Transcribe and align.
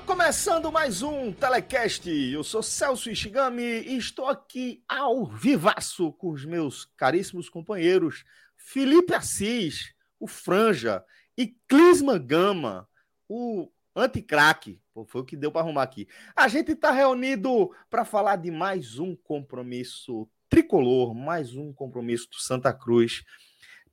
Começando 0.00 0.72
mais 0.72 1.02
um 1.02 1.32
Telecast. 1.32 2.10
Eu 2.10 2.42
sou 2.42 2.62
Celso 2.62 3.10
Ishigami 3.10 3.62
e 3.62 3.96
estou 3.96 4.26
aqui 4.26 4.82
ao 4.88 5.24
vivaço 5.24 6.12
com 6.12 6.30
os 6.30 6.44
meus 6.44 6.84
caríssimos 6.96 7.48
companheiros 7.48 8.24
Felipe 8.56 9.14
Assis, 9.14 9.94
o 10.18 10.26
Franja, 10.26 11.04
e 11.38 11.56
Clisman 11.68 12.18
Gama, 12.18 12.88
o 13.28 13.70
anticraque. 13.94 14.80
Foi 15.06 15.20
o 15.20 15.24
que 15.24 15.36
deu 15.36 15.52
para 15.52 15.60
arrumar 15.60 15.82
aqui. 15.82 16.08
A 16.34 16.48
gente 16.48 16.72
está 16.72 16.90
reunido 16.90 17.70
para 17.88 18.04
falar 18.04 18.36
de 18.36 18.50
mais 18.50 18.98
um 18.98 19.14
compromisso 19.14 20.28
tricolor, 20.48 21.14
mais 21.14 21.54
um 21.54 21.72
compromisso 21.72 22.28
do 22.30 22.36
Santa 22.36 22.72
Cruz 22.72 23.24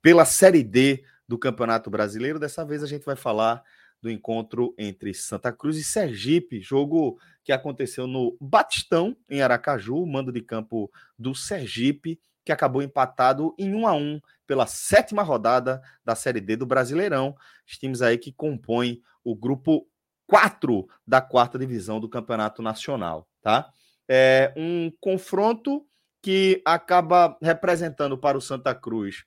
pela 0.00 0.24
Série 0.24 0.64
D 0.64 1.04
do 1.28 1.38
Campeonato 1.38 1.88
Brasileiro. 1.90 2.40
Dessa 2.40 2.64
vez 2.64 2.82
a 2.82 2.86
gente 2.86 3.04
vai 3.04 3.16
falar 3.16 3.62
do 4.02 4.10
encontro 4.10 4.74
entre 4.76 5.14
Santa 5.14 5.52
Cruz 5.52 5.76
e 5.76 5.84
Sergipe, 5.84 6.60
jogo 6.60 7.18
que 7.44 7.52
aconteceu 7.52 8.06
no 8.06 8.36
Batistão, 8.40 9.16
em 9.30 9.40
Aracaju, 9.40 10.04
mando 10.04 10.32
de 10.32 10.40
campo 10.40 10.90
do 11.16 11.34
Sergipe, 11.34 12.20
que 12.44 12.50
acabou 12.50 12.82
empatado 12.82 13.54
em 13.56 13.72
1 13.74 13.86
a 13.86 13.94
1 13.94 14.20
pela 14.46 14.66
sétima 14.66 15.22
rodada 15.22 15.80
da 16.04 16.16
Série 16.16 16.40
D 16.40 16.56
do 16.56 16.66
Brasileirão. 16.66 17.36
Os 17.66 17.78
times 17.78 18.02
aí 18.02 18.18
que 18.18 18.32
compõem 18.32 19.00
o 19.22 19.36
grupo 19.36 19.86
4 20.26 20.88
da 21.06 21.20
quarta 21.20 21.58
divisão 21.58 22.00
do 22.00 22.08
Campeonato 22.08 22.60
Nacional, 22.60 23.28
tá? 23.40 23.70
É 24.08 24.52
um 24.56 24.90
confronto 25.00 25.86
que 26.20 26.60
acaba 26.64 27.36
representando 27.40 28.18
para 28.18 28.36
o 28.36 28.40
Santa 28.40 28.74
Cruz 28.74 29.24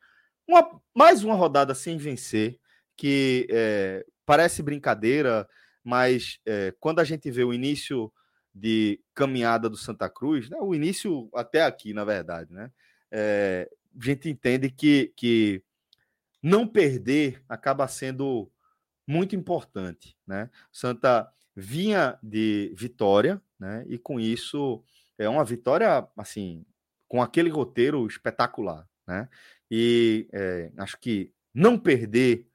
uma, 0.48 0.82
mais 0.94 1.23
uma 1.23 1.36
rodada 1.36 1.73
sem 1.73 1.98
vencer, 1.98 2.60
que 2.95 3.48
é, 3.50 4.06
parece 4.26 4.64
brincadeira, 4.64 5.48
mas 5.84 6.40
é, 6.45 6.73
quando 6.80 7.00
a 7.00 7.04
gente 7.04 7.30
vê 7.30 7.44
o 7.44 7.54
início 7.54 8.12
de 8.54 9.00
caminhada 9.14 9.70
do 9.70 9.78
Santa 9.78 10.09
Cruz, 10.09 10.50
né, 10.50 10.58
o 10.59 10.73
início 10.73 11.30
até 11.34 11.64
aqui, 11.64 11.94
na 11.94 12.06
verdade, 12.06 12.52
né, 12.54 12.72
é, 13.12 13.70
a 14.00 14.04
gente 14.04 14.30
entende 14.30 14.70
que, 14.70 15.14
que 15.16 15.62
não 16.42 16.67
perder 16.67 17.44
acaba 17.48 17.88
sendo 17.88 18.52
muito 19.08 19.36
importante. 19.36 20.17
Né? 20.26 20.50
Santa 20.72 21.32
vinha 21.56 22.17
de 22.23 22.73
vitória, 22.76 23.42
né, 23.60 23.86
e 23.88 23.98
com 23.98 24.20
isso 24.20 24.83
é 25.17 25.30
uma 25.30 25.45
vitória 25.45 26.08
assim 26.17 26.66
com 27.08 27.22
aquele 27.22 27.49
roteiro 27.49 28.05
espetacular, 28.08 28.88
né? 29.08 29.30
E 29.70 30.28
é, 30.33 30.72
acho 30.78 30.99
que 30.99 31.32
não 31.54 31.78
perder 31.78 32.48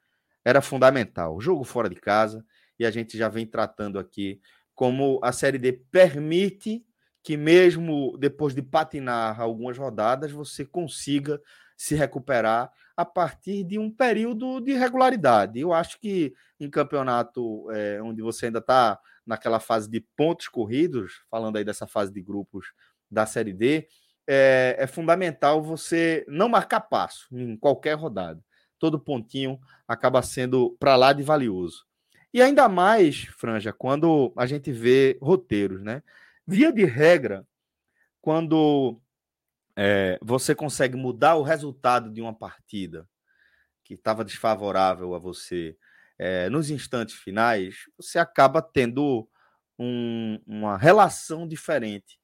era 0.44 0.60
fundamental. 0.60 1.40
Jogo 1.40 1.64
fora 1.64 1.88
de 1.88 1.96
casa, 1.96 2.44
e 2.78 2.86
a 2.86 2.90
gente 2.90 3.16
já 3.18 3.28
vem 3.28 3.46
tratando 3.46 3.98
aqui 3.98 4.40
como 4.74 5.20
a 5.22 5.32
Série 5.32 5.58
D 5.58 5.72
permite 5.72 6.84
que, 7.22 7.36
mesmo 7.36 8.16
depois 8.18 8.54
de 8.54 8.62
patinar 8.62 9.38
algumas 9.38 9.76
rodadas, 9.76 10.32
você 10.32 10.64
consiga 10.64 11.40
se 11.76 11.94
recuperar 11.94 12.72
a 12.96 13.04
partir 13.04 13.64
de 13.64 13.78
um 13.78 13.90
período 13.90 14.60
de 14.60 14.72
regularidade. 14.72 15.60
Eu 15.60 15.72
acho 15.72 15.98
que 16.00 16.32
em 16.58 16.70
campeonato 16.70 17.70
é, 17.70 18.00
onde 18.02 18.22
você 18.22 18.46
ainda 18.46 18.58
está 18.58 18.98
naquela 19.26 19.60
fase 19.60 19.90
de 19.90 20.00
pontos 20.16 20.48
corridos, 20.48 21.22
falando 21.30 21.56
aí 21.56 21.64
dessa 21.64 21.86
fase 21.86 22.12
de 22.12 22.22
grupos 22.22 22.72
da 23.10 23.26
Série 23.26 23.52
D, 23.52 23.86
é, 24.26 24.76
é 24.78 24.86
fundamental 24.86 25.62
você 25.62 26.24
não 26.28 26.48
marcar 26.48 26.80
passo 26.80 27.26
em 27.32 27.56
qualquer 27.56 27.94
rodada 27.94 28.42
todo 28.80 28.98
pontinho 28.98 29.60
acaba 29.86 30.22
sendo 30.22 30.76
para 30.80 30.96
lá 30.96 31.12
de 31.12 31.22
valioso. 31.22 31.86
E 32.32 32.40
ainda 32.40 32.68
mais, 32.68 33.24
Franja, 33.36 33.72
quando 33.72 34.32
a 34.36 34.46
gente 34.46 34.72
vê 34.72 35.18
roteiros, 35.20 35.82
né? 35.82 36.02
Via 36.46 36.72
de 36.72 36.84
regra, 36.84 37.46
quando 38.20 39.00
é, 39.76 40.18
você 40.22 40.54
consegue 40.54 40.96
mudar 40.96 41.36
o 41.36 41.42
resultado 41.42 42.10
de 42.10 42.20
uma 42.20 42.34
partida 42.34 43.08
que 43.84 43.94
estava 43.94 44.24
desfavorável 44.24 45.14
a 45.14 45.18
você 45.18 45.76
é, 46.18 46.48
nos 46.48 46.70
instantes 46.70 47.16
finais, 47.16 47.86
você 47.96 48.18
acaba 48.18 48.62
tendo 48.62 49.28
um, 49.78 50.40
uma 50.46 50.76
relação 50.76 51.46
diferente 51.46 52.18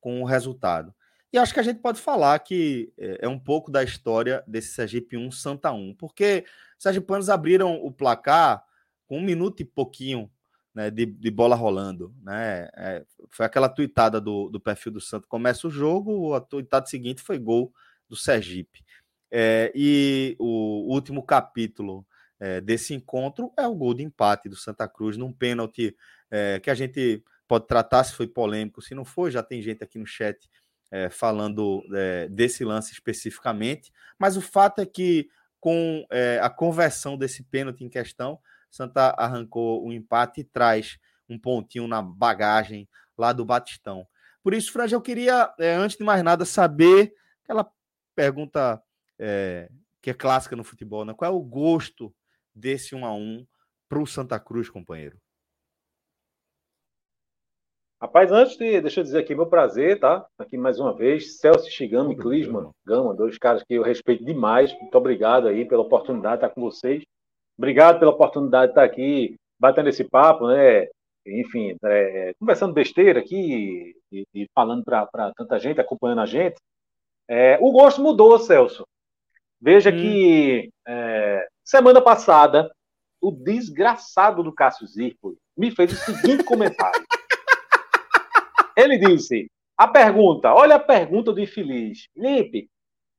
com 0.00 0.22
o 0.22 0.24
resultado. 0.24 0.94
E 1.32 1.38
acho 1.38 1.54
que 1.54 1.60
a 1.60 1.62
gente 1.62 1.80
pode 1.80 2.00
falar 2.00 2.38
que 2.40 2.92
é, 2.98 3.20
é 3.22 3.28
um 3.28 3.38
pouco 3.38 3.70
da 3.70 3.82
história 3.82 4.42
desse 4.46 4.74
Sergipe 4.74 5.16
1 5.16 5.30
Santa 5.30 5.70
1, 5.72 5.94
porque 5.94 6.44
os 6.76 6.82
sergipanos 6.82 7.28
abriram 7.28 7.74
o 7.74 7.92
placar 7.92 8.64
com 9.06 9.18
um 9.18 9.22
minuto 9.22 9.60
e 9.60 9.64
pouquinho 9.64 10.30
né, 10.74 10.90
de, 10.90 11.06
de, 11.06 11.30
bola 11.30 11.54
rolando. 11.54 12.14
Né? 12.22 12.68
É, 12.76 13.04
foi 13.28 13.46
aquela 13.46 13.68
tuitada 13.68 14.20
do, 14.20 14.48
do 14.48 14.60
perfil 14.60 14.92
do 14.92 15.00
Santo. 15.00 15.28
Começa 15.28 15.66
o 15.66 15.70
jogo, 15.70 16.34
a 16.34 16.40
tuitada 16.40 16.86
seguinte 16.86 17.22
foi 17.22 17.38
gol 17.38 17.72
do 18.08 18.16
Sergipe. 18.16 18.84
É, 19.30 19.70
e 19.74 20.34
o 20.38 20.92
último 20.92 21.22
capítulo 21.22 22.04
é, 22.40 22.60
desse 22.60 22.94
encontro 22.94 23.52
é 23.56 23.66
o 23.66 23.74
gol 23.74 23.94
de 23.94 24.02
empate 24.02 24.48
do 24.48 24.56
Santa 24.56 24.88
Cruz 24.88 25.16
num 25.16 25.32
pênalti 25.32 25.96
é, 26.30 26.58
que 26.58 26.70
a 26.70 26.74
gente 26.74 27.22
pode 27.46 27.66
tratar 27.66 28.04
se 28.04 28.14
foi 28.14 28.26
polêmico, 28.26 28.80
se 28.80 28.94
não 28.94 29.04
foi, 29.04 29.30
já 29.30 29.42
tem 29.42 29.60
gente 29.60 29.82
aqui 29.82 29.98
no 29.98 30.06
chat 30.06 30.48
é, 30.90 31.08
falando 31.08 31.82
é, 31.94 32.28
desse 32.28 32.64
lance 32.64 32.92
especificamente, 32.92 33.92
mas 34.18 34.36
o 34.36 34.40
fato 34.40 34.80
é 34.80 34.86
que 34.86 35.28
com 35.60 36.04
é, 36.10 36.40
a 36.42 36.50
conversão 36.50 37.16
desse 37.16 37.42
pênalti 37.42 37.84
em 37.84 37.88
questão, 37.88 38.38
Santa 38.70 39.14
arrancou 39.18 39.84
o 39.84 39.92
empate 39.92 40.40
e 40.40 40.44
traz 40.44 40.98
um 41.28 41.38
pontinho 41.38 41.86
na 41.86 42.00
bagagem 42.00 42.88
lá 43.16 43.32
do 43.32 43.44
Batistão. 43.44 44.06
Por 44.42 44.54
isso, 44.54 44.72
Franja, 44.72 44.96
eu 44.96 45.02
queria, 45.02 45.52
antes 45.78 45.96
de 45.96 46.04
mais 46.04 46.22
nada, 46.22 46.44
saber 46.44 47.12
aquela 47.44 47.70
pergunta 48.14 48.82
que 50.00 50.10
é 50.10 50.14
clássica 50.14 50.56
no 50.56 50.64
futebol, 50.64 51.04
né? 51.04 51.12
qual 51.12 51.30
é 51.30 51.34
o 51.34 51.42
gosto 51.42 52.14
desse 52.54 52.94
1 52.94 53.04
a 53.04 53.12
1 53.12 53.46
para 53.88 54.00
o 54.00 54.06
Santa 54.06 54.40
Cruz, 54.40 54.70
companheiro? 54.70 55.20
Rapaz, 58.00 58.32
antes 58.32 58.56
de. 58.56 58.80
Deixa 58.80 59.00
eu 59.00 59.04
dizer 59.04 59.18
aqui, 59.18 59.34
meu 59.34 59.46
prazer, 59.46 60.00
tá? 60.00 60.26
Aqui 60.38 60.56
mais 60.56 60.80
uma 60.80 60.94
vez. 60.94 61.38
Celso 61.38 61.70
Shigami 61.70 62.14
e 62.14 62.16
Clisman 62.16 62.70
Gama, 62.86 63.14
dois 63.14 63.36
caras 63.36 63.62
que 63.62 63.74
eu 63.74 63.82
respeito 63.82 64.24
demais. 64.24 64.72
Muito 64.80 64.94
obrigado 64.96 65.46
aí 65.46 65.66
pela 65.66 65.82
oportunidade 65.82 66.38
de 66.38 66.46
estar 66.46 66.54
com 66.54 66.62
vocês. 66.62 67.02
Obrigado 67.58 67.98
pela 67.98 68.10
oportunidade 68.12 68.68
de 68.68 68.70
estar 68.70 68.84
aqui 68.84 69.36
batendo 69.58 69.90
esse 69.90 70.02
papo, 70.02 70.48
né? 70.48 70.88
Enfim, 71.26 71.76
é, 71.84 72.32
conversando 72.40 72.72
besteira 72.72 73.20
aqui 73.20 73.94
e, 74.10 74.24
e 74.34 74.46
falando 74.54 74.82
para 74.82 75.32
tanta 75.36 75.58
gente, 75.58 75.78
acompanhando 75.78 76.22
a 76.22 76.26
gente. 76.26 76.56
É, 77.28 77.58
o 77.60 77.70
gosto 77.70 78.00
mudou, 78.00 78.38
Celso. 78.38 78.82
Veja 79.60 79.90
hum. 79.90 79.96
que 79.96 80.70
é, 80.88 81.46
semana 81.62 82.00
passada, 82.00 82.74
o 83.20 83.30
desgraçado 83.30 84.42
do 84.42 84.54
Cássio 84.54 84.86
Zirpoli 84.86 85.36
me 85.54 85.70
fez 85.70 85.92
o 85.92 85.96
seguinte 85.96 86.42
comentário. 86.44 87.04
Ele 88.80 88.98
disse: 88.98 89.50
a 89.76 89.88
pergunta, 89.88 90.52
olha 90.52 90.76
a 90.76 90.80
pergunta 90.80 91.32
do 91.32 91.40
infeliz. 91.40 92.06
Felipe, 92.14 92.68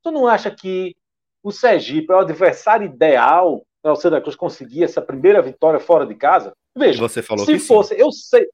tu 0.03 0.11
não 0.11 0.27
acha 0.27 0.51
que 0.51 0.95
o 1.43 1.51
Sergipe 1.51 2.11
é 2.11 2.15
o 2.15 2.19
adversário 2.19 2.85
ideal 2.85 3.65
para 3.81 3.93
o 3.93 3.95
Santa 3.95 4.21
Cruz 4.21 4.35
conseguir 4.35 4.83
essa 4.83 5.01
primeira 5.01 5.41
vitória 5.41 5.79
fora 5.79 6.05
de 6.05 6.15
casa? 6.15 6.53
Veja, 6.77 6.99
Você 6.99 7.21
falou 7.21 7.45
se 7.45 7.59
fosse, 7.59 7.95
sim. 7.95 8.01
eu 8.01 8.11
sei. 8.11 8.47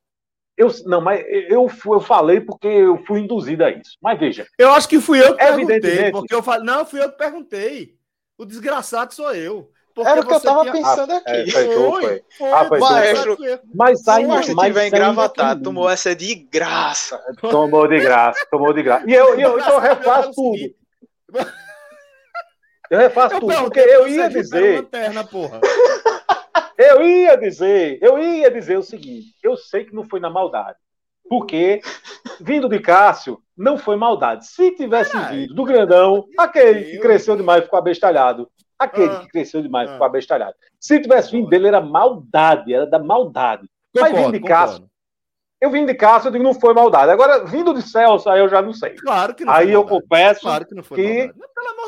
Eu, 0.56 0.70
não, 0.86 1.02
mas 1.02 1.24
eu, 1.50 1.70
eu 1.86 2.00
falei 2.00 2.42
porque 2.42 2.68
eu 2.68 3.04
fui 3.06 3.20
induzido 3.20 3.64
a 3.64 3.70
isso. 3.70 3.96
Mas 4.02 4.20
veja. 4.20 4.48
Eu 4.58 4.72
acho 4.72 4.90
que 4.90 5.00
fui 5.00 5.20
eu 5.20 5.36
que 5.36 5.46
perguntei. 5.46 6.12
Porque 6.12 6.34
eu 6.34 6.42
falei, 6.42 6.66
não, 6.66 6.84
fui 6.84 7.00
eu 7.00 7.12
que 7.12 7.18
perguntei. 7.18 7.96
O 8.38 8.46
desgraçado 8.46 9.14
sou 9.14 9.36
eu. 9.36 9.72
Porque 9.98 10.12
Era 10.12 10.22
o 10.22 10.28
que 10.28 10.34
eu 10.34 10.40
tava 10.40 10.62
tinha... 10.62 10.74
pensando 10.74 11.12
ah, 11.12 11.18
aqui. 11.18 11.32
É, 11.32 11.48
foi, 11.48 11.66
foi, 11.66 11.74
foi. 11.74 12.24
foi. 12.38 12.52
Ah, 12.52 12.66
foi 12.66 12.80
Maestro, 12.80 13.38
mas 13.74 14.08
ainda, 14.08 14.44
se 14.44 14.54
mas 14.54 14.68
tiver 14.68 14.88
engravatado, 14.90 15.64
tomou 15.64 15.90
essa 15.90 16.16
de 16.16 16.36
graça. 16.36 17.20
Tomou 17.42 17.88
de 17.88 18.00
graça, 18.00 18.46
tomou 18.52 18.72
de 18.74 18.84
graça. 18.84 19.10
E 19.10 19.14
eu, 19.16 19.40
eu, 19.40 19.58
então 19.58 19.74
eu 19.74 19.80
refaço 19.80 20.32
tudo. 20.34 20.76
Eu 22.90 23.00
refaço 23.00 23.36
eu 23.36 23.40
tudo, 23.42 23.54
porque 23.54 23.82
eu 23.82 24.08
ia 24.08 24.30
dizer. 24.30 24.78
Lanterna, 24.78 25.22
porra. 25.26 25.60
Eu 26.78 27.06
ia 27.06 27.36
dizer, 27.36 27.98
eu 28.02 28.18
ia 28.18 28.50
dizer 28.50 28.78
o 28.78 28.84
seguinte: 28.84 29.36
eu 29.44 29.58
sei 29.58 29.84
que 29.84 29.94
não 29.96 30.08
foi 30.08 30.20
na 30.20 30.30
maldade. 30.30 30.78
Porque, 31.28 31.82
vindo 32.40 32.70
de 32.70 32.80
Cássio, 32.80 33.42
não 33.58 33.78
foi 33.78 33.96
maldade. 33.96 34.48
Se 34.48 34.72
tivesse 34.76 35.18
vindo 35.30 35.54
do 35.54 35.64
grandão, 35.66 36.26
aquele 36.38 36.84
que 36.92 37.00
cresceu 37.00 37.36
demais 37.36 37.64
ficou 37.64 37.80
abestalhado. 37.80 38.50
Aquele 38.80 39.12
ah, 39.12 39.20
que 39.22 39.28
cresceu 39.30 39.62
demais 39.62 39.90
ah, 39.90 39.94
ficou 39.94 40.08
abestalhado. 40.08 40.54
Se 40.80 41.00
tivesse 41.00 41.32
vindo 41.32 41.50
dele, 41.50 41.68
era 41.68 41.82
maldade, 41.82 42.74
era 42.74 42.86
da 42.86 43.00
maldade. 43.00 43.68
Concordo, 43.94 44.16
Mas 44.16 44.26
vindo 44.26 44.40
de 44.40 44.48
Cássio, 44.48 44.90
eu 45.60 45.72
vim 45.72 45.86
de 45.86 45.96
Cássio, 45.96 46.28
eu 46.28 46.32
digo, 46.32 46.44
não 46.44 46.54
foi 46.54 46.74
maldade. 46.74 47.12
Agora, 47.12 47.44
vindo 47.46 47.74
de 47.74 47.82
Celso, 47.82 48.30
aí 48.30 48.40
eu 48.40 48.48
já 48.48 48.62
não 48.62 48.74
sei. 48.74 48.92
Claro 48.92 49.34
que 49.34 49.44
não 49.44 49.52
Aí 49.52 49.72
eu 49.72 49.84
maldade. 49.84 50.02
confesso 50.04 50.42
claro 50.42 50.66
que, 50.68 50.76
não 50.76 50.84
foi 50.84 50.98
que... 50.98 51.34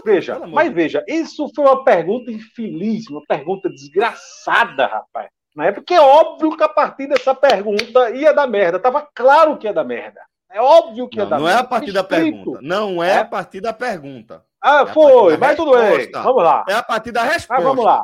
veja, 0.04 0.40
mas 0.48 0.74
veja, 0.74 1.04
isso 1.08 1.52
foi 1.56 1.66
uma 1.66 1.84
pergunta 1.84 2.32
infeliz, 2.32 3.08
uma 3.08 3.22
pergunta 3.28 3.70
desgraçada, 3.70 4.88
rapaz. 4.88 5.30
Né? 5.56 5.72
Porque 5.72 5.94
é 5.94 6.02
óbvio 6.02 6.56
que 6.58 6.64
a 6.64 6.70
partir 6.70 7.08
dessa 7.08 7.36
pergunta 7.36 8.10
ia 8.12 8.34
dar 8.34 8.48
merda. 8.48 8.80
Tava 8.80 9.08
claro 9.14 9.58
que 9.58 9.68
ia 9.68 9.74
dar 9.74 9.84
merda. 9.84 10.22
É 10.52 10.60
óbvio 10.60 11.08
que 11.08 11.18
ia 11.18 11.24
não, 11.24 11.30
dar 11.30 11.38
não 11.38 11.46
merda. 11.46 11.58
Não 11.58 11.64
é 11.64 11.66
a 11.66 11.70
partir 11.70 11.92
da 11.92 12.04
pergunta. 12.04 12.60
Não 12.62 13.04
é, 13.04 13.10
é, 13.12 13.18
a 13.18 13.26
partir 13.26 13.62
da 13.62 13.74
pergunta. 13.74 14.44
Ah, 14.62 14.82
é 14.82 14.94
foi, 14.94 15.38
mas 15.38 15.56
tudo 15.56 15.72
bem. 15.72 16.12
Vamos 16.12 16.44
lá. 16.44 16.66
É 16.68 16.74
a 16.74 16.84
partir 16.84 17.12
da 17.12 17.24
resposta. 17.24 17.54
Mas 17.54 17.64
vamos 17.64 17.86
lá. 17.86 18.04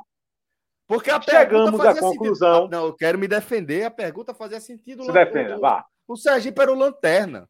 Porque 0.87 1.09
a 1.09 1.19
Chegamos 1.21 1.79
à 1.79 1.99
conclusão. 1.99 2.55
Sentido. 2.63 2.71
Não, 2.71 2.85
eu 2.85 2.93
quero 2.93 3.17
me 3.17 3.27
defender. 3.27 3.85
A 3.85 3.91
pergunta 3.91 4.33
fazia 4.33 4.59
sentido. 4.59 5.03
Se 5.03 5.11
defenda, 5.11 5.57
vá. 5.57 5.85
O 6.07 6.15
Sergipe 6.15 6.61
era 6.61 6.71
o 6.71 6.75
lanterna. 6.75 7.49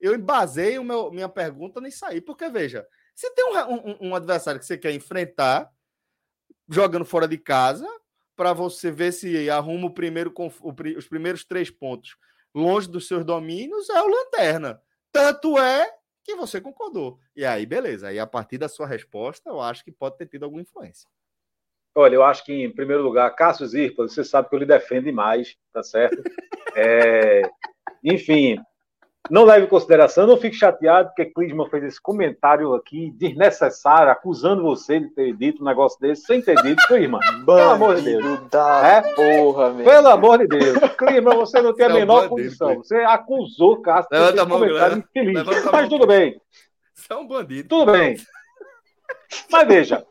Eu 0.00 0.14
embasei 0.14 0.78
o 0.78 0.84
meu, 0.84 1.10
minha 1.10 1.28
pergunta 1.28 1.80
nisso 1.80 2.04
aí. 2.04 2.20
Porque, 2.20 2.48
veja, 2.50 2.86
se 3.14 3.30
tem 3.34 3.44
um, 3.46 3.74
um, 3.74 3.96
um 4.08 4.14
adversário 4.14 4.60
que 4.60 4.66
você 4.66 4.76
quer 4.76 4.92
enfrentar, 4.92 5.70
jogando 6.68 7.04
fora 7.04 7.26
de 7.26 7.38
casa, 7.38 7.88
para 8.36 8.52
você 8.52 8.90
ver 8.90 9.12
se 9.12 9.48
arruma 9.48 9.86
o 9.86 9.94
primeiro, 9.94 10.32
os 10.96 11.08
primeiros 11.08 11.44
três 11.44 11.70
pontos 11.70 12.16
longe 12.54 12.88
dos 12.88 13.08
seus 13.08 13.24
domínios, 13.24 13.88
é 13.90 14.00
o 14.00 14.06
lanterna. 14.06 14.80
Tanto 15.10 15.58
é 15.58 15.90
que 16.24 16.34
você 16.34 16.60
concordou. 16.60 17.18
E 17.36 17.44
aí, 17.44 17.66
beleza. 17.66 18.08
Aí, 18.08 18.18
a 18.18 18.26
partir 18.26 18.58
da 18.58 18.68
sua 18.68 18.86
resposta, 18.86 19.50
eu 19.50 19.60
acho 19.60 19.84
que 19.84 19.92
pode 19.92 20.16
ter 20.16 20.26
tido 20.26 20.44
alguma 20.44 20.62
influência. 20.62 21.08
Olha, 21.94 22.14
eu 22.16 22.24
acho 22.24 22.44
que, 22.44 22.52
em 22.52 22.72
primeiro 22.72 23.02
lugar, 23.02 23.30
Cássio 23.36 23.66
Zirpa, 23.66 24.08
você 24.08 24.24
sabe 24.24 24.48
que 24.48 24.54
eu 24.54 24.58
lhe 24.58 24.66
defendo 24.66 25.04
demais, 25.04 25.56
tá 25.72 25.82
certo? 25.82 26.16
É, 26.76 27.42
enfim, 28.02 28.60
não 29.30 29.44
leve 29.44 29.64
em 29.64 29.68
consideração, 29.68 30.26
não 30.26 30.36
fique 30.36 30.56
chateado 30.56 31.08
porque 31.08 31.26
Clisman 31.26 31.68
fez 31.70 31.84
esse 31.84 32.00
comentário 32.00 32.74
aqui 32.74 33.10
desnecessário, 33.16 34.12
acusando 34.12 34.62
você 34.62 35.00
de 35.00 35.08
ter 35.08 35.34
dito 35.34 35.62
um 35.62 35.66
negócio 35.66 35.98
desse 35.98 36.26
sem 36.26 36.42
ter 36.42 36.60
dito, 36.62 36.82
Clisman. 36.86 37.20
Pelo 37.44 37.70
amor 37.70 37.96
de 37.96 38.02
Deus. 38.02 38.40
Da 38.50 38.86
é? 38.86 39.02
porra, 39.14 39.72
velho. 39.72 39.88
Pelo 39.88 40.08
amor 40.08 40.38
de 40.38 40.46
Deus. 40.46 40.78
Clisman, 40.98 41.36
você 41.36 41.62
não 41.62 41.74
tem 41.74 41.86
a 41.86 41.90
menor 41.90 42.28
condição. 42.28 42.76
Você 42.76 42.96
acusou 42.96 43.80
Cássio 43.80 44.08
de 44.10 44.32
ter 44.32 44.46
comentário 44.46 44.98
infeliz. 44.98 45.42
Mas 45.72 45.88
tudo 45.88 46.06
bem. 46.06 46.40
Você 46.94 47.12
é 47.12 47.16
um 47.16 47.26
bandido. 47.26 47.68
Tudo 47.68 47.92
bem. 47.92 48.16
Mas 49.50 49.66
veja, 49.66 50.04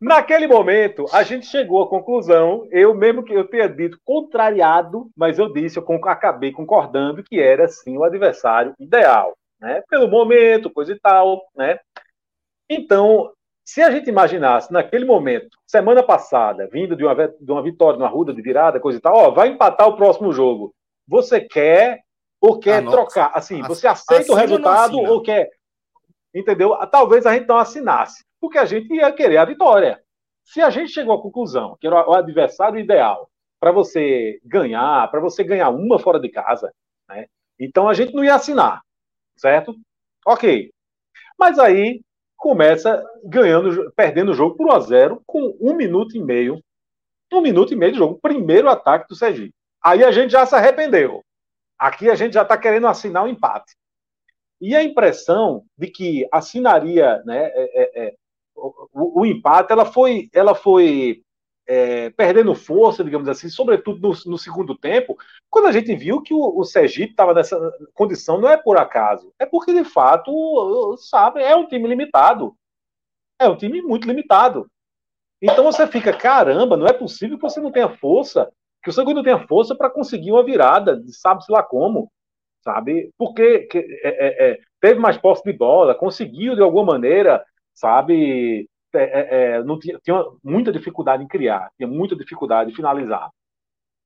Naquele 0.00 0.46
momento, 0.46 1.06
a 1.12 1.24
gente 1.24 1.46
chegou 1.46 1.82
à 1.82 1.88
conclusão, 1.88 2.68
eu 2.70 2.94
mesmo 2.94 3.24
que 3.24 3.32
eu 3.32 3.48
tenha 3.48 3.68
dito 3.68 3.98
contrariado, 4.04 5.10
mas 5.16 5.40
eu 5.40 5.52
disse, 5.52 5.76
eu 5.76 5.84
acabei 6.04 6.52
concordando 6.52 7.22
que 7.24 7.40
era 7.40 7.66
sim 7.66 7.96
o 7.96 8.04
adversário 8.04 8.74
ideal, 8.78 9.36
né? 9.60 9.82
Pelo 9.90 10.06
momento, 10.08 10.70
coisa 10.70 10.92
e 10.92 11.00
tal, 11.00 11.42
né? 11.56 11.80
Então, 12.70 13.32
se 13.64 13.82
a 13.82 13.90
gente 13.90 14.08
imaginasse 14.08 14.72
naquele 14.72 15.04
momento, 15.04 15.58
semana 15.66 16.02
passada, 16.02 16.68
vindo 16.72 16.94
de 16.94 17.04
uma, 17.04 17.14
de 17.14 17.50
uma 17.50 17.62
vitória, 17.62 17.98
uma 17.98 18.08
ruda 18.08 18.32
de 18.32 18.40
virada, 18.40 18.78
coisa 18.78 18.98
e 18.98 19.02
tal, 19.02 19.16
ó, 19.16 19.30
vai 19.30 19.48
empatar 19.48 19.88
o 19.88 19.96
próximo 19.96 20.32
jogo. 20.32 20.72
Você 21.08 21.40
quer 21.40 22.00
ou 22.40 22.60
quer 22.60 22.84
trocar? 22.84 23.32
Assim, 23.34 23.62
você 23.62 23.88
aceita 23.88 24.30
o 24.30 24.36
resultado 24.36 24.96
ou 24.96 25.20
quer? 25.20 25.50
Entendeu? 26.32 26.76
Talvez 26.90 27.26
a 27.26 27.34
gente 27.34 27.48
não 27.48 27.58
assinasse 27.58 28.27
porque 28.40 28.58
a 28.58 28.64
gente 28.64 28.92
ia 28.92 29.12
querer 29.12 29.38
a 29.38 29.44
vitória. 29.44 30.02
Se 30.44 30.60
a 30.60 30.70
gente 30.70 30.92
chegou 30.92 31.14
à 31.14 31.22
conclusão 31.22 31.76
que 31.80 31.86
era 31.86 32.08
o 32.08 32.14
adversário 32.14 32.78
ideal 32.78 33.30
para 33.60 33.72
você 33.72 34.40
ganhar, 34.44 35.10
para 35.10 35.20
você 35.20 35.42
ganhar 35.44 35.68
uma 35.70 35.98
fora 35.98 36.18
de 36.18 36.28
casa, 36.28 36.72
né? 37.08 37.26
então 37.58 37.88
a 37.88 37.94
gente 37.94 38.14
não 38.14 38.24
ia 38.24 38.34
assinar, 38.34 38.82
certo? 39.36 39.74
Ok. 40.26 40.70
Mas 41.38 41.58
aí 41.58 42.00
começa 42.36 43.04
ganhando, 43.24 43.92
perdendo 43.92 44.30
o 44.30 44.34
jogo 44.34 44.56
por 44.56 44.68
1 44.68 44.72
a 44.72 44.80
0 44.80 45.22
com 45.26 45.56
um 45.60 45.74
minuto 45.74 46.16
e 46.16 46.20
meio, 46.22 46.62
um 47.32 47.40
minuto 47.40 47.74
e 47.74 47.76
meio 47.76 47.92
de 47.92 47.98
jogo, 47.98 48.18
primeiro 48.20 48.70
ataque 48.70 49.08
do 49.08 49.16
Sergipe. 49.16 49.54
Aí 49.82 50.02
a 50.02 50.10
gente 50.10 50.30
já 50.30 50.46
se 50.46 50.54
arrependeu. 50.54 51.22
Aqui 51.78 52.08
a 52.08 52.14
gente 52.14 52.34
já 52.34 52.42
está 52.42 52.56
querendo 52.56 52.86
assinar 52.86 53.24
o 53.24 53.26
um 53.26 53.28
empate. 53.28 53.76
E 54.60 54.74
a 54.74 54.82
impressão 54.82 55.64
de 55.76 55.88
que 55.88 56.26
assinaria 56.32 57.22
né, 57.24 57.44
é, 57.54 57.82
é, 57.82 58.06
é 58.08 58.14
o, 58.92 59.20
o, 59.20 59.26
empate, 59.26 59.72
ela 59.72 59.84
foi, 59.84 60.28
ela 60.32 60.54
foi 60.54 61.22
é, 61.66 62.10
perdendo 62.10 62.54
força, 62.54 63.04
digamos 63.04 63.28
assim, 63.28 63.48
sobretudo 63.48 64.00
no, 64.00 64.32
no, 64.32 64.38
segundo 64.38 64.76
tempo, 64.76 65.16
quando 65.50 65.66
a 65.66 65.72
gente 65.72 65.94
viu 65.94 66.22
que 66.22 66.32
o, 66.32 66.58
o 66.58 66.64
Sergipe 66.64 67.10
estava 67.10 67.34
nessa 67.34 67.58
condição, 67.94 68.40
não 68.40 68.48
é 68.48 68.56
por 68.56 68.78
acaso, 68.78 69.32
é 69.38 69.44
porque 69.44 69.72
de 69.72 69.84
fato, 69.84 70.96
sabe, 70.96 71.42
é 71.42 71.54
um 71.54 71.66
time 71.66 71.86
limitado. 71.86 72.54
É 73.40 73.48
um 73.48 73.56
time 73.56 73.80
muito 73.82 74.08
limitado. 74.08 74.68
Então 75.40 75.62
você 75.62 75.86
fica, 75.86 76.12
caramba, 76.12 76.76
não 76.76 76.86
é 76.86 76.92
possível 76.92 77.36
que 77.36 77.42
você 77.42 77.60
não 77.60 77.70
tenha 77.70 77.88
força, 77.88 78.50
que 78.82 78.90
o 78.90 78.92
segundo 78.92 79.16
não 79.16 79.22
tenha 79.22 79.46
força 79.46 79.76
para 79.76 79.90
conseguir 79.90 80.32
uma 80.32 80.42
virada, 80.42 81.00
sabe-se 81.06 81.52
lá 81.52 81.62
como, 81.62 82.10
sabe? 82.62 83.12
Porque 83.16 83.60
que, 83.60 83.78
é, 83.78 84.08
é, 84.08 84.50
é, 84.50 84.58
teve 84.80 84.98
mais 84.98 85.16
posse 85.16 85.44
de 85.44 85.52
bola, 85.52 85.94
conseguiu 85.94 86.56
de 86.56 86.62
alguma 86.62 86.94
maneira 86.94 87.44
sabe? 87.78 88.68
É, 88.94 89.02
é, 89.02 89.28
é, 89.56 89.62
não 89.62 89.78
tinha, 89.78 89.98
tinha 90.02 90.24
muita 90.42 90.72
dificuldade 90.72 91.22
em 91.22 91.28
criar, 91.28 91.70
tinha 91.76 91.86
muita 91.86 92.16
dificuldade 92.16 92.70
em 92.70 92.74
finalizar, 92.74 93.30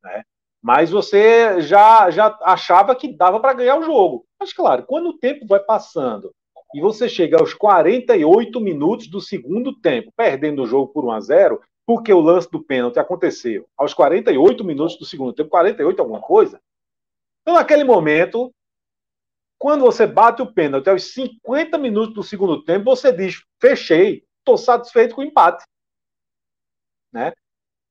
né? 0.02 0.24
Mas 0.60 0.90
você 0.90 1.60
já, 1.60 2.08
já 2.10 2.38
achava 2.42 2.94
que 2.94 3.16
dava 3.16 3.40
para 3.40 3.54
ganhar 3.54 3.76
o 3.78 3.82
jogo. 3.82 4.24
Mas, 4.38 4.52
claro, 4.52 4.84
quando 4.86 5.08
o 5.08 5.18
tempo 5.18 5.44
vai 5.44 5.58
passando 5.58 6.32
e 6.72 6.80
você 6.80 7.08
chega 7.08 7.38
aos 7.40 7.52
48 7.52 8.60
minutos 8.60 9.08
do 9.08 9.20
segundo 9.20 9.74
tempo, 9.80 10.12
perdendo 10.16 10.62
o 10.62 10.66
jogo 10.66 10.92
por 10.92 11.04
1 11.04 11.10
a 11.10 11.20
0 11.20 11.60
porque 11.84 12.12
o 12.12 12.20
lance 12.20 12.48
do 12.48 12.62
pênalti 12.62 13.00
aconteceu 13.00 13.66
aos 13.76 13.92
48 13.92 14.64
minutos 14.64 14.96
do 14.96 15.04
segundo 15.04 15.32
tempo, 15.32 15.50
48 15.50 16.00
alguma 16.00 16.20
coisa. 16.20 16.60
Então, 17.42 17.54
naquele 17.54 17.82
momento, 17.82 18.52
quando 19.62 19.82
você 19.82 20.08
bate 20.08 20.42
o 20.42 20.52
pênalti 20.52 20.90
aos 20.90 21.14
50 21.14 21.78
minutos 21.78 22.12
do 22.12 22.22
segundo 22.24 22.64
tempo, 22.64 22.84
você 22.84 23.12
diz: 23.12 23.44
fechei, 23.60 24.24
estou 24.40 24.58
satisfeito 24.58 25.14
com 25.14 25.20
o 25.20 25.24
empate. 25.24 25.64
Né? 27.12 27.32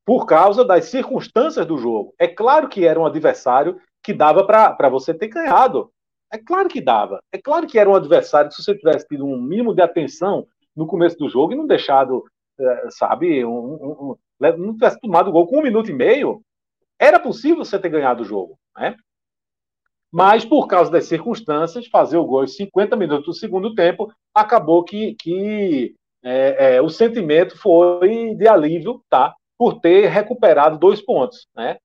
Por 0.05 0.25
causa 0.25 0.65
das 0.65 0.85
circunstâncias 0.89 1.65
do 1.65 1.77
jogo. 1.77 2.13
É 2.19 2.27
claro 2.27 2.67
que 2.67 2.85
era 2.85 2.99
um 2.99 3.05
adversário 3.05 3.79
que 4.03 4.13
dava 4.13 4.45
para 4.45 4.89
você 4.89 5.13
ter 5.13 5.29
ganhado. 5.29 5.89
É 6.29 6.37
claro 6.37 6.67
que 6.67 6.81
dava. 6.81 7.21
É 7.31 7.37
claro 7.37 7.65
que 7.65 7.79
era 7.79 7.89
um 7.89 7.95
adversário 7.95 8.49
que, 8.49 8.55
se 8.57 8.63
você 8.63 8.75
tivesse 8.75 9.07
tido 9.07 9.25
um 9.25 9.41
mínimo 9.41 9.73
de 9.73 9.81
atenção 9.81 10.45
no 10.75 10.85
começo 10.85 11.17
do 11.17 11.29
jogo 11.29 11.53
e 11.53 11.55
não 11.55 11.65
deixado, 11.65 12.25
eh, 12.59 12.87
sabe, 12.89 13.45
um, 13.45 13.49
um, 13.49 14.11
um, 14.11 14.57
não 14.57 14.73
tivesse 14.73 14.99
tomado 14.99 15.29
o 15.29 15.31
gol 15.31 15.47
com 15.47 15.59
um 15.59 15.63
minuto 15.63 15.89
e 15.89 15.93
meio, 15.93 16.41
era 16.99 17.17
possível 17.17 17.63
você 17.63 17.79
ter 17.79 17.87
ganhado 17.87 18.23
o 18.23 18.25
jogo. 18.25 18.59
Né? 18.75 18.93
Mas, 20.11 20.43
por 20.43 20.67
causa 20.67 20.91
das 20.91 21.05
circunstâncias, 21.05 21.87
fazer 21.87 22.17
o 22.17 22.25
gol 22.25 22.43
em 22.43 22.47
50 22.47 22.95
minutos 22.97 23.25
do 23.25 23.33
segundo 23.33 23.73
tempo, 23.73 24.11
acabou 24.33 24.83
que, 24.83 25.15
que 25.15 25.95
é, 26.23 26.75
é, 26.75 26.81
o 26.81 26.89
sentimento 26.89 27.57
foi 27.57 28.35
de 28.35 28.47
alívio, 28.47 29.01
tá? 29.09 29.33
Por 29.57 29.79
ter 29.79 30.07
recuperado 30.07 30.77
dois 30.77 31.01
pontos, 31.01 31.47
né? 31.55 31.77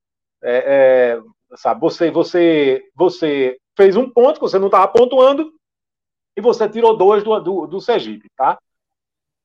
É, 0.42 1.14
é 1.14 1.56
sabe, 1.56 1.80
você, 1.80 2.10
você, 2.10 2.82
você 2.94 3.56
fez 3.76 3.96
um 3.96 4.10
ponto 4.10 4.34
que 4.34 4.40
você 4.40 4.58
não 4.58 4.66
estava 4.66 4.88
pontuando 4.88 5.52
e 6.36 6.40
você 6.40 6.68
tirou 6.68 6.96
dois 6.96 7.22
do, 7.22 7.38
do, 7.40 7.66
do 7.66 7.80
Sergipe, 7.80 8.28
tá? 8.36 8.58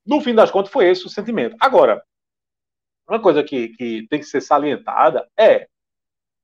No 0.06 0.20
fim 0.22 0.34
das 0.34 0.50
contas, 0.50 0.72
foi 0.72 0.90
esse 0.90 1.06
o 1.06 1.10
sentimento. 1.10 1.56
Agora, 1.60 2.04
uma 3.08 3.22
coisa 3.22 3.44
que, 3.44 3.70
que 3.70 4.08
tem 4.10 4.20
que 4.20 4.26
ser 4.26 4.42
salientada 4.42 5.28
é 5.38 5.68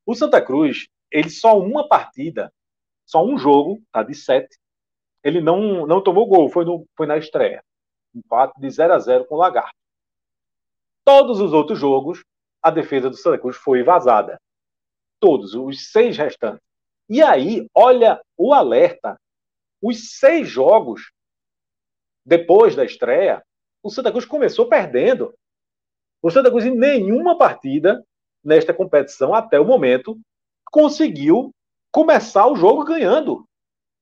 o 0.05 0.13
Santa 0.13 0.41
Cruz 0.41 0.87
ele 1.11 1.29
só 1.29 1.59
uma 1.59 1.87
partida, 1.87 2.51
só 3.05 3.23
um 3.25 3.37
jogo, 3.37 3.81
tá, 3.91 4.03
de 4.03 4.13
sete, 4.13 4.57
ele 5.23 5.41
não, 5.41 5.85
não 5.85 6.01
tomou 6.01 6.27
gol, 6.27 6.49
foi, 6.49 6.65
no, 6.65 6.87
foi 6.95 7.05
na 7.07 7.17
estreia. 7.17 7.63
Empate 8.13 8.59
de 8.59 8.69
0 8.69 8.93
a 8.93 8.99
0 8.99 9.25
com 9.25 9.35
o 9.35 9.37
Lagarto. 9.37 9.75
Todos 11.03 11.39
os 11.39 11.53
outros 11.53 11.79
jogos, 11.79 12.23
a 12.61 12.69
defesa 12.69 13.09
do 13.09 13.15
Santa 13.15 13.37
Cruz 13.37 13.55
foi 13.55 13.83
vazada. 13.83 14.39
Todos, 15.19 15.53
os 15.53 15.91
seis 15.91 16.17
restantes. 16.17 16.61
E 17.09 17.21
aí, 17.21 17.67
olha 17.73 18.21
o 18.35 18.53
alerta. 18.53 19.19
Os 19.81 20.17
seis 20.17 20.49
jogos 20.49 21.11
depois 22.25 22.75
da 22.75 22.83
estreia, 22.83 23.41
o 23.81 23.89
Santa 23.89 24.11
Cruz 24.11 24.25
começou 24.25 24.67
perdendo. 24.67 25.33
O 26.21 26.29
Santa 26.29 26.49
Cruz, 26.49 26.65
em 26.65 26.75
nenhuma 26.75 27.37
partida 27.37 28.03
nesta 28.43 28.73
competição, 28.73 29.33
até 29.33 29.57
o 29.59 29.65
momento, 29.65 30.19
conseguiu 30.71 31.51
começar 31.91 32.47
o 32.47 32.55
jogo 32.55 32.83
ganhando. 32.83 33.45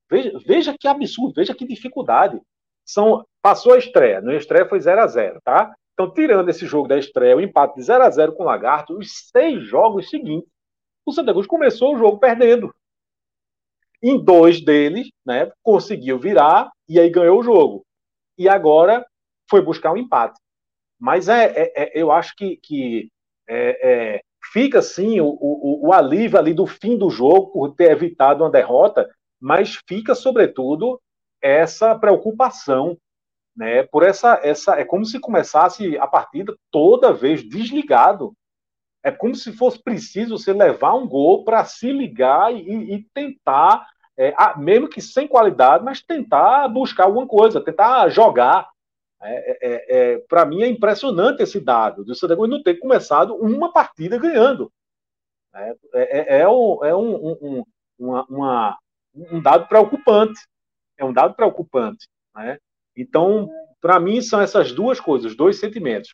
Veja, 0.10 0.32
veja 0.46 0.76
que 0.78 0.88
absurdo, 0.88 1.34
veja 1.36 1.56
que 1.56 1.66
dificuldade. 1.66 2.42
São, 2.86 3.26
passou 3.42 3.74
a 3.74 3.78
estreia, 3.78 4.22
no 4.22 4.34
estreia 4.34 4.68
foi 4.68 4.80
0 4.80 5.02
a 5.02 5.08
0 5.08 5.40
tá? 5.44 5.76
Então, 5.94 6.12
tirando 6.12 6.50
esse 6.50 6.66
jogo 6.66 6.88
da 6.88 6.98
estreia, 6.98 7.38
o 7.38 7.42
empate 7.42 7.76
de 7.76 7.84
0 7.84 8.04
a 8.04 8.10
0 8.10 8.34
com 8.34 8.44
o 8.44 8.46
Lagarto, 8.46 8.98
os 8.98 9.30
seis 9.32 9.64
jogos 9.66 10.10
seguintes, 10.10 10.50
o 11.06 11.12
Santa 11.12 11.32
Cruz 11.32 11.48
começou 11.48 11.96
o 11.96 11.98
jogo 11.98 12.20
perdendo. 12.20 12.74
Em 14.04 14.22
dois 14.22 14.62
deles, 14.62 15.10
né, 15.26 15.52
conseguiu 15.64 16.20
virar 16.20 16.70
e 16.88 17.00
aí 17.00 17.10
ganhou 17.10 17.40
o 17.40 17.44
jogo. 17.44 17.86
E 18.38 18.50
agora 18.50 19.06
foi 19.50 19.62
buscar 19.62 19.94
um 19.94 19.98
empate. 19.98 20.40
Mas 21.00 21.30
é, 21.30 21.46
é, 21.46 21.74
é 21.76 21.92
eu 21.96 22.12
acho 22.12 22.36
que, 22.36 22.58
que 22.58 23.10
é, 23.48 24.16
é 24.16 24.22
fica 24.52 24.80
assim 24.80 25.20
o, 25.20 25.28
o, 25.28 25.88
o 25.88 25.94
alívio 25.94 26.38
ali 26.38 26.54
do 26.54 26.66
fim 26.66 26.98
do 26.98 27.10
jogo 27.10 27.52
por 27.52 27.76
ter 27.76 27.92
evitado 27.92 28.44
uma 28.44 28.50
derrota, 28.50 29.10
mas 29.40 29.80
fica 29.88 30.16
sobretudo 30.16 31.00
essa 31.42 31.94
preocupação 31.96 32.98
né? 33.56 33.84
Por 33.84 34.04
essa, 34.04 34.40
essa, 34.44 34.76
é 34.76 34.84
como 34.84 35.06
se 35.06 35.20
começasse 35.20 35.98
a 35.98 36.06
partida 36.06 36.54
toda 36.70 37.14
vez 37.14 37.48
desligado. 37.48 38.34
É 39.04 39.12
como 39.12 39.36
se 39.36 39.54
fosse 39.54 39.82
preciso 39.82 40.38
você 40.38 40.52
levar 40.52 40.96
um 40.96 41.08
gol 41.08 41.46
para 41.46 41.64
se 41.64 41.92
ligar 41.92 42.54
e, 42.54 42.96
e 42.96 43.06
tentar, 43.14 43.88
é, 44.18 44.34
mesmo 44.58 44.90
que 44.90 45.00
sem 45.00 45.28
qualidade, 45.28 45.86
mas 45.86 46.02
tentar 46.02 46.68
buscar 46.68 47.06
alguma 47.06 47.28
coisa, 47.28 47.64
tentar 47.64 48.10
jogar. 48.10 48.68
É, 49.26 49.36
é, 49.50 49.58
é, 49.62 50.14
é 50.14 50.18
para 50.28 50.46
mim 50.46 50.64
é 50.64 50.68
impressionante 50.68 51.42
esse 51.42 51.60
dado 51.60 52.04
do 52.04 52.16
Santa 52.16 52.36
Cruz 52.36 52.50
não 52.50 52.62
ter 52.62 52.76
começado 52.76 53.36
uma 53.36 53.72
partida 53.72 54.18
ganhando. 54.18 54.72
É, 55.54 55.76
é, 55.94 56.40
é 56.42 56.50
um, 56.50 56.84
é 56.84 56.96
um, 56.96 57.16
um, 57.42 57.64
uma, 57.98 58.26
uma, 58.26 58.78
um 59.16 59.42
dado 59.42 59.68
preocupante. 59.68 60.40
É 60.98 61.06
um 61.06 61.14
dado 61.14 61.34
preocupante. 61.34 62.08
Né? 62.36 62.58
Então, 62.96 63.50
para 63.82 64.00
mim, 64.00 64.22
são 64.22 64.42
essas 64.42 64.72
duas 64.72 65.00
coisas, 65.00 65.36
dois 65.36 65.60
sentimentos. 65.60 66.14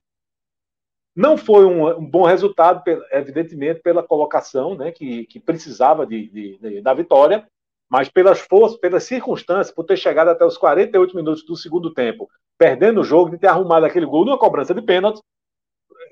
Não 1.16 1.38
foi 1.38 1.66
um, 1.66 1.88
um 1.98 2.06
bom 2.06 2.24
resultado, 2.24 2.84
evidentemente, 3.12 3.82
pela 3.82 4.02
colocação, 4.02 4.76
né, 4.76 4.92
que, 4.92 5.26
que 5.26 5.40
precisava 5.42 6.06
de, 6.06 6.30
de, 6.30 6.58
de, 6.58 6.82
da 6.82 6.94
vitória, 6.94 7.46
mas 7.92 8.08
pelas 8.08 8.40
forças, 8.40 8.80
pelas 8.80 9.04
circunstâncias, 9.04 9.76
por 9.76 9.84
ter 9.84 9.98
chegado 9.98 10.30
até 10.30 10.46
os 10.46 10.58
48 10.58 11.14
minutos 11.14 11.44
do 11.46 11.58
segundo 11.58 11.94
tempo, 11.94 12.30
perdendo 12.58 13.02
o 13.02 13.04
jogo, 13.04 13.32
de 13.32 13.38
ter 13.38 13.48
arrumado 13.48 13.86
aquele 13.86 14.06
gol 14.06 14.24
numa 14.24 14.38
cobrança 14.38 14.74
de 14.74 14.82
pênalti, 14.82 15.20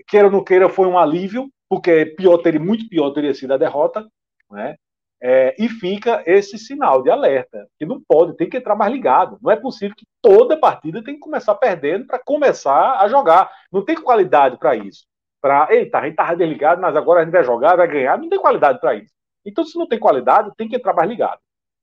queira 0.05 0.27
ou 0.27 0.31
não 0.31 0.43
queira, 0.43 0.67
foi 0.67 0.87
um 0.87 0.97
alívio, 0.97 1.49
porque 1.69 2.05
pior 2.05 2.37
teria, 2.39 2.59
muito 2.59 2.89
pior 2.89 3.11
teria 3.11 3.33
sido 3.33 3.53
a 3.53 3.57
derrota, 3.57 4.05
né? 4.51 4.75
É, 5.21 5.55
e 5.57 5.69
fica 5.69 6.21
esse 6.25 6.57
sinal 6.57 7.01
de 7.01 7.09
alerta, 7.09 7.65
que 7.77 7.85
não 7.85 8.01
pode, 8.01 8.35
tem 8.35 8.49
que 8.49 8.57
entrar 8.57 8.75
mais 8.75 8.91
ligado. 8.91 9.37
Não 9.41 9.51
é 9.51 9.55
possível 9.55 9.95
que 9.95 10.05
toda 10.21 10.59
partida 10.59 11.03
tem 11.03 11.13
que 11.13 11.19
começar 11.19 11.55
perdendo 11.55 12.07
para 12.07 12.19
começar 12.19 12.99
a 12.99 13.07
jogar. 13.07 13.49
Não 13.71 13.83
tem 13.83 13.95
qualidade 13.95 14.57
para 14.57 14.75
isso. 14.75 15.05
Para, 15.41 15.67
eita, 15.73 15.97
a 15.97 16.01
gente 16.03 16.11
estava 16.11 16.35
desligado, 16.35 16.81
mas 16.81 16.95
agora 16.95 17.21
a 17.21 17.23
gente 17.23 17.33
vai 17.33 17.43
jogar, 17.43 17.75
vai 17.75 17.87
ganhar. 17.87 18.17
Não 18.17 18.29
tem 18.29 18.39
qualidade 18.39 18.79
para 18.79 18.95
isso. 18.95 19.13
Então, 19.45 19.63
se 19.63 19.77
não 19.77 19.87
tem 19.87 19.99
qualidade, 19.99 20.51
tem 20.57 20.67
que 20.67 20.75
entrar 20.75 20.93
mais 20.93 21.09
ligado. 21.09 21.39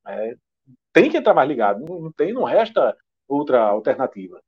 É, 0.06 0.36
tem 0.92 1.10
que 1.10 1.16
entrar 1.16 1.34
mais 1.34 1.48
ligado. 1.48 1.84
Não, 1.84 2.12
tem, 2.12 2.32
não 2.32 2.44
resta 2.44 2.96
outra 3.28 3.60
alternativa. 3.60 4.42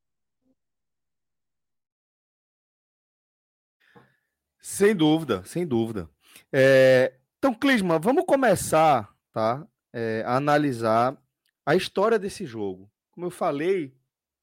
Sem 4.61 4.95
dúvida, 4.95 5.45
sem 5.45 5.67
dúvida. 5.67 6.09
É, 6.53 7.15
então, 7.39 7.55
Clisma, 7.55 7.99
vamos 7.99 8.25
começar 8.25 9.13
tá, 9.33 9.67
é, 9.93 10.23
a 10.27 10.37
analisar 10.37 11.17
a 11.65 11.75
história 11.75 12.19
desse 12.19 12.45
jogo. 12.45 12.91
Como 13.11 13.27
eu 13.27 13.31
falei, 13.31 13.95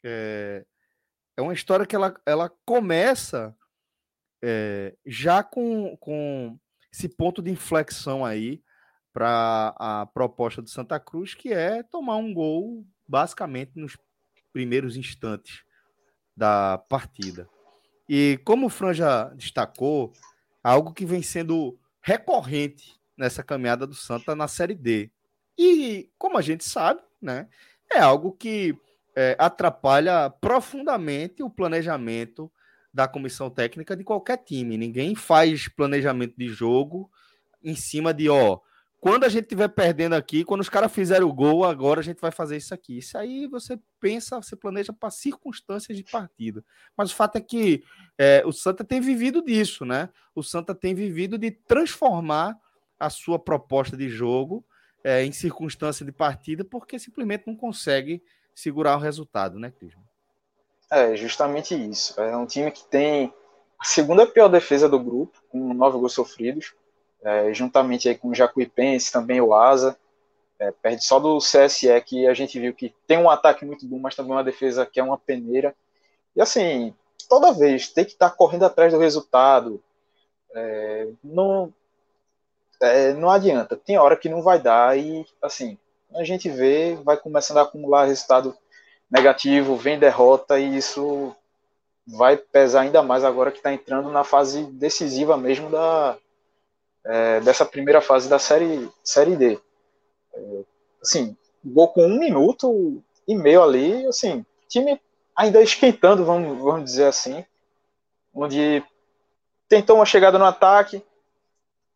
é, 0.03 0.65
é 1.37 1.41
uma 1.41 1.53
história 1.53 1.85
que 1.85 1.95
ela, 1.95 2.19
ela 2.25 2.49
começa 2.65 3.55
é, 4.43 4.95
já 5.05 5.43
com, 5.43 5.95
com 5.97 6.57
esse 6.91 7.09
ponto 7.09 7.41
de 7.41 7.51
inflexão 7.51 8.23
aí 8.23 8.63
para 9.15 9.73
a 9.77 10.05
proposta 10.07 10.61
do 10.61 10.69
Santa 10.69 10.99
Cruz, 10.99 11.33
que 11.33 11.53
é 11.53 11.81
tomar 11.81 12.17
um 12.17 12.33
gol 12.33 12.85
basicamente 13.07 13.71
nos 13.75 13.97
primeiros 14.51 14.97
instantes 14.97 15.63
da 16.35 16.77
partida. 16.89 17.47
E 18.09 18.37
como 18.43 18.65
o 18.65 18.69
Fran 18.69 18.93
já 18.93 19.29
destacou, 19.29 20.11
algo 20.61 20.91
que 20.91 21.05
vem 21.05 21.21
sendo 21.21 21.79
recorrente 22.01 22.99
nessa 23.17 23.41
caminhada 23.41 23.87
do 23.87 23.95
Santa 23.95 24.35
na 24.35 24.49
Série 24.49 24.75
D. 24.75 25.09
E, 25.57 26.09
como 26.17 26.37
a 26.37 26.41
gente 26.41 26.65
sabe, 26.65 26.99
né, 27.21 27.47
é 27.89 27.99
algo 27.99 28.33
que 28.33 28.77
é, 29.15 29.37
atrapalha 29.39 30.29
profundamente 30.29 31.41
o 31.41 31.49
planejamento 31.49 32.51
da 32.93 33.07
comissão 33.07 33.49
técnica 33.49 33.95
de 33.95 34.03
qualquer 34.03 34.39
time. 34.39 34.77
Ninguém 34.77 35.15
faz 35.15 35.69
planejamento 35.69 36.35
de 36.37 36.49
jogo 36.49 37.09
em 37.63 37.77
cima 37.77 38.13
de, 38.13 38.29
ó, 38.29 38.59
quando 39.05 39.23
a 39.23 39.29
gente 39.29 39.43
estiver 39.43 39.67
perdendo 39.67 40.15
aqui, 40.15 40.43
quando 40.43 40.61
os 40.61 40.69
caras 40.69 40.91
fizerem 40.91 41.27
o 41.27 41.31
gol, 41.31 41.63
agora 41.63 41.99
a 41.99 42.03
gente 42.03 42.19
vai 42.19 42.31
fazer 42.31 42.57
isso 42.57 42.73
aqui. 42.73 42.97
Isso 42.97 43.15
aí 43.15 43.45
você 43.45 43.79
pensa, 43.99 44.41
você 44.41 44.55
planeja 44.55 44.91
para 44.91 45.11
circunstâncias 45.11 45.95
de 45.95 46.03
partida. 46.03 46.65
Mas 46.97 47.11
o 47.11 47.15
fato 47.15 47.35
é 47.35 47.41
que 47.41 47.83
é, 48.17 48.41
o 48.47 48.51
Santa 48.51 48.83
tem 48.83 48.99
vivido 48.99 49.43
disso, 49.43 49.85
né? 49.85 50.09
O 50.33 50.41
Santa 50.41 50.73
tem 50.73 50.95
vivido 50.95 51.37
de 51.37 51.51
transformar 51.51 52.57
a 52.99 53.07
sua 53.11 53.37
proposta 53.37 53.95
de 53.95 54.09
jogo 54.09 54.65
é, 55.03 55.23
em 55.23 55.31
circunstância 55.31 56.03
de 56.03 56.11
partida, 56.11 56.65
porque 56.65 56.97
simplesmente 56.97 57.43
não 57.45 57.55
consegue 57.55 58.23
segurar 58.55 58.97
o 58.97 58.99
resultado, 58.99 59.59
né, 59.59 59.71
Clisman? 59.77 60.03
É, 60.89 61.15
justamente 61.15 61.75
isso. 61.75 62.19
É 62.19 62.35
um 62.35 62.47
time 62.47 62.71
que 62.71 62.83
tem 62.85 63.31
a 63.79 63.85
segunda 63.85 64.25
pior 64.25 64.47
defesa 64.47 64.89
do 64.89 64.99
grupo, 64.99 65.43
com 65.47 65.75
nove 65.75 65.99
gols 65.99 66.13
sofridos 66.13 66.73
é, 67.25 67.51
juntamente 67.53 68.07
aí 68.07 68.15
com 68.15 68.29
o 68.29 68.35
Jacuipense, 68.35 69.11
também 69.11 69.41
o 69.41 69.53
Asa, 69.53 69.97
é, 70.59 70.71
perde 70.71 71.03
só 71.03 71.19
do 71.19 71.39
CSE, 71.39 71.89
que 72.05 72.27
a 72.27 72.33
gente 72.35 72.59
viu 72.59 72.73
que 72.73 72.93
tem 73.07 73.17
um 73.17 73.29
ataque 73.29 73.65
muito 73.65 73.85
bom, 73.87 73.97
mas 73.97 74.15
também 74.15 74.31
uma 74.31 74.43
defesa 74.43 74.85
que 74.85 74.99
é 74.99 75.03
uma 75.03 75.17
peneira. 75.17 75.75
E 76.35 76.41
assim, 76.41 76.93
toda 77.27 77.51
vez 77.51 77.87
tem 77.89 78.05
que 78.05 78.11
estar 78.11 78.29
tá 78.29 78.35
correndo 78.35 78.63
atrás 78.63 78.93
do 78.93 78.99
resultado. 78.99 79.83
É, 80.53 81.07
não, 81.23 81.73
é, 82.79 83.13
não 83.13 83.29
adianta, 83.29 83.75
tem 83.75 83.97
hora 83.97 84.15
que 84.15 84.29
não 84.29 84.41
vai 84.41 84.59
dar 84.59 84.97
e 84.97 85.25
assim, 85.41 85.77
a 86.13 86.23
gente 86.23 86.47
vê, 86.47 86.95
vai 87.03 87.17
começando 87.17 87.57
a 87.57 87.63
acumular 87.63 88.05
resultado 88.05 88.55
negativo, 89.11 89.75
vem 89.75 89.99
derrota 89.99 90.59
e 90.59 90.77
isso 90.77 91.35
vai 92.07 92.37
pesar 92.37 92.81
ainda 92.81 93.01
mais 93.01 93.23
agora 93.23 93.51
que 93.51 93.57
está 93.57 93.73
entrando 93.73 94.11
na 94.11 94.23
fase 94.23 94.63
decisiva 94.65 95.35
mesmo 95.35 95.69
da, 95.69 96.17
é, 97.05 97.39
dessa 97.39 97.65
primeira 97.65 98.01
fase 98.01 98.27
da 98.27 98.39
série, 98.39 98.89
série 99.03 99.35
D. 99.35 99.59
É, 100.33 100.63
assim, 101.01 101.37
gol 101.63 101.87
com 101.89 102.05
um 102.05 102.19
minuto 102.19 103.01
e 103.27 103.35
meio 103.35 103.63
ali, 103.63 104.05
assim, 104.07 104.45
time 104.67 104.99
ainda 105.35 105.61
esquentando, 105.61 106.25
vamos, 106.25 106.57
vamos 106.61 106.85
dizer 106.85 107.05
assim, 107.05 107.45
onde 108.33 108.83
tentou 109.67 109.97
uma 109.97 110.05
chegada 110.05 110.37
no 110.37 110.45
ataque, 110.45 111.03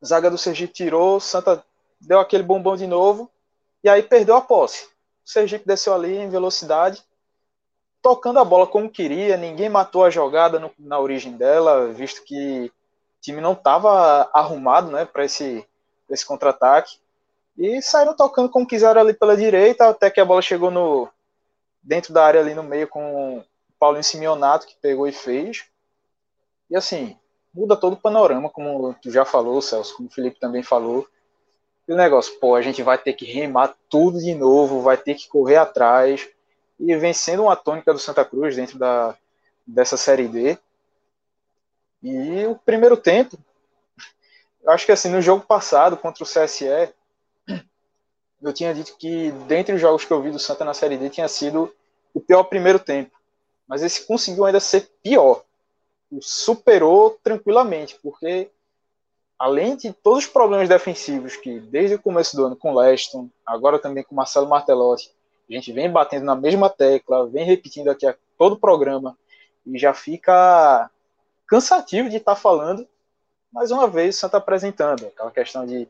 zaga 0.03 0.29
do 0.29 0.37
Sergipe 0.37 0.73
tirou, 0.73 1.19
Santa 1.19 1.63
deu 1.99 2.19
aquele 2.19 2.43
bombom 2.43 2.75
de 2.75 2.87
novo, 2.87 3.29
e 3.83 3.89
aí 3.89 4.03
perdeu 4.03 4.35
a 4.35 4.41
posse. 4.41 4.85
O 5.25 5.29
Sergipe 5.29 5.65
desceu 5.65 5.93
ali 5.93 6.17
em 6.17 6.29
velocidade, 6.29 7.03
tocando 8.01 8.39
a 8.39 8.45
bola 8.45 8.65
como 8.65 8.89
queria, 8.89 9.37
ninguém 9.37 9.69
matou 9.69 10.03
a 10.03 10.09
jogada 10.09 10.59
no, 10.59 10.71
na 10.79 10.99
origem 10.99 11.33
dela, 11.33 11.87
visto 11.87 12.23
que 12.23 12.71
time 13.21 13.41
não 13.41 13.53
estava 13.53 14.29
arrumado 14.33 14.91
né, 14.91 15.05
para 15.05 15.25
esse, 15.25 15.65
esse 16.09 16.25
contra-ataque. 16.25 16.97
E 17.57 17.81
saíram 17.81 18.15
tocando 18.15 18.49
como 18.49 18.67
quiseram 18.67 19.01
ali 19.01 19.13
pela 19.13 19.35
direita, 19.35 19.89
até 19.89 20.09
que 20.09 20.19
a 20.19 20.25
bola 20.25 20.41
chegou 20.41 20.71
no 20.71 21.09
dentro 21.81 22.13
da 22.13 22.25
área 22.25 22.39
ali 22.39 22.53
no 22.53 22.63
meio 22.63 22.87
com 22.87 23.39
o 23.39 23.43
Paulinho 23.79 24.03
Simeonato, 24.03 24.67
que 24.67 24.75
pegou 24.81 25.07
e 25.07 25.11
fez. 25.11 25.65
E 26.69 26.75
assim, 26.75 27.17
muda 27.53 27.75
todo 27.75 27.93
o 27.93 28.01
panorama, 28.01 28.49
como 28.49 28.93
tu 29.01 29.11
já 29.11 29.25
falou, 29.25 29.61
Celso, 29.61 29.95
como 29.95 30.07
o 30.07 30.11
Felipe 30.11 30.39
também 30.39 30.63
falou. 30.63 31.07
E 31.87 31.93
o 31.93 31.97
negócio, 31.97 32.39
pô, 32.39 32.55
a 32.55 32.61
gente 32.61 32.83
vai 32.83 32.97
ter 32.97 33.13
que 33.13 33.25
remar 33.25 33.75
tudo 33.89 34.19
de 34.19 34.35
novo, 34.35 34.81
vai 34.81 34.95
ter 34.95 35.15
que 35.15 35.27
correr 35.27 35.57
atrás. 35.57 36.29
E 36.79 36.95
vencendo 36.95 37.43
uma 37.43 37.55
tônica 37.55 37.91
do 37.91 37.99
Santa 37.99 38.23
Cruz 38.23 38.55
dentro 38.55 38.77
da, 38.77 39.15
dessa 39.65 39.97
Série 39.97 40.27
D, 40.27 40.57
E 42.01 42.45
o 42.45 42.55
primeiro 42.55 42.95
tempo, 42.95 43.37
eu 44.63 44.71
acho 44.71 44.85
que 44.85 44.91
assim, 44.91 45.09
no 45.09 45.21
jogo 45.21 45.45
passado 45.45 45.97
contra 45.97 46.23
o 46.23 46.27
CSE, 46.27 46.93
eu 48.41 48.53
tinha 48.53 48.73
dito 48.73 48.95
que 48.97 49.31
dentre 49.47 49.75
os 49.75 49.81
jogos 49.81 50.05
que 50.05 50.11
eu 50.11 50.21
vi 50.21 50.31
do 50.31 50.39
Santa 50.39 50.63
na 50.63 50.73
Série 50.73 50.97
D 50.97 51.09
tinha 51.09 51.27
sido 51.27 51.73
o 52.13 52.21
pior 52.21 52.43
primeiro 52.43 52.79
tempo. 52.79 53.11
Mas 53.67 53.83
esse 53.83 54.05
conseguiu 54.05 54.45
ainda 54.45 54.59
ser 54.59 54.89
pior. 55.03 55.43
O 56.11 56.21
superou 56.21 57.19
tranquilamente, 57.21 57.99
porque 58.01 58.49
além 59.37 59.75
de 59.75 59.93
todos 59.93 60.25
os 60.25 60.29
problemas 60.29 60.67
defensivos 60.67 61.35
que 61.35 61.59
desde 61.59 61.95
o 61.95 62.01
começo 62.01 62.35
do 62.35 62.45
ano 62.45 62.55
com 62.55 62.73
o 62.73 62.79
Leston, 62.79 63.29
agora 63.45 63.77
também 63.77 64.03
com 64.03 64.15
Marcelo 64.15 64.49
Martelotti, 64.49 65.11
a 65.49 65.53
gente 65.53 65.71
vem 65.71 65.91
batendo 65.91 66.25
na 66.25 66.35
mesma 66.35 66.69
tecla, 66.69 67.27
vem 67.27 67.45
repetindo 67.45 67.89
aqui 67.89 68.05
a 68.05 68.15
todo 68.37 68.53
o 68.53 68.59
programa 68.59 69.17
e 69.65 69.77
já 69.77 69.93
fica 69.93 70.89
cansativo 71.49 72.09
de 72.09 72.17
estar 72.17 72.35
tá 72.35 72.39
falando 72.39 72.87
mais 73.51 73.71
uma 73.71 73.87
vez 73.87 74.15
o 74.15 74.19
Santa 74.19 74.37
apresentando 74.37 75.07
aquela 75.07 75.31
questão 75.31 75.65
de 75.65 75.87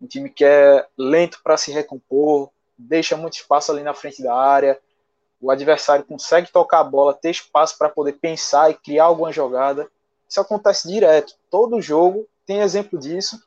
um 0.00 0.06
time 0.06 0.30
que 0.30 0.44
é 0.44 0.86
lento 0.96 1.40
para 1.42 1.56
se 1.56 1.70
recompor, 1.70 2.50
deixa 2.76 3.16
muito 3.16 3.34
espaço 3.34 3.70
ali 3.70 3.82
na 3.82 3.94
frente 3.94 4.22
da 4.22 4.34
área, 4.34 4.80
o 5.40 5.50
adversário 5.50 6.04
consegue 6.04 6.50
tocar 6.50 6.80
a 6.80 6.84
bola, 6.84 7.12
ter 7.12 7.30
espaço 7.30 7.76
para 7.76 7.90
poder 7.90 8.14
pensar 8.14 8.70
e 8.70 8.74
criar 8.74 9.04
alguma 9.04 9.30
jogada. 9.30 9.90
Isso 10.26 10.40
acontece 10.40 10.88
direto. 10.88 11.34
Todo 11.50 11.82
jogo 11.82 12.26
tem 12.46 12.60
exemplo 12.60 12.98
disso. 12.98 13.42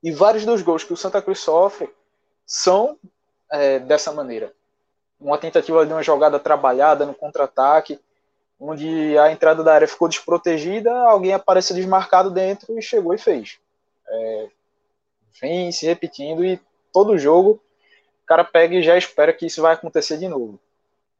E 0.00 0.12
vários 0.12 0.44
dos 0.44 0.62
gols 0.62 0.84
que 0.84 0.92
o 0.92 0.96
Santa 0.96 1.20
Cruz 1.20 1.40
sofre 1.40 1.92
são 2.46 2.96
é, 3.50 3.80
dessa 3.80 4.12
maneira. 4.12 4.52
Uma 5.18 5.38
tentativa 5.38 5.84
de 5.84 5.92
uma 5.92 6.02
jogada 6.02 6.38
trabalhada 6.38 7.04
no 7.04 7.14
contra-ataque, 7.14 7.98
onde 8.58 9.18
a 9.18 9.30
entrada 9.30 9.62
da 9.62 9.74
área 9.74 9.88
ficou 9.88 10.08
desprotegida, 10.08 10.92
alguém 10.92 11.32
apareceu 11.32 11.76
desmarcado 11.76 12.30
dentro 12.30 12.78
e 12.78 12.82
chegou 12.82 13.14
e 13.14 13.18
fez. 13.18 13.58
É, 14.08 14.48
vem 15.40 15.70
se 15.72 15.86
repetindo 15.86 16.44
e 16.44 16.60
todo 16.92 17.18
jogo 17.18 17.60
o 18.22 18.26
cara 18.26 18.44
pega 18.44 18.74
e 18.74 18.82
já 18.82 18.96
espera 18.96 19.32
que 19.32 19.46
isso 19.46 19.62
vai 19.62 19.74
acontecer 19.74 20.18
de 20.18 20.26
novo. 20.26 20.58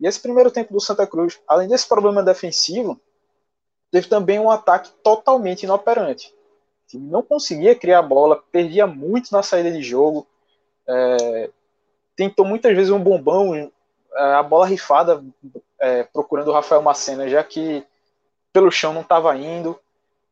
E 0.01 0.07
esse 0.07 0.21
primeiro 0.21 0.51
tempo 0.51 0.73
do 0.73 0.81
Santa 0.81 1.07
Cruz, 1.07 1.39
além 1.47 1.69
desse 1.69 1.89
problema 1.89 2.23
defensivo, 2.23 3.01
teve 3.91 4.09
também 4.09 4.39
um 4.39 4.51
ataque 4.51 4.91
totalmente 5.03 5.63
inoperante. 5.63 6.35
Não 6.95 7.23
conseguia 7.23 7.75
criar 7.75 8.03
bola, 8.03 8.43
perdia 8.51 8.87
muito 8.87 9.31
na 9.31 9.43
saída 9.43 9.71
de 9.71 9.83
jogo, 9.83 10.27
é, 10.89 11.51
tentou 12.17 12.45
muitas 12.45 12.75
vezes 12.75 12.91
um 12.91 13.03
bombão, 13.03 13.71
a 14.15 14.43
bola 14.43 14.67
rifada 14.67 15.23
é, 15.81 16.03
procurando 16.05 16.49
o 16.49 16.53
Rafael 16.53 16.83
Macena, 16.83 17.29
já 17.29 17.43
que 17.43 17.85
pelo 18.53 18.71
chão 18.71 18.93
não 18.93 19.03
estava 19.03 19.37
indo. 19.37 19.79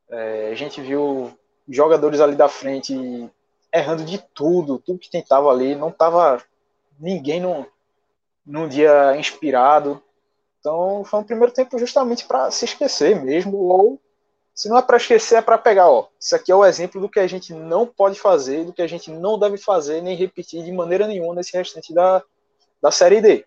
É, 0.08 0.50
a 0.50 0.54
gente 0.54 0.80
viu 0.80 1.32
jogadores 1.68 2.20
ali 2.20 2.36
da 2.36 2.48
frente 2.48 3.30
errando 3.72 4.04
de 4.04 4.18
tudo, 4.34 4.78
tudo 4.78 4.98
que 4.98 5.10
tentava 5.10 5.50
ali, 5.50 5.74
não 5.74 5.88
estava 5.88 6.42
ninguém 6.98 7.40
num, 7.40 7.66
num 8.46 8.68
dia 8.68 9.16
inspirado. 9.16 10.02
Então 10.60 11.04
foi 11.04 11.20
um 11.20 11.24
primeiro 11.24 11.52
tempo 11.52 11.78
justamente 11.78 12.24
para 12.24 12.50
se 12.50 12.64
esquecer 12.64 13.20
mesmo, 13.22 13.58
ou 13.58 14.00
se 14.54 14.68
não 14.68 14.78
é 14.78 14.82
para 14.82 14.96
esquecer, 14.96 15.36
é 15.36 15.42
para 15.42 15.58
pegar, 15.58 15.90
ó. 15.90 16.06
Isso 16.18 16.36
aqui 16.36 16.52
é 16.52 16.54
o 16.54 16.64
exemplo 16.64 17.00
do 17.00 17.08
que 17.08 17.18
a 17.18 17.26
gente 17.26 17.52
não 17.52 17.84
pode 17.84 18.18
fazer, 18.18 18.64
do 18.64 18.72
que 18.72 18.80
a 18.80 18.86
gente 18.86 19.10
não 19.10 19.38
deve 19.38 19.58
fazer, 19.58 20.00
nem 20.00 20.16
repetir 20.16 20.62
de 20.64 20.70
maneira 20.70 21.08
nenhuma 21.08 21.34
nesse 21.34 21.56
restante 21.56 21.92
da, 21.92 22.22
da 22.80 22.90
Série 22.92 23.20
D. 23.20 23.44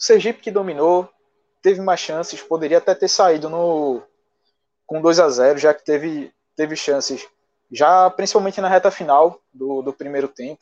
O 0.00 0.02
Sergipe 0.02 0.40
que 0.40 0.50
dominou, 0.50 1.06
teve 1.60 1.78
mais 1.82 2.00
chances, 2.00 2.40
poderia 2.40 2.78
até 2.78 2.94
ter 2.94 3.08
saído 3.08 3.50
no 3.50 4.02
com 4.86 4.98
2 5.00 5.20
a 5.20 5.28
0 5.28 5.58
já 5.58 5.74
que 5.74 5.84
teve, 5.84 6.32
teve 6.56 6.74
chances, 6.74 7.28
já 7.70 8.08
principalmente 8.08 8.62
na 8.62 8.68
reta 8.68 8.90
final 8.90 9.38
do, 9.52 9.82
do 9.82 9.92
primeiro 9.92 10.26
tempo. 10.26 10.60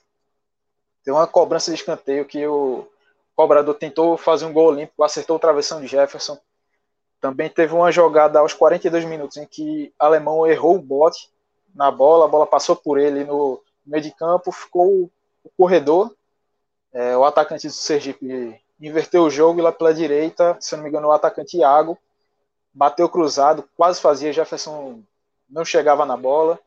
Tem 1.04 1.14
uma 1.14 1.26
cobrança 1.26 1.70
de 1.70 1.76
escanteio 1.76 2.24
que 2.24 2.44
o 2.48 2.86
cobrador 3.36 3.76
tentou 3.76 4.16
fazer 4.16 4.44
um 4.44 4.52
gol 4.52 4.66
olímpico, 4.66 5.04
acertou 5.04 5.36
o 5.36 5.40
travessão 5.40 5.80
de 5.80 5.86
Jefferson. 5.86 6.36
Também 7.20 7.48
teve 7.48 7.72
uma 7.72 7.92
jogada 7.92 8.40
aos 8.40 8.52
42 8.52 9.04
minutos 9.04 9.36
em 9.36 9.46
que 9.46 9.94
o 10.00 10.04
alemão 10.04 10.46
errou 10.48 10.74
o 10.74 10.82
bote 10.82 11.30
na 11.72 11.92
bola, 11.92 12.24
a 12.24 12.28
bola 12.28 12.46
passou 12.46 12.74
por 12.74 12.98
ele 12.98 13.22
no 13.22 13.62
meio 13.86 14.02
de 14.02 14.10
campo, 14.10 14.50
ficou 14.50 15.08
o 15.44 15.50
corredor, 15.56 16.12
é, 16.92 17.16
o 17.16 17.24
atacante 17.24 17.68
do 17.68 17.72
Sergipe 17.72 18.60
inverteu 18.80 19.24
o 19.24 19.30
jogo 19.30 19.58
e 19.58 19.62
lá 19.62 19.72
pela 19.72 19.92
direita, 19.92 20.56
se 20.60 20.76
não 20.76 20.82
me 20.82 20.88
engano, 20.88 21.08
o 21.08 21.12
atacante 21.12 21.56
Iago 21.56 21.98
bateu 22.72 23.08
cruzado, 23.08 23.68
quase 23.76 24.00
fazia, 24.00 24.32
Jefferson 24.32 25.02
não 25.48 25.64
chegava 25.64 26.06
na 26.06 26.16
bola. 26.16 26.58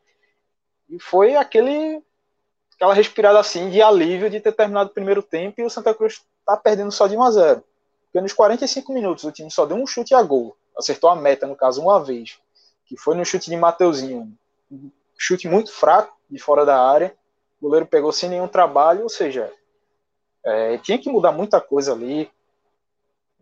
E 0.88 0.98
foi 0.98 1.36
aquele 1.36 2.02
aquela 2.74 2.94
respirada 2.94 3.38
assim 3.38 3.70
de 3.70 3.80
alívio 3.80 4.28
de 4.28 4.40
ter 4.40 4.52
terminado 4.52 4.90
o 4.90 4.92
primeiro 4.92 5.22
tempo 5.22 5.60
e 5.60 5.64
o 5.64 5.70
Santa 5.70 5.94
Cruz 5.94 6.22
tá 6.44 6.56
perdendo 6.56 6.90
só 6.90 7.06
de 7.06 7.16
1 7.16 7.22
a 7.22 7.30
0. 7.30 7.64
Porque 8.06 8.20
nos 8.20 8.32
45 8.32 8.92
minutos 8.92 9.24
o 9.24 9.32
time 9.32 9.50
só 9.50 9.64
deu 9.64 9.76
um 9.76 9.86
chute 9.86 10.14
a 10.14 10.22
gol, 10.22 10.56
acertou 10.76 11.08
a 11.08 11.16
meta 11.16 11.46
no 11.46 11.56
caso 11.56 11.80
uma 11.80 12.02
vez, 12.02 12.38
que 12.84 12.96
foi 12.96 13.14
no 13.14 13.24
chute 13.24 13.48
de 13.48 13.56
Mateuzinho, 13.56 14.36
um 14.70 14.90
chute 15.16 15.48
muito 15.48 15.72
fraco 15.72 16.14
de 16.28 16.38
fora 16.38 16.66
da 16.66 16.78
área. 16.78 17.14
O 17.60 17.66
goleiro 17.66 17.86
pegou 17.86 18.12
sem 18.12 18.28
nenhum 18.28 18.48
trabalho, 18.48 19.04
ou 19.04 19.08
seja, 19.08 19.52
é, 20.44 20.78
tinha 20.78 20.98
que 20.98 21.10
mudar 21.10 21.32
muita 21.32 21.60
coisa 21.60 21.92
ali. 21.92 22.30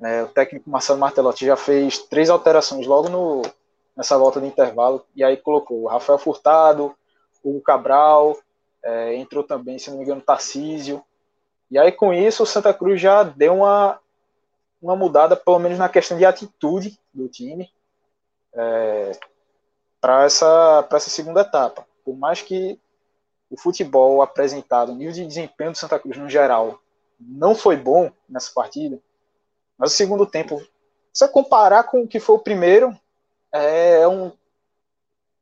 É, 0.02 0.22
o 0.22 0.28
técnico 0.28 0.70
Marcelo 0.70 0.98
Martelotti 0.98 1.44
já 1.44 1.56
fez 1.56 1.98
três 1.98 2.30
alterações 2.30 2.86
logo 2.86 3.08
no, 3.08 3.42
nessa 3.96 4.16
volta 4.16 4.40
de 4.40 4.46
intervalo, 4.46 5.04
e 5.14 5.22
aí 5.22 5.36
colocou 5.36 5.82
o 5.82 5.86
Rafael 5.86 6.18
Furtado, 6.18 6.94
o 7.42 7.60
Cabral, 7.60 8.36
é, 8.82 9.14
entrou 9.16 9.44
também, 9.44 9.78
se 9.78 9.90
não 9.90 9.98
me 9.98 10.04
engano, 10.04 10.20
Tarcísio. 10.20 11.02
E 11.70 11.78
aí, 11.78 11.92
com 11.92 12.12
isso, 12.12 12.42
o 12.42 12.46
Santa 12.46 12.72
Cruz 12.72 13.00
já 13.00 13.22
deu 13.22 13.56
uma, 13.56 14.00
uma 14.80 14.96
mudada, 14.96 15.36
pelo 15.36 15.58
menos 15.58 15.78
na 15.78 15.88
questão 15.88 16.16
de 16.16 16.24
atitude 16.24 16.98
do 17.12 17.28
time, 17.28 17.70
é, 18.54 19.12
para 20.00 20.24
essa, 20.24 20.86
essa 20.90 21.10
segunda 21.10 21.42
etapa. 21.42 21.86
Por 22.04 22.16
mais 22.16 22.40
que 22.40 22.80
o 23.50 23.56
futebol 23.56 24.22
apresentado, 24.22 24.92
o 24.92 24.94
nível 24.94 25.12
de 25.12 25.26
desempenho 25.26 25.72
do 25.72 25.78
Santa 25.78 25.98
Cruz 25.98 26.16
no 26.16 26.28
geral, 26.28 26.80
não 27.20 27.54
foi 27.54 27.76
bom 27.76 28.10
nessa 28.28 28.50
partida, 28.52 28.98
mas 29.76 29.92
o 29.92 29.96
segundo 29.96 30.26
tempo, 30.26 30.60
se 31.12 31.26
comparar 31.28 31.84
com 31.84 32.02
o 32.02 32.08
que 32.08 32.18
foi 32.18 32.36
o 32.36 32.40
primeiro, 32.40 32.96
é 33.52 34.06
um, 34.06 34.32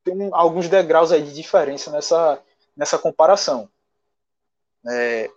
tem 0.04 0.30
alguns 0.32 0.68
degraus 0.68 1.12
aí 1.12 1.22
de 1.22 1.34
diferença 1.34 1.90
nessa, 1.90 2.40
nessa 2.76 2.98
comparação. 2.98 3.68
É, 4.86 5.30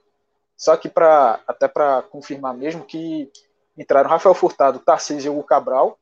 só 0.55 0.77
que 0.77 0.87
para 0.87 1.41
até 1.47 1.67
para 1.67 2.03
confirmar 2.03 2.53
mesmo 2.53 2.85
que 2.85 3.31
entraram 3.77 4.09
Rafael 4.09 4.35
Furtado, 4.35 4.79
Tarcísio 4.79 5.29
e 5.29 5.35
Hugo 5.35 5.43
Cabral, 5.43 5.97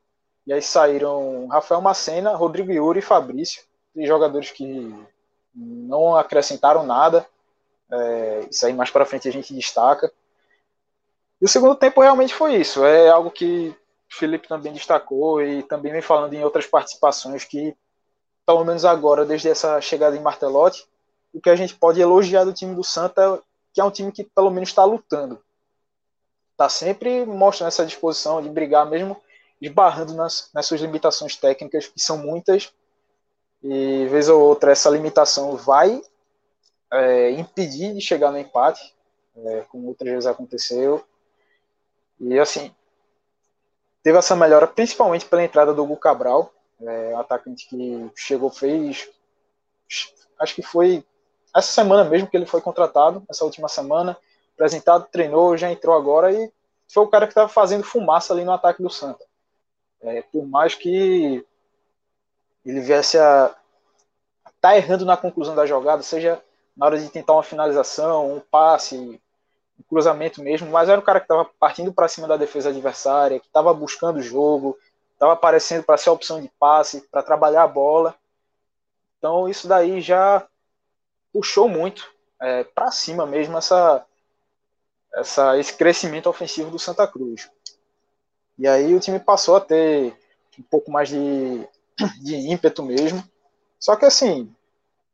e 0.46 0.54
aí 0.54 0.62
saíram 0.62 1.48
Rafael 1.48 1.82
Macena, 1.82 2.36
Rodrigo 2.36 2.72
Yuri 2.72 3.00
e 3.00 3.04
Fabrício, 3.04 3.64
três 3.94 4.08
jogadores 4.08 4.52
que 4.52 4.94
não 5.54 6.16
acrescentaram 6.16 6.86
nada. 6.86 7.26
É, 7.92 8.48
isso 8.50 8.66
aí 8.66 8.74
mais 8.74 8.90
para 8.90 9.06
frente 9.06 9.28
a 9.28 9.32
gente 9.32 9.54
destaca. 9.54 10.12
E 11.42 11.46
o 11.46 11.48
segundo 11.48 11.76
tempo 11.76 12.02
realmente 12.02 12.34
foi 12.34 12.56
isso. 12.56 12.84
É 12.86 13.10
algo 13.10 13.32
que 13.32 13.70
o 14.10 14.16
Felipe 14.16 14.48
também 14.48 14.74
destacou 14.74 15.42
e 15.42 15.64
também 15.64 15.92
vem 15.92 16.02
falando 16.02 16.34
em 16.34 16.44
outras 16.44 16.66
participações 16.66 17.44
que, 17.44 17.76
pelo 18.46 18.64
menos 18.66 18.84
agora, 18.84 19.26
desde 19.26 19.50
essa 19.50 19.80
chegada 19.80 20.16
em 20.16 20.22
Martelotti, 20.22 20.86
o 21.34 21.40
que 21.40 21.50
a 21.50 21.56
gente 21.56 21.76
pode 21.76 22.02
elogiar 22.02 22.44
do 22.44 22.54
time 22.54 22.76
do 22.76 22.84
Santa, 22.84 23.42
que 23.74 23.80
é 23.80 23.84
um 23.84 23.92
time 23.92 24.12
que 24.12 24.24
pelo 24.24 24.50
menos 24.50 24.70
está 24.70 24.84
lutando. 24.84 25.42
Está 26.52 26.68
sempre 26.68 27.26
mostrando 27.26 27.70
essa 27.70 27.86
disposição 27.86 28.42
de 28.42 28.50
brigar, 28.50 28.90
mesmo 28.90 29.16
esbarrando 29.62 30.14
nas, 30.14 30.50
nas 30.54 30.66
suas 30.66 30.82
limitações 30.82 31.36
técnicas, 31.36 31.88
que 31.88 32.00
são 32.00 32.18
muitas, 32.18 32.74
e 33.62 34.08
vez 34.08 34.30
ou 34.30 34.42
outra 34.42 34.72
essa 34.72 34.90
limitação 34.90 35.56
vai 35.56 36.02
é, 36.92 37.32
impedir 37.32 37.94
de 37.94 38.02
chegar 38.02 38.32
no 38.32 38.38
empate, 38.38 38.94
é, 39.38 39.62
como 39.70 39.88
outras 39.88 40.10
vezes 40.10 40.26
aconteceu. 40.26 41.06
E 42.20 42.38
assim, 42.40 42.74
teve 44.04 44.18
essa 44.18 44.36
melhora 44.36 44.68
principalmente 44.68 45.26
pela 45.26 45.44
entrada 45.44 45.74
do 45.74 45.84
Hugo 45.84 45.98
Cabral, 45.98 46.54
é, 46.82 47.14
um 47.14 47.20
atacante 47.20 47.68
que 47.68 48.12
chegou, 48.16 48.50
fez, 48.50 49.10
acho 50.40 50.56
que 50.56 50.62
foi 50.62 51.04
essa 51.56 51.72
semana 51.72 52.08
mesmo 52.10 52.28
que 52.28 52.38
ele 52.38 52.46
foi 52.46 52.62
contratado, 52.62 53.24
essa 53.30 53.44
última 53.44 53.68
semana, 53.68 54.18
apresentado, 54.54 55.08
treinou, 55.12 55.58
já 55.58 55.72
entrou 55.72 55.96
agora 55.96 56.32
e 56.32 56.52
foi 56.88 57.04
o 57.04 57.08
cara 57.08 57.26
que 57.26 57.32
estava 57.32 57.48
fazendo 57.48 57.84
fumaça 57.84 58.34
ali 58.34 58.44
no 58.44 58.52
ataque 58.52 58.82
do 58.82 58.90
Santa. 58.90 59.26
É, 60.02 60.22
por 60.22 60.46
mais 60.48 60.76
que 60.76 61.46
ele 62.66 62.82
viesse 62.82 63.18
a 63.18 63.56
tá 64.62 64.76
errando 64.76 65.06
na 65.06 65.16
conclusão 65.16 65.56
da 65.56 65.66
jogada, 65.66 66.04
seja 66.04 66.42
na 66.76 66.86
hora 66.86 67.00
de 67.00 67.10
tentar 67.10 67.34
uma 67.34 67.44
finalização, 67.44 68.36
um 68.36 68.40
passe, 68.40 69.22
cruzamento 69.84 70.42
mesmo, 70.42 70.70
mas 70.70 70.90
era 70.90 71.00
o 71.00 71.04
cara 71.04 71.20
que 71.20 71.26
estava 71.26 71.46
partindo 71.60 71.94
para 71.94 72.08
cima 72.08 72.28
da 72.28 72.38
defesa 72.38 72.70
adversária, 72.70 73.40
que 73.40 73.48
estava 73.48 73.74
buscando 73.74 74.18
o 74.18 74.22
jogo, 74.22 74.78
estava 75.14 75.34
aparecendo 75.34 75.84
para 75.84 75.98
ser 75.98 76.10
opção 76.10 76.42
de 76.42 76.50
passe, 76.60 77.02
para 77.10 77.24
trabalhar 77.24 77.64
a 77.64 77.68
bola. 77.68 78.16
Então 79.18 79.48
isso 79.50 79.68
daí 79.68 80.02
já 80.02 80.48
puxou 81.34 81.68
muito 81.68 82.10
é, 82.42 82.64
para 82.64 82.92
cima 82.92 83.26
mesmo 83.26 83.58
essa, 83.58 84.06
essa, 85.14 85.58
esse 85.58 85.74
crescimento 85.74 86.30
ofensivo 86.30 86.72
do 86.72 86.80
Santa 86.80 87.08
Cruz. 87.08 87.50
E 88.58 88.68
aí 88.68 88.94
o 88.94 89.00
time 89.00 89.20
passou 89.20 89.56
a 89.56 89.62
ter 89.62 90.18
um 90.58 90.64
pouco 90.64 90.92
mais 90.92 91.10
de, 91.10 91.68
de 92.22 92.36
ímpeto 92.36 92.84
mesmo. 92.84 93.24
Só 93.80 93.96
que 93.96 94.06
assim, 94.06 94.54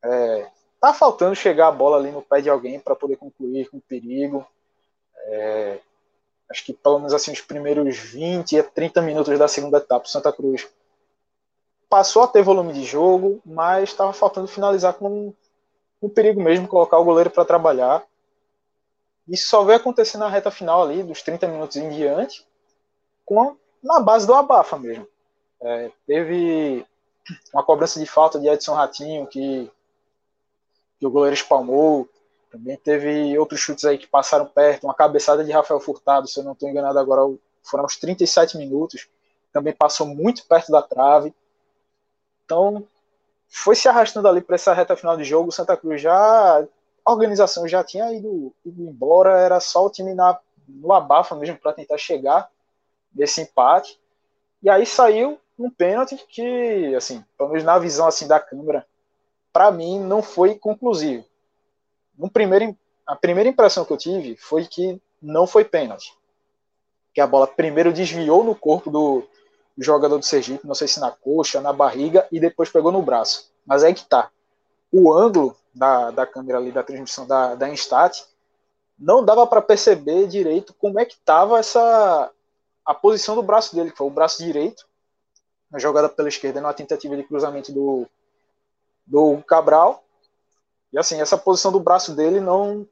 é, 0.03 0.51
tá 0.79 0.93
faltando 0.93 1.35
chegar 1.35 1.67
a 1.67 1.71
bola 1.71 1.97
ali 1.97 2.11
no 2.11 2.21
pé 2.21 2.41
de 2.41 2.49
alguém 2.49 2.79
para 2.79 2.95
poder 2.95 3.17
concluir 3.17 3.69
com 3.69 3.79
perigo. 3.79 4.45
É, 5.25 5.79
acho 6.49 6.65
que 6.65 6.73
pelo 6.73 6.99
menos 6.99 7.13
assim 7.13 7.31
os 7.31 7.41
primeiros 7.41 7.97
20 7.97 8.59
a 8.59 8.63
30 8.63 9.01
minutos 9.01 9.37
da 9.37 9.47
segunda 9.47 9.77
etapa, 9.77 10.05
o 10.05 10.09
Santa 10.09 10.31
Cruz 10.31 10.67
passou 11.89 12.23
a 12.23 12.27
ter 12.27 12.41
volume 12.41 12.73
de 12.73 12.83
jogo, 12.83 13.41
mas 13.45 13.89
estava 13.89 14.13
faltando 14.13 14.47
finalizar 14.47 14.93
com, 14.93 15.33
com 15.99 16.09
perigo 16.09 16.41
mesmo, 16.41 16.67
colocar 16.67 16.97
o 16.97 17.05
goleiro 17.05 17.29
para 17.29 17.45
trabalhar. 17.45 18.03
Isso 19.27 19.49
só 19.49 19.63
veio 19.63 19.77
acontecer 19.77 20.17
na 20.17 20.29
reta 20.29 20.51
final 20.51 20.83
ali, 20.83 21.01
dos 21.03 21.21
30 21.21 21.47
minutos 21.47 21.77
em 21.77 21.89
diante, 21.89 22.45
com, 23.25 23.55
na 23.83 23.99
base 23.99 24.27
do 24.27 24.33
abafa 24.33 24.77
mesmo. 24.77 25.07
É, 25.61 25.91
teve 26.05 26.85
uma 27.53 27.63
cobrança 27.63 27.99
de 27.99 28.05
falta 28.05 28.39
de 28.39 28.47
Edson 28.47 28.75
Ratinho, 28.75 29.25
que, 29.25 29.71
que 30.99 31.07
o 31.07 31.09
goleiro 31.09 31.33
espalmou. 31.33 32.07
Também 32.55 32.77
teve 32.77 33.37
outros 33.37 33.59
chutes 33.59 33.83
aí 33.83 33.97
que 33.97 34.07
passaram 34.07 34.45
perto, 34.45 34.85
uma 34.85 34.93
cabeçada 34.93 35.43
de 35.43 35.51
Rafael 35.51 35.77
Furtado, 35.77 36.25
se 36.25 36.39
eu 36.39 36.43
não 36.45 36.53
estou 36.53 36.69
enganado 36.69 36.97
agora, 36.97 37.21
foram 37.61 37.83
uns 37.83 37.97
37 37.97 38.57
minutos. 38.57 39.09
Também 39.51 39.73
passou 39.73 40.07
muito 40.07 40.47
perto 40.47 40.71
da 40.71 40.81
trave. 40.81 41.35
Então, 42.45 42.87
foi 43.49 43.75
se 43.75 43.89
arrastando 43.89 44.29
ali 44.29 44.39
para 44.39 44.55
essa 44.55 44.73
reta 44.73 44.95
final 44.95 45.17
de 45.17 45.25
jogo. 45.25 45.49
O 45.49 45.51
Santa 45.51 45.75
Cruz 45.75 45.99
já. 45.99 46.65
A 47.03 47.11
organização 47.11 47.67
já 47.67 47.83
tinha 47.83 48.13
ido, 48.13 48.53
ido 48.65 48.83
embora, 48.83 49.37
era 49.37 49.59
só 49.59 49.85
o 49.85 49.89
time 49.89 50.13
na, 50.13 50.39
no 50.65 50.93
abafa 50.93 51.35
mesmo 51.35 51.57
para 51.57 51.73
tentar 51.73 51.97
chegar 51.97 52.49
desse 53.11 53.41
empate. 53.41 53.99
E 54.63 54.69
aí 54.69 54.85
saiu 54.85 55.37
um 55.59 55.69
pênalti 55.69 56.15
que, 56.29 56.95
assim, 56.95 57.21
pelo 57.37 57.49
menos 57.49 57.65
na 57.65 57.77
visão 57.77 58.07
assim 58.07 58.29
da 58.29 58.39
câmera, 58.39 58.87
para 59.51 59.71
mim 59.71 59.99
não 59.99 60.23
foi 60.23 60.55
conclusivo. 60.55 61.25
No 62.17 62.29
primeiro, 62.29 62.75
a 63.05 63.15
primeira 63.15 63.49
impressão 63.49 63.85
que 63.85 63.91
eu 63.91 63.97
tive 63.97 64.35
foi 64.37 64.65
que 64.65 65.01
não 65.21 65.45
foi 65.45 65.65
pênalti. 65.65 66.13
Que 67.13 67.21
a 67.21 67.27
bola 67.27 67.47
primeiro 67.47 67.93
desviou 67.93 68.43
no 68.43 68.55
corpo 68.55 68.89
do, 68.89 69.27
jogador 69.77 70.17
do 70.17 70.25
Sergipe, 70.25 70.67
não 70.67 70.75
sei 70.75 70.87
se 70.87 70.99
na 70.99 71.11
coxa, 71.11 71.61
na 71.61 71.73
barriga, 71.73 72.27
e 72.31 72.39
depois 72.39 72.69
pegou 72.69 72.91
no 72.91 73.01
braço. 73.01 73.51
Mas 73.65 73.83
é 73.83 73.93
que 73.93 74.05
tá. 74.05 74.29
O 74.91 75.13
ângulo 75.13 75.55
da, 75.73 76.11
da 76.11 76.25
câmera 76.25 76.57
ali 76.57 76.71
da 76.71 76.83
transmissão 76.83 77.27
da, 77.27 77.55
da 77.55 77.69
Instat 77.69 78.23
não 78.97 79.23
dava 79.23 79.45
para 79.45 79.61
perceber 79.61 80.27
direito 80.27 80.73
como 80.75 80.99
é 80.99 81.05
que 81.05 81.17
tava 81.17 81.59
essa 81.59 82.31
a 82.85 82.93
posição 82.93 83.35
do 83.35 83.41
braço 83.41 83.75
dele, 83.75 83.91
que 83.91 83.97
foi 83.97 84.05
o 84.05 84.11
braço 84.11 84.43
direito, 84.43 84.87
a 85.73 85.79
jogada 85.79 86.07
pela 86.07 86.29
esquerda 86.29 86.61
numa 86.61 86.73
tentativa 86.73 87.17
de 87.17 87.23
cruzamento 87.23 87.73
do, 87.73 88.07
do 89.05 89.41
Cabral. 89.47 90.04
E 90.95 90.97
assim, 90.97 91.19
essa 91.19 91.37
posição 91.37 91.73
do 91.73 91.79
braço 91.81 92.15
dele 92.15 92.39
não 92.39 92.87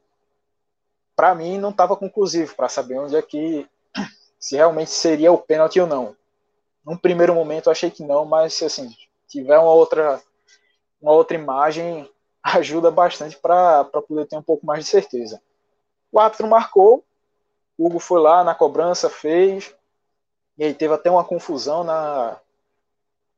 para 1.16 1.34
mim 1.34 1.56
não 1.56 1.70
estava 1.70 1.96
conclusivo 1.96 2.54
para 2.54 2.68
saber 2.68 2.98
onde 2.98 3.16
é 3.16 3.22
que 3.22 3.66
se 4.38 4.56
realmente 4.56 4.90
seria 4.90 5.32
o 5.32 5.38
pênalti 5.38 5.80
ou 5.80 5.86
não. 5.86 6.14
Num 6.84 6.98
primeiro 6.98 7.34
momento 7.34 7.66
eu 7.66 7.72
achei 7.72 7.90
que 7.90 8.04
não, 8.04 8.26
mas 8.26 8.62
assim, 8.62 8.94
tiver 9.26 9.58
uma 9.58 9.72
outra 9.72 10.20
uma 11.00 11.12
outra 11.12 11.34
imagem 11.34 12.06
ajuda 12.44 12.90
bastante 12.90 13.38
para 13.38 13.84
poder 13.84 14.26
ter 14.26 14.36
um 14.36 14.42
pouco 14.42 14.66
mais 14.66 14.84
de 14.84 14.90
certeza. 14.90 15.40
O 16.12 16.20
árbitro 16.20 16.46
marcou, 16.46 17.02
Hugo 17.78 17.98
foi 17.98 18.20
lá 18.20 18.44
na 18.44 18.54
cobrança, 18.54 19.08
fez, 19.08 19.74
e 20.58 20.64
aí 20.64 20.74
teve 20.74 20.92
até 20.92 21.10
uma 21.10 21.24
confusão 21.24 21.82
na 21.82 22.38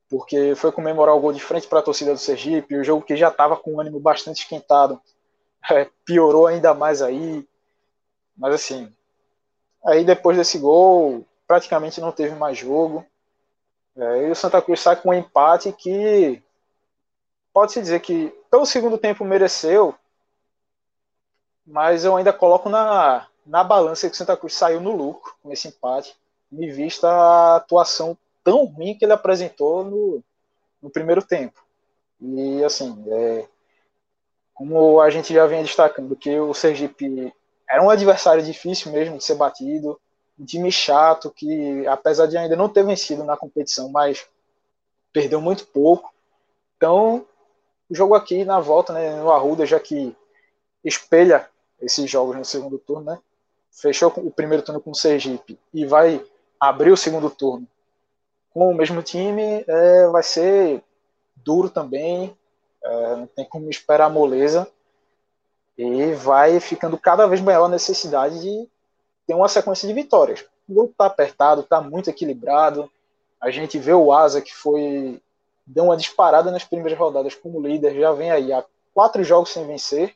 porque 0.09 0.55
foi 0.55 0.71
comemorar 0.71 1.15
o 1.15 1.19
gol 1.19 1.33
de 1.33 1.39
frente 1.39 1.67
para 1.67 1.79
a 1.79 1.83
torcida 1.83 2.13
do 2.13 2.19
Sergipe, 2.19 2.75
o 2.75 2.83
jogo 2.83 3.05
que 3.05 3.15
já 3.15 3.29
estava 3.29 3.57
com 3.57 3.75
o 3.75 3.81
ânimo 3.81 3.99
bastante 3.99 4.41
esquentado, 4.41 5.01
é, 5.69 5.89
piorou 6.05 6.47
ainda 6.47 6.73
mais 6.73 7.01
aí. 7.01 7.47
Mas 8.35 8.55
assim, 8.55 8.93
aí 9.85 10.03
depois 10.03 10.37
desse 10.37 10.57
gol, 10.57 11.25
praticamente 11.47 11.99
não 11.99 12.11
teve 12.11 12.35
mais 12.35 12.57
jogo. 12.57 13.05
É, 13.95 14.27
e 14.27 14.31
o 14.31 14.35
Santa 14.35 14.61
Cruz 14.61 14.79
sai 14.79 14.95
com 14.95 15.09
um 15.09 15.13
empate 15.13 15.71
que 15.71 16.41
pode-se 17.51 17.81
dizer 17.81 17.99
que 17.99 18.29
pelo 18.51 18.65
segundo 18.65 18.97
tempo 18.97 19.25
mereceu, 19.25 19.95
mas 21.65 22.05
eu 22.05 22.15
ainda 22.15 22.31
coloco 22.31 22.69
na, 22.69 23.27
na 23.45 23.63
balança 23.63 24.07
que 24.07 24.13
o 24.13 24.17
Santa 24.17 24.37
Cruz 24.37 24.53
saiu 24.53 24.79
no 24.79 24.95
lucro 24.95 25.35
com 25.41 25.51
esse 25.51 25.67
empate 25.67 26.15
me 26.51 26.71
vista 26.71 27.09
a 27.09 27.55
atuação 27.57 28.17
tão 28.47 28.63
ruim 28.63 28.97
que 28.97 29.03
ele 29.03 29.11
apresentou 29.11 29.83
no, 29.83 30.23
no 30.81 30.89
primeiro 30.89 31.21
tempo. 31.21 31.61
E 32.21 32.63
assim, 32.63 33.03
é, 33.05 33.45
como 34.53 35.01
a 35.01 35.09
gente 35.09 35.33
já 35.33 35.45
vem 35.45 35.63
destacando, 35.63 36.15
que 36.15 36.39
o 36.39 36.53
Sergipe 36.53 37.33
era 37.69 37.83
um 37.83 37.89
adversário 37.89 38.41
difícil 38.41 38.89
mesmo 38.89 39.17
de 39.17 39.25
ser 39.25 39.35
batido, 39.35 39.99
um 40.39 40.45
time 40.45 40.71
chato 40.71 41.29
que, 41.29 41.85
apesar 41.87 42.25
de 42.27 42.37
ainda 42.37 42.55
não 42.55 42.69
ter 42.69 42.85
vencido 42.85 43.25
na 43.25 43.35
competição, 43.35 43.89
mas 43.89 44.25
perdeu 45.11 45.41
muito 45.41 45.67
pouco. 45.67 46.13
Então, 46.77 47.25
o 47.89 47.93
jogo 47.93 48.15
aqui 48.15 48.45
na 48.45 48.61
volta, 48.61 48.93
né, 48.93 49.13
no 49.17 49.29
Arruda, 49.29 49.65
já 49.65 49.77
que 49.77 50.15
espelha 50.85 51.49
esses 51.81 52.09
jogos 52.09 52.37
no 52.37 52.45
segundo 52.45 52.79
turno, 52.79 53.11
né? 53.11 53.19
Fechou 53.73 54.09
o 54.15 54.31
primeiro 54.31 54.63
turno 54.63 54.79
com 54.79 54.91
o 54.91 54.95
Sergipe 54.95 55.59
e 55.73 55.85
vai 55.85 56.23
abrir 56.61 56.91
o 56.91 56.97
segundo 56.97 57.29
turno 57.29 57.67
com 58.57 58.71
o 58.71 58.73
mesmo 58.73 59.03
time 59.03 59.63
é, 59.67 60.07
vai 60.07 60.23
ser 60.23 60.81
duro 61.35 61.69
também, 61.69 62.35
é, 62.83 63.15
não 63.15 63.27
tem 63.27 63.45
como 63.45 63.69
esperar 63.69 64.09
moleza, 64.09 64.67
e 65.77 66.13
vai 66.13 66.59
ficando 66.59 66.97
cada 66.97 67.27
vez 67.27 67.39
maior 67.39 67.65
a 67.65 67.69
necessidade 67.69 68.41
de 68.41 68.67
ter 69.27 69.35
uma 69.35 69.47
sequência 69.47 69.87
de 69.87 69.93
vitórias. 69.93 70.43
O 70.67 70.73
grupo 70.73 70.89
está 70.89 71.05
apertado, 71.05 71.61
está 71.61 71.79
muito 71.81 72.09
equilibrado, 72.09 72.89
a 73.39 73.51
gente 73.51 73.77
vê 73.77 73.93
o 73.93 74.11
Asa 74.11 74.41
que 74.41 74.55
foi 74.55 75.21
deu 75.63 75.83
uma 75.83 75.97
disparada 75.97 76.49
nas 76.49 76.63
primeiras 76.63 76.97
rodadas 76.97 77.35
como 77.35 77.61
líder, 77.61 77.93
já 77.93 78.11
vem 78.11 78.31
aí 78.31 78.51
há 78.51 78.65
quatro 78.91 79.23
jogos 79.23 79.51
sem 79.51 79.67
vencer, 79.67 80.15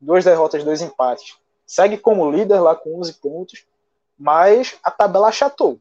duas 0.00 0.24
derrotas, 0.24 0.64
dois 0.64 0.82
empates. 0.82 1.36
Segue 1.64 1.98
como 1.98 2.28
líder 2.32 2.58
lá 2.58 2.74
com 2.74 2.98
11 2.98 3.12
pontos, 3.12 3.64
mas 4.18 4.76
a 4.82 4.90
tabela 4.90 5.28
achatou. 5.28 5.78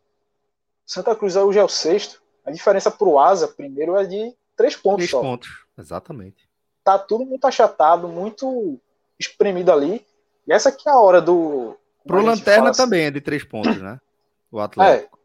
Santa 0.86 1.16
Cruz 1.16 1.36
hoje 1.36 1.60
é 1.60 1.64
o 1.64 1.70
sexto. 1.70 2.22
A 2.46 2.52
diferença 2.52 2.92
para 2.92 3.08
o 3.08 3.20
Asa, 3.20 3.48
primeiro, 3.48 3.98
é 3.98 4.06
de 4.06 4.34
três 4.56 4.76
pontos 4.76 4.98
três 4.98 5.12
só. 5.12 5.22
pontos, 5.22 5.66
exatamente. 5.78 6.48
Tá 6.84 7.00
tudo 7.00 7.26
muito 7.26 7.46
achatado, 7.48 8.08
muito 8.08 8.80
espremido 9.20 9.72
ali. 9.72 10.06
E 10.48 10.54
essa 10.54 10.70
aqui 10.70 10.88
é 10.88 10.92
a 10.92 11.00
hora 11.00 11.20
do. 11.20 11.76
Pro 12.06 12.24
Lanterna 12.24 12.70
assim. 12.70 12.84
também 12.84 13.06
é 13.06 13.12
de 13.12 13.20
três 13.20 13.44
pontos, 13.44 13.82
né? 13.82 14.00
O 14.52 14.60
Atlético. 14.60 15.18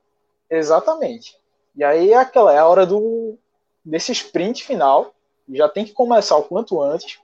É, 0.48 0.58
exatamente. 0.58 1.36
E 1.76 1.84
aí 1.84 2.12
é 2.12 2.16
aquela, 2.16 2.54
é 2.54 2.58
a 2.58 2.66
hora 2.66 2.86
do 2.86 3.38
desse 3.84 4.12
sprint 4.12 4.64
final. 4.64 5.14
Já 5.52 5.68
tem 5.68 5.84
que 5.84 5.92
começar 5.92 6.36
o 6.36 6.44
quanto 6.44 6.82
antes. 6.82 7.18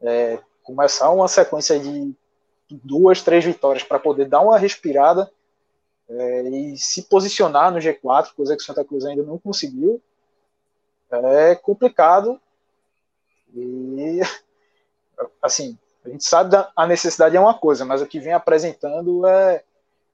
É, 0.00 0.40
começar 0.62 1.10
uma 1.10 1.28
sequência 1.28 1.78
de 1.78 2.12
duas, 2.68 3.22
três 3.22 3.44
vitórias 3.44 3.84
para 3.84 3.98
poder 3.98 4.26
dar 4.28 4.40
uma 4.40 4.58
respirada 4.58 5.30
é, 6.08 6.42
e 6.48 6.76
se 6.76 7.02
posicionar 7.02 7.72
no 7.72 7.78
G4, 7.78 8.34
coisa 8.34 8.56
que 8.56 8.62
o 8.62 8.66
Santa 8.66 8.84
Cruz 8.84 9.04
ainda 9.04 9.22
não 9.22 9.38
conseguiu, 9.38 10.00
é 11.10 11.54
complicado. 11.54 12.40
E, 13.54 14.20
assim, 15.42 15.78
a 16.04 16.08
gente 16.08 16.24
sabe 16.24 16.50
da, 16.50 16.70
a 16.76 16.86
necessidade 16.86 17.36
é 17.36 17.40
uma 17.40 17.54
coisa, 17.58 17.84
mas 17.84 18.00
o 18.00 18.06
que 18.06 18.20
vem 18.20 18.32
apresentando 18.32 19.26
é, 19.26 19.64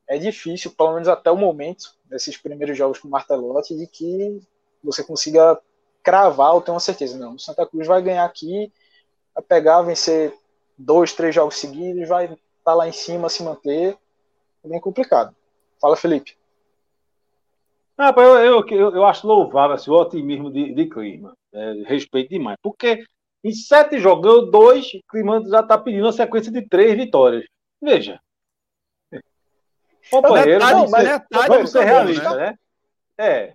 é 0.07 0.19
difícil, 0.19 0.71
pelo 0.71 0.95
menos 0.95 1.09
até 1.09 1.31
o 1.31 1.37
momento, 1.37 1.95
desses 2.05 2.37
primeiros 2.37 2.77
jogos 2.77 2.99
com 2.99 3.09
o 3.09 3.11
Martelotti, 3.11 3.77
de 3.77 3.87
que 3.87 4.43
você 4.83 5.03
consiga 5.05 5.59
cravar 6.03 6.55
ou 6.55 6.61
ter 6.61 6.71
uma 6.71 6.81
certeza. 6.81 7.19
Não, 7.19 7.35
o 7.35 7.39
Santa 7.39 7.67
Cruz 7.67 7.87
vai 7.87 8.03
ganhar 8.03 8.25
aqui, 8.25 8.73
vai 9.35 9.45
pegar, 9.45 9.83
vencer 9.83 10.35
dois, 10.77 11.13
três 11.13 11.35
jogos 11.35 11.57
seguidos, 11.57 12.09
vai 12.09 12.25
estar 12.25 12.39
tá 12.65 12.75
lá 12.75 12.89
em 12.89 12.93
cima, 12.93 13.29
se 13.29 13.43
manter. 13.43 13.97
É 14.65 14.69
bem 14.69 14.81
complicado. 14.81 15.35
Fala, 15.83 15.97
Felipe. 15.97 16.37
Ah, 17.99 18.15
eu, 18.17 18.39
eu, 18.39 18.67
eu, 18.69 18.95
eu 18.95 19.05
acho 19.05 19.27
louvável 19.27 19.75
assim, 19.75 19.91
o 19.91 19.95
otimismo 19.95 20.49
de, 20.51 20.73
de 20.73 20.87
clima. 20.89 21.37
É, 21.53 21.73
respeito 21.87 22.31
demais. 22.31 22.57
Porque 22.63 23.05
em 23.43 23.53
sete 23.53 23.99
jogos, 23.99 24.49
dois, 24.53 24.87
o 24.95 25.01
clima 25.11 25.43
já 25.45 25.59
está 25.59 25.77
pedindo 25.77 26.05
uma 26.05 26.13
sequência 26.13 26.53
de 26.53 26.63
três 26.69 26.97
vitórias. 26.97 27.45
Veja. 27.83 28.21
Companheiro, 30.09 30.51
é 30.51 30.55
detalhe, 30.55 30.75
vamos 30.75 30.91
ser, 30.91 31.49
vamos 31.49 31.71
ser 31.71 31.85
realistas, 31.85 32.37
né? 32.37 32.47
né? 32.47 32.59
É, 33.19 33.53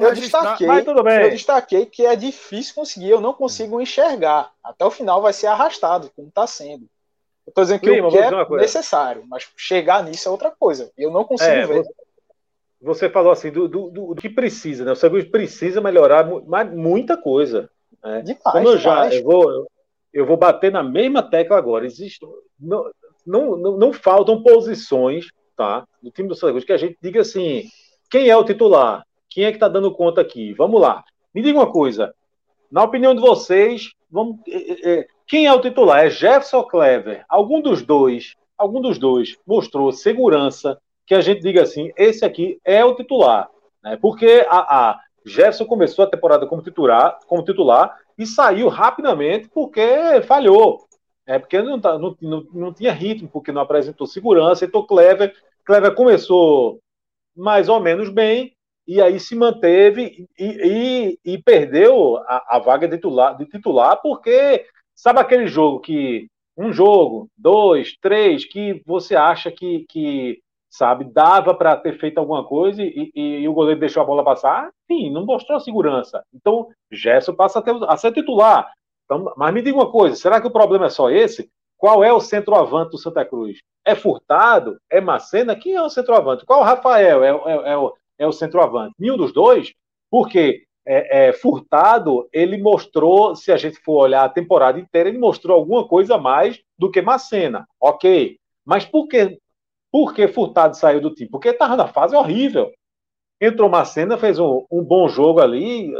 eu 0.00 0.14
destaquei, 0.14 0.66
mas 0.66 0.84
tudo 0.84 1.02
bem. 1.02 1.22
eu 1.22 1.30
destaquei 1.30 1.86
que 1.86 2.06
é 2.06 2.16
difícil 2.16 2.74
conseguir, 2.74 3.10
eu 3.10 3.20
não 3.20 3.32
consigo 3.32 3.80
enxergar. 3.80 4.52
Até 4.62 4.84
o 4.84 4.90
final 4.90 5.20
vai 5.20 5.32
ser 5.32 5.48
arrastado, 5.48 6.10
como 6.14 6.28
está 6.28 6.46
sendo. 6.46 6.88
Eu 7.46 7.52
tô 7.52 7.62
dizendo 7.62 7.80
que 7.80 7.90
Lima, 7.90 8.08
o 8.08 8.10
que 8.10 8.18
é 8.18 8.56
necessário, 8.56 9.24
mas 9.28 9.48
chegar 9.56 10.02
nisso 10.02 10.28
é 10.28 10.30
outra 10.30 10.50
coisa. 10.50 10.90
Eu 10.96 11.10
não 11.10 11.24
consigo 11.24 11.50
é, 11.50 11.66
ver. 11.66 11.84
Você 12.80 13.08
falou 13.08 13.32
assim 13.32 13.50
do, 13.50 13.68
do, 13.68 13.90
do, 13.90 14.14
do 14.14 14.20
que 14.20 14.28
precisa, 14.28 14.84
né? 14.84 14.92
O 14.92 14.96
São 14.96 15.10
precisa 15.30 15.80
melhorar 15.80 16.26
mas 16.46 16.70
muita 16.72 17.16
coisa. 17.16 17.70
Né? 18.02 18.22
Demais, 18.22 18.42
Como 18.42 18.68
eu 18.68 18.78
já 18.78 19.12
eu 19.12 19.22
vou, 19.22 19.66
eu 20.12 20.26
vou 20.26 20.36
bater 20.36 20.72
na 20.72 20.82
mesma 20.82 21.22
tecla 21.22 21.56
agora. 21.56 21.86
Existe, 21.86 22.26
não, 22.58 22.90
não, 23.26 23.56
não, 23.56 23.76
não 23.76 23.92
faltam 23.92 24.42
posições 24.42 25.26
tá, 25.56 25.86
do 26.02 26.10
time 26.10 26.28
do 26.28 26.34
São 26.34 26.54
que 26.60 26.72
a 26.72 26.76
gente 26.76 26.98
diga 27.02 27.22
assim: 27.22 27.64
quem 28.10 28.28
é 28.28 28.36
o 28.36 28.44
titular? 28.44 29.04
Quem 29.30 29.44
é 29.44 29.50
que 29.50 29.56
está 29.56 29.68
dando 29.68 29.94
conta 29.94 30.20
aqui? 30.20 30.52
Vamos 30.54 30.80
lá. 30.80 31.04
Me 31.34 31.42
diga 31.42 31.58
uma 31.58 31.70
coisa. 31.70 32.14
Na 32.70 32.82
opinião 32.82 33.14
de 33.14 33.20
vocês, 33.20 33.92
vamos, 34.10 34.38
é, 34.48 35.00
é, 35.00 35.08
quem 35.26 35.46
é 35.46 35.52
o 35.52 35.60
titular? 35.60 36.06
É 36.06 36.10
Jefferson 36.10 36.62
Clever? 36.64 37.24
Algum 37.28 37.60
dos 37.60 37.82
dois, 37.82 38.34
algum 38.56 38.80
dos 38.80 38.98
dois 38.98 39.36
mostrou 39.46 39.92
segurança 39.92 40.78
que 41.06 41.14
a 41.14 41.20
gente 41.20 41.40
diga 41.40 41.62
assim, 41.62 41.92
esse 41.96 42.24
aqui 42.24 42.60
é 42.64 42.84
o 42.84 42.94
titular, 42.94 43.48
né? 43.82 43.96
Porque 43.96 44.46
a, 44.48 44.90
a 44.90 45.00
Jefferson 45.24 45.64
começou 45.64 46.04
a 46.04 46.08
temporada 46.08 46.46
como 46.46 46.62
titular, 46.62 47.18
como 47.26 47.44
titular 47.44 47.96
e 48.18 48.26
saiu 48.26 48.68
rapidamente 48.68 49.48
porque 49.48 50.22
falhou. 50.26 50.86
É 51.26 51.38
porque 51.38 51.60
não, 51.60 51.80
tá, 51.80 51.98
não, 51.98 52.16
não, 52.20 52.46
não 52.52 52.72
tinha 52.72 52.92
ritmo, 52.92 53.28
porque 53.28 53.50
não 53.50 53.60
apresentou 53.60 54.06
segurança. 54.06 54.64
Então, 54.64 54.86
Clever, 54.86 55.34
Clever 55.64 55.94
começou 55.94 56.78
mais 57.36 57.68
ou 57.68 57.80
menos 57.80 58.08
bem, 58.08 58.52
e 58.86 59.00
aí 59.02 59.18
se 59.18 59.34
manteve 59.34 60.28
e, 60.38 61.18
e, 61.24 61.32
e 61.32 61.42
perdeu 61.42 62.18
a, 62.18 62.56
a, 62.56 62.58
vaga 62.60 62.86
de 62.86 62.96
titular, 62.96 63.36
de 63.36 63.44
titular, 63.44 64.00
porque 64.00 64.64
Sabe 64.96 65.20
aquele 65.20 65.46
jogo 65.46 65.80
que 65.80 66.26
um 66.56 66.72
jogo, 66.72 67.28
dois, 67.36 67.94
três, 68.00 68.46
que 68.46 68.82
você 68.86 69.14
acha 69.14 69.52
que, 69.52 69.84
que 69.90 70.40
sabe, 70.70 71.04
dava 71.04 71.54
para 71.54 71.76
ter 71.76 71.98
feito 71.98 72.16
alguma 72.16 72.44
coisa 72.44 72.82
e, 72.82 73.12
e, 73.14 73.40
e, 73.40 73.48
o 73.48 73.52
goleiro 73.52 73.78
deixou 73.78 74.02
a 74.02 74.06
bola 74.06 74.24
passar? 74.24 74.70
Sim, 74.86 75.10
não 75.10 75.26
mostrou 75.26 75.60
segurança. 75.60 76.24
Então, 76.32 76.68
Gerson 76.90 77.34
passa 77.34 77.58
a, 77.58 77.62
ter, 77.62 77.74
a 77.86 77.96
ser 77.98 78.12
titular. 78.12 78.72
Então, 79.04 79.32
mas 79.36 79.52
me 79.52 79.60
diga 79.60 79.76
uma 79.76 79.90
coisa: 79.90 80.16
será 80.16 80.40
que 80.40 80.46
o 80.46 80.52
problema 80.52 80.86
é 80.86 80.90
só 80.90 81.10
esse? 81.10 81.50
Qual 81.76 82.02
é 82.02 82.10
o 82.10 82.20
centroavante 82.20 82.92
do 82.92 82.98
Santa 82.98 83.22
Cruz? 83.22 83.58
É 83.84 83.94
Furtado? 83.94 84.78
É 84.90 84.98
Macena? 84.98 85.54
Quem 85.54 85.74
é 85.74 85.82
o 85.82 85.90
centroavante? 85.90 86.46
Qual 86.46 86.60
é 86.60 86.62
o 86.62 86.66
Rafael? 86.66 87.22
É, 87.22 87.28
é, 87.28 87.72
é, 87.72 87.76
o, 87.76 87.94
é 88.18 88.26
o 88.26 88.32
centroavante? 88.32 88.94
Nenhum 88.98 89.18
dos 89.18 89.32
dois? 89.32 89.74
Porque 90.10 90.64
é, 90.86 91.28
é, 91.28 91.32
Furtado, 91.32 92.28
ele 92.32 92.56
mostrou, 92.56 93.34
se 93.34 93.50
a 93.50 93.56
gente 93.56 93.78
for 93.80 94.04
olhar 94.04 94.24
a 94.24 94.28
temporada 94.28 94.78
inteira, 94.78 95.08
ele 95.08 95.18
mostrou 95.18 95.56
alguma 95.56 95.86
coisa 95.86 96.14
a 96.14 96.18
mais 96.18 96.62
do 96.78 96.90
que 96.90 97.02
Macena, 97.02 97.66
ok. 97.80 98.38
Mas 98.64 98.84
por 98.84 99.08
que, 99.08 99.38
por 99.90 100.14
que 100.14 100.28
Furtado 100.28 100.76
saiu 100.76 101.00
do 101.00 101.12
time? 101.12 101.28
Porque 101.28 101.48
estava 101.48 101.76
na 101.76 101.88
fase 101.88 102.14
horrível. 102.14 102.72
Entrou 103.40 103.68
Macena, 103.68 104.16
fez 104.16 104.38
um, 104.38 104.64
um 104.70 104.82
bom 104.82 105.08
jogo 105.08 105.40
ali, 105.40 105.92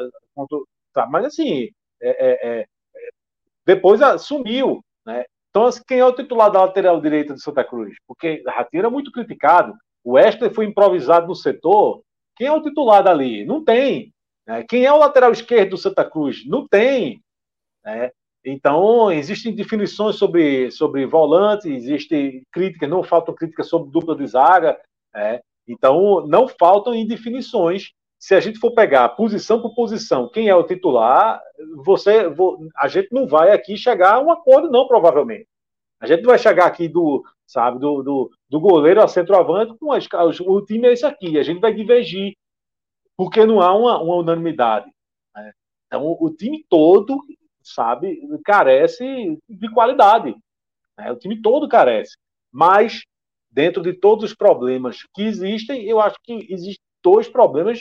tá, 0.93 1.07
mas 1.07 1.27
assim, 1.27 1.69
é, 2.01 2.09
é, 2.09 2.61
é 2.61 2.67
depois 3.67 4.01
sumiu. 4.23 4.81
Né? 5.05 5.25
Então, 5.51 5.67
assim, 5.67 5.83
quem 5.87 5.99
é 5.99 6.05
o 6.05 6.13
titular 6.13 6.51
da 6.51 6.63
lateral 6.63 7.01
direita 7.01 7.35
de 7.35 7.43
Santa 7.43 7.65
Cruz? 7.65 7.97
Porque 8.07 8.43
Ratinho 8.47 8.83
era 8.83 8.91
muito 8.91 9.11
criticado. 9.11 9.75
O 10.05 10.13
Wesley 10.13 10.55
foi 10.55 10.67
improvisado 10.67 11.27
no 11.27 11.35
setor. 11.35 12.03
Quem 12.37 12.47
é 12.47 12.53
o 12.53 12.63
titular 12.63 13.03
dali? 13.03 13.45
Não 13.45 13.65
tem. 13.65 14.13
Né? 14.47 14.65
Quem 14.69 14.85
é 14.85 14.93
o 14.93 14.99
lateral 14.99 15.33
esquerdo 15.33 15.71
do 15.71 15.79
Santa 15.79 16.05
Cruz? 16.05 16.47
Não 16.47 16.67
tem. 16.67 17.21
Né? 17.85 18.11
Então, 18.45 19.11
existem 19.11 19.55
definições 19.55 20.17
sobre, 20.17 20.71
sobre 20.71 21.05
volante, 21.05 21.69
existem 21.69 22.43
críticas, 22.53 22.89
não 22.89 23.03
faltam 23.03 23.35
críticas 23.35 23.69
sobre 23.69 23.91
dupla 23.91 24.15
de 24.15 24.27
zaga. 24.27 24.79
Né? 25.13 25.41
Então, 25.67 26.25
não 26.27 26.47
faltam 26.47 26.95
indefinições. 26.95 27.91
Se 28.19 28.35
a 28.35 28.41
gente 28.41 28.59
for 28.59 28.73
pegar 28.73 29.09
posição 29.11 29.61
por 29.61 29.75
posição, 29.75 30.29
quem 30.31 30.49
é 30.49 30.55
o 30.55 30.65
titular, 30.65 31.41
você, 31.85 32.33
a 32.77 32.89
gente 32.89 33.09
não 33.13 33.27
vai 33.27 33.51
aqui 33.51 33.77
chegar 33.77 34.15
a 34.15 34.21
um 34.21 34.31
acordo, 34.31 34.71
não, 34.71 34.87
provavelmente. 34.87 35.47
A 36.01 36.07
gente 36.07 36.23
não 36.23 36.31
vai 36.31 36.39
chegar 36.39 36.67
aqui 36.67 36.89
do, 36.89 37.23
sabe, 37.47 37.79
do, 37.79 38.03
do, 38.03 38.31
do 38.49 38.61
goleiro 38.61 39.03
a 39.03 39.09
centroavante 39.09 39.77
com 39.79 39.93
as, 39.93 40.07
o 40.41 40.63
time 40.63 40.89
é 40.89 40.93
esse 40.93 41.05
aqui. 41.05 41.39
A 41.39 41.43
gente 41.43 41.61
vai 41.61 41.75
divergir 41.75 42.35
porque 43.17 43.45
não 43.47 43.61
há 43.61 43.75
uma, 43.75 44.01
uma 44.01 44.17
unanimidade. 44.17 44.91
Né? 45.35 45.53
Então, 45.87 46.17
o, 46.21 46.31
time 46.31 46.65
todo, 46.69 47.19
sabe, 47.63 48.21
carece 48.45 49.39
de 49.49 49.71
qualidade. 49.73 50.37
Né? 50.99 51.11
O 51.11 51.17
time 51.17 51.41
todo 51.41 51.69
carece. 51.69 52.17
Mas, 52.53 53.05
dentro 53.51 53.83
de 53.83 53.95
todos 53.95 54.25
os 54.25 54.35
problemas 54.35 54.99
que 55.15 55.23
existem, 55.23 55.85
eu 55.85 56.01
acho 56.01 56.17
que 56.23 56.47
existem 56.51 56.85
dois 57.03 57.29
problemas 57.29 57.81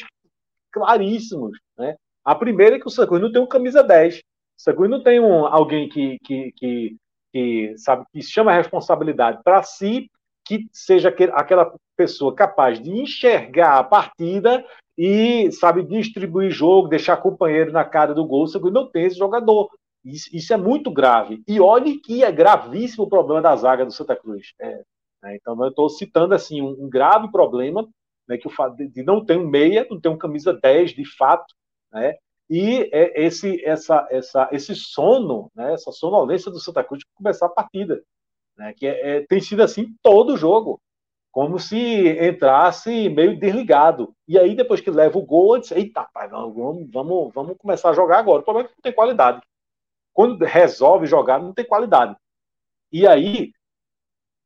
claríssimos. 0.71 1.58
Né? 1.78 1.95
A 2.24 2.34
primeira 2.34 2.78
é 2.78 2.80
que 2.80 2.88
o 2.88 2.91
Sacui 2.91 3.19
não 3.19 3.32
tem 3.32 3.41
um 3.41 3.48
camisa 3.48 3.84
10. 3.84 4.17
O 4.17 4.21
Sacui 4.58 4.88
não 4.88 5.04
tem 5.04 5.19
um, 5.19 5.45
alguém 5.45 5.89
que, 5.89 6.17
que, 6.24 6.52
que, 6.54 6.95
que, 7.32 7.78
sabe, 7.78 8.06
que 8.12 8.21
chama 8.21 8.52
a 8.52 8.56
responsabilidade 8.56 9.43
para 9.43 9.63
si, 9.63 10.10
que 10.45 10.67
seja 10.71 11.10
aquela 11.10 11.74
pessoa 11.98 12.34
capaz 12.36 12.80
de 12.80 12.91
enxergar 12.91 13.80
a 13.80 13.84
partida 13.84 14.63
e 14.97 15.51
sabe 15.51 15.84
distribuir 15.84 16.51
jogo, 16.51 16.88
deixar 16.88 17.17
companheiro 17.17 17.71
na 17.71 17.84
cara 17.84 18.13
do 18.13 18.25
gol, 18.25 18.47
você 18.47 18.60
não 18.60 18.89
tem 18.89 19.05
esse 19.05 19.17
jogador. 19.17 19.69
Isso, 20.03 20.29
isso, 20.31 20.53
é 20.53 20.58
muito 20.58 20.91
grave. 20.91 21.43
E 21.47 21.60
olhe 21.60 21.97
que 21.97 22.23
é 22.23 22.31
gravíssimo 22.31 23.05
o 23.05 23.10
problema 23.10 23.41
da 23.41 23.55
zaga 23.55 23.86
do 23.86 23.91
Santa 23.91 24.15
Cruz. 24.15 24.53
É, 24.62 24.84
né? 25.25 25.36
Então 25.36 25.62
eu 25.63 25.69
estou 25.69 25.89
citando 25.89 26.36
assim 26.36 26.62
um, 26.62 26.86
um, 26.86 26.89
grave 26.89 27.31
problema, 27.31 27.88
né, 28.27 28.38
que 28.38 28.47
o 28.47 28.51
fato 28.51 28.75
de 28.75 29.03
não 29.03 29.23
ter 29.25 29.38
um 29.38 29.47
meia, 29.47 29.86
não 29.89 29.99
ter 29.99 30.10
um 30.10 30.17
camisa 30.17 30.53
10 30.53 30.91
de 30.91 31.05
fato, 31.17 31.53
né? 31.91 32.15
E 32.47 32.88
é 32.93 33.25
esse 33.25 33.63
essa 33.65 34.08
essa 34.12 34.49
esse 34.51 34.75
sono, 34.75 35.51
né, 35.55 35.73
essa 35.73 35.91
sonolência 35.91 36.51
do 36.51 36.60
Santa 36.60 36.84
Cruz 36.84 37.03
começar 37.15 37.47
a 37.47 37.49
partida, 37.49 38.03
né, 38.55 38.73
que 38.77 38.86
é, 38.86 39.17
é, 39.17 39.25
tem 39.25 39.41
sido 39.41 39.63
assim 39.63 39.95
todo 40.03 40.34
o 40.34 40.38
jogo 40.38 40.79
como 41.36 41.60
se 41.60 42.17
entrasse 42.26 43.10
meio 43.10 43.38
desligado. 43.38 44.15
E 44.26 44.39
aí, 44.39 44.56
depois 44.56 44.80
que 44.80 44.89
leva 44.89 45.17
o 45.17 45.21
gol, 45.21 45.60
disse, 45.60 45.74
eita, 45.74 46.08
pai, 46.13 46.30
vamos, 46.30 46.89
vamos, 46.89 47.34
vamos 47.34 47.58
começar 47.58 47.89
a 47.89 47.93
jogar 47.93 48.19
agora. 48.19 48.39
O 48.39 48.43
problema 48.45 48.69
é 48.69 48.71
que 48.71 48.78
não 48.78 48.82
tem 48.82 48.93
qualidade. 48.93 49.41
Quando 50.13 50.45
resolve 50.45 51.06
jogar, 51.06 51.38
não 51.38 51.54
tem 51.54 51.65
qualidade. 51.65 52.15
E 52.89 53.06
aí, 53.06 53.52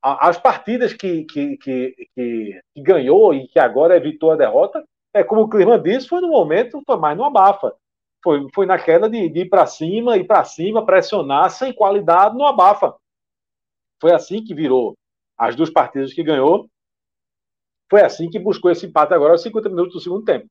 as 0.02 0.40
partidas 0.40 0.92
que, 0.92 1.26
que, 1.26 1.58
que, 1.58 2.10
que, 2.16 2.62
ganhou 2.78 3.36
e 3.36 3.48
que 3.48 3.60
agora 3.60 3.96
evitou 3.96 4.32
a 4.32 4.36
derrota, 4.36 4.84
é 5.14 5.24
como 5.24 5.44
o 5.44 5.50
Clima 5.50 5.78
disse, 5.78 6.08
foi 6.08 6.22
no 6.22 6.30
momento, 6.30 6.82
foi 6.88 6.98
mais 6.98 7.16
no 7.16 7.24
abafa. 7.24 7.72
Foi, 8.24 8.48
foi 8.52 8.66
naquela 8.66 9.08
de, 9.08 9.30
de 9.30 9.42
ir 9.42 9.50
para 9.50 9.68
cima, 9.68 10.18
ir 10.18 10.26
para 10.26 10.44
cima, 10.44 10.84
pressionar 10.84 11.52
sem 11.52 11.72
qualidade 11.72 12.36
no 12.36 12.48
abafa. 12.48 12.96
Foi 14.02 14.12
assim 14.12 14.44
que 14.44 14.56
virou 14.56 14.98
as 15.38 15.56
duas 15.56 15.70
partidas 15.70 16.12
que 16.12 16.24
ganhou 16.24 16.68
foi 17.90 18.02
assim 18.02 18.30
que 18.30 18.40
buscou 18.40 18.72
esse 18.72 18.86
empate 18.86 19.14
agora 19.14 19.34
aos 19.34 19.42
50 19.42 19.70
minutos 19.70 19.94
do 19.94 20.00
segundo 20.00 20.24
tempo. 20.24 20.48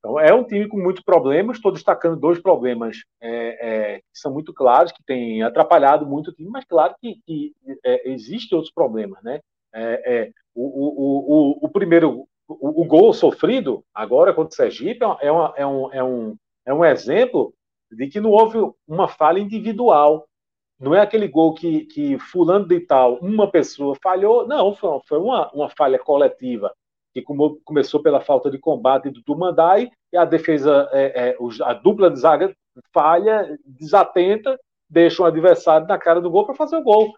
Então, 0.00 0.18
é 0.18 0.32
um 0.32 0.44
time 0.44 0.66
com 0.66 0.78
muitos 0.78 1.04
problemas. 1.04 1.56
Estou 1.56 1.70
destacando 1.70 2.18
dois 2.18 2.40
problemas 2.40 2.96
é, 3.20 3.68
é, 3.68 3.98
que 3.98 4.18
são 4.18 4.32
muito 4.32 4.52
claros, 4.52 4.92
que 4.92 5.04
têm 5.04 5.42
atrapalhado 5.42 6.06
muito 6.06 6.30
o 6.30 6.32
time, 6.32 6.48
mas 6.50 6.64
claro 6.64 6.94
que, 6.98 7.20
que 7.26 7.52
é, 7.84 8.10
existem 8.10 8.56
outros 8.56 8.72
problemas. 8.72 9.22
Né? 9.22 9.40
É, 9.74 10.14
é, 10.14 10.30
o, 10.54 10.62
o, 10.62 11.58
o, 11.62 11.66
o, 11.66 11.68
primeiro, 11.68 12.26
o, 12.48 12.84
gol 12.86 13.12
sofrido 13.12 13.84
agora 13.94 14.32
contra 14.32 14.52
o 14.52 14.56
Sergipe 14.56 15.04
é, 15.04 15.26
é, 15.26 15.32
uma, 15.32 15.54
é, 15.56 15.66
um, 15.66 15.92
é, 15.92 16.02
um, 16.02 16.36
é 16.66 16.74
um 16.74 16.84
exemplo 16.84 17.52
de 17.92 18.08
que 18.08 18.20
não 18.20 18.30
houve 18.30 18.58
uma 18.88 19.06
falha 19.06 19.38
individual 19.38 20.26
não 20.80 20.94
é 20.94 21.00
aquele 21.00 21.28
gol 21.28 21.52
que, 21.52 21.84
que 21.84 22.18
fulano 22.18 22.66
de 22.66 22.80
tal, 22.80 23.16
uma 23.16 23.50
pessoa 23.50 23.94
falhou. 24.02 24.48
Não, 24.48 24.74
foi, 24.74 25.18
uma, 25.18 25.50
uma 25.52 25.68
falha 25.68 25.98
coletiva, 25.98 26.72
que 27.12 27.22
começou 27.64 28.02
pela 28.02 28.22
falta 28.22 28.50
de 28.50 28.58
combate 28.58 29.10
do 29.10 29.22
Tumandai, 29.22 29.90
e 30.10 30.16
a 30.16 30.24
defesa, 30.24 30.88
é, 30.90 31.28
é, 31.28 31.36
a 31.62 31.74
dupla 31.74 32.10
de 32.10 32.18
zaga 32.18 32.56
falha, 32.94 33.58
desatenta, 33.64 34.58
deixa 34.88 35.22
o 35.22 35.26
adversário 35.26 35.86
na 35.86 35.98
cara 35.98 36.20
do 36.20 36.30
gol 36.30 36.46
para 36.46 36.54
fazer 36.54 36.76
o 36.76 36.82
gol. 36.82 37.12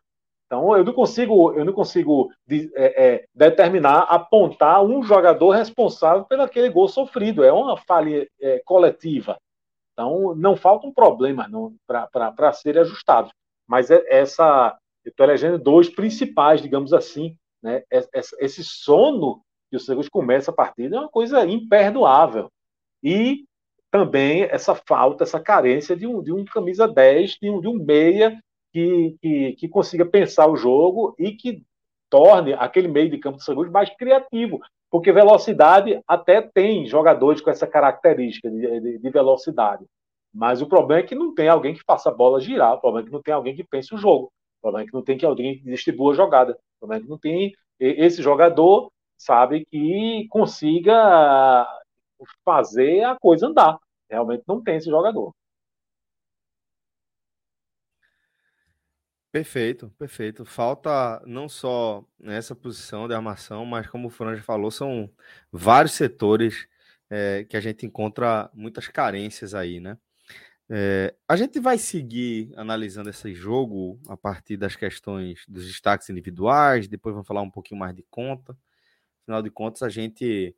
Então 0.46 0.77
eu 0.77 0.85
não 0.85 0.92
consigo, 0.92 1.53
eu 1.53 1.64
não 1.64 1.72
consigo 1.72 2.31
é, 2.51 2.66
é, 2.77 3.25
determinar, 3.35 4.01
apontar 4.01 4.85
um 4.85 5.03
jogador 5.03 5.51
responsável 5.53 6.25
pelo 6.25 6.42
aquele 6.42 6.68
gol 6.68 6.88
sofrido. 6.88 7.42
É 7.42 7.53
uma 7.53 7.77
falha 7.77 8.29
é, 8.40 8.61
coletiva. 8.64 9.38
Então 9.92 10.35
não 10.35 10.57
faltam 10.57 10.92
problemas 10.92 11.46
para 11.87 12.53
serem 12.53 12.83
ajustados 12.83 13.33
mas 13.73 13.91
é 13.91 14.05
essa, 14.11 14.77
eu 15.03 15.09
estou 15.09 15.25
elegendo 15.25 15.59
dois 15.59 15.89
principais, 15.89 16.61
digamos 16.61 16.93
assim, 16.93 17.35
né? 17.63 17.83
Esse 18.39 18.63
sono 18.63 19.41
que 19.71 19.77
o 19.77 19.81
Santos 19.81 20.11
começa 20.11 20.51
a 20.51 20.55
partida 20.55 20.97
é 20.97 21.01
uma 21.01 21.09
coisa 21.09 21.47
imperdoável. 21.47 22.53
E 23.03 23.47
também 23.91 24.43
essa 24.43 24.75
falta, 24.75 25.25
essa 25.25 25.41
carência 25.41 25.97
de 25.97 26.07
um, 26.07 26.23
de 26.23 26.31
um 26.31 26.45
camisa 26.45 26.87
10, 26.87 27.39
de 27.41 27.49
um, 27.49 27.63
de 27.63 27.69
um 27.69 27.83
meia 27.83 28.39
que, 28.75 29.17
que, 29.23 29.53
que 29.53 29.69
consiga 29.71 30.05
pensar 30.05 30.49
o 30.49 30.57
jogo 30.57 31.15
e 31.19 31.33
que 31.33 31.63
torne 32.11 32.53
aquele 32.53 32.89
meio 32.89 33.09
de 33.09 33.17
campo 33.17 33.39
do 33.39 33.43
Santos 33.43 33.71
mais 33.71 33.89
criativo, 33.97 34.61
porque 34.91 35.11
velocidade 35.13 35.99
até 36.07 36.43
tem 36.43 36.87
jogadores 36.87 37.41
com 37.41 37.49
essa 37.49 37.67
característica 37.67 38.51
de, 38.51 38.81
de, 38.81 38.99
de, 38.99 39.11
velocidade. 39.11 39.87
Mas 40.33 40.62
o 40.62 40.66
problema 40.68 41.03
é 41.03 41.07
que 41.07 41.14
não 41.14 41.35
tem 41.35 41.49
alguém 41.49 41.75
que 41.75 41.83
faça 41.85 42.09
a 42.11 42.14
bola 42.14 42.40
girar, 42.40 42.75
o 42.75 42.81
problema 42.81 43.07
é 43.07 43.09
que 43.09 43.12
não 43.12 43.23
tem 43.23 43.35
alguém 43.35 43.55
que 43.55 43.64
pense 43.64 43.95
o 43.95 43.99
jogo, 43.99 44.33
o 44.59 44.62
problema 44.62 44.85
é 44.85 44.87
que 44.88 44.95
não 44.95 45.03
tem 45.03 45.18
que 45.18 45.27
alguém 45.27 45.59
que 45.59 45.64
distribua 45.64 46.12
a 46.12 46.16
jogada, 46.16 46.53
o 46.53 46.81
problema 46.81 47.03
é 47.03 47.05
que 47.05 47.11
não 47.11 47.18
tem 47.18 47.53
esse 47.79 48.23
jogador, 48.23 48.90
sabe, 49.16 49.66
que 49.71 50.27
consiga 50.31 51.66
fazer 52.45 53.05
a 53.05 53.16
coisa 53.18 53.47
andar. 53.49 53.79
Realmente 54.11 54.45
não 54.47 54.62
tem 54.62 54.77
esse 54.77 54.88
jogador. 54.90 55.35
Perfeito, 59.33 59.88
perfeito. 59.99 60.45
Falta 60.45 61.23
não 61.27 61.49
só 61.49 62.05
nessa 62.18 62.55
posição 62.55 63.09
de 63.09 63.14
armação, 63.14 63.64
mas 63.64 63.87
como 63.87 64.09
o 64.09 64.11
Franja 64.11 64.42
falou, 64.42 64.71
são 64.71 65.11
vários 65.51 65.92
setores 65.92 66.68
é, 67.09 67.45
que 67.45 67.57
a 67.57 67.61
gente 67.61 67.87
encontra 67.87 68.51
muitas 68.53 68.88
carências 68.88 69.55
aí, 69.55 69.81
né? 69.81 69.97
É, 70.75 71.15
a 71.29 71.37
gente 71.37 71.61
vai 71.61 71.77
seguir 71.77 72.51
analisando 72.57 73.11
esse 73.11 73.35
jogo 73.35 74.01
a 74.09 74.17
partir 74.17 74.57
das 74.57 74.75
questões 74.75 75.45
dos 75.47 75.67
destaques 75.67 76.09
individuais, 76.09 76.89
depois 76.89 77.15
vamos 77.15 77.29
falar 77.29 77.43
um 77.43 77.51
pouquinho 77.51 77.79
mais 77.79 77.95
de 77.95 78.03
conta. 78.11 78.57
Afinal 79.23 79.43
de 79.43 79.51
contas, 79.51 79.83
a 79.83 79.91
gente 79.91 80.57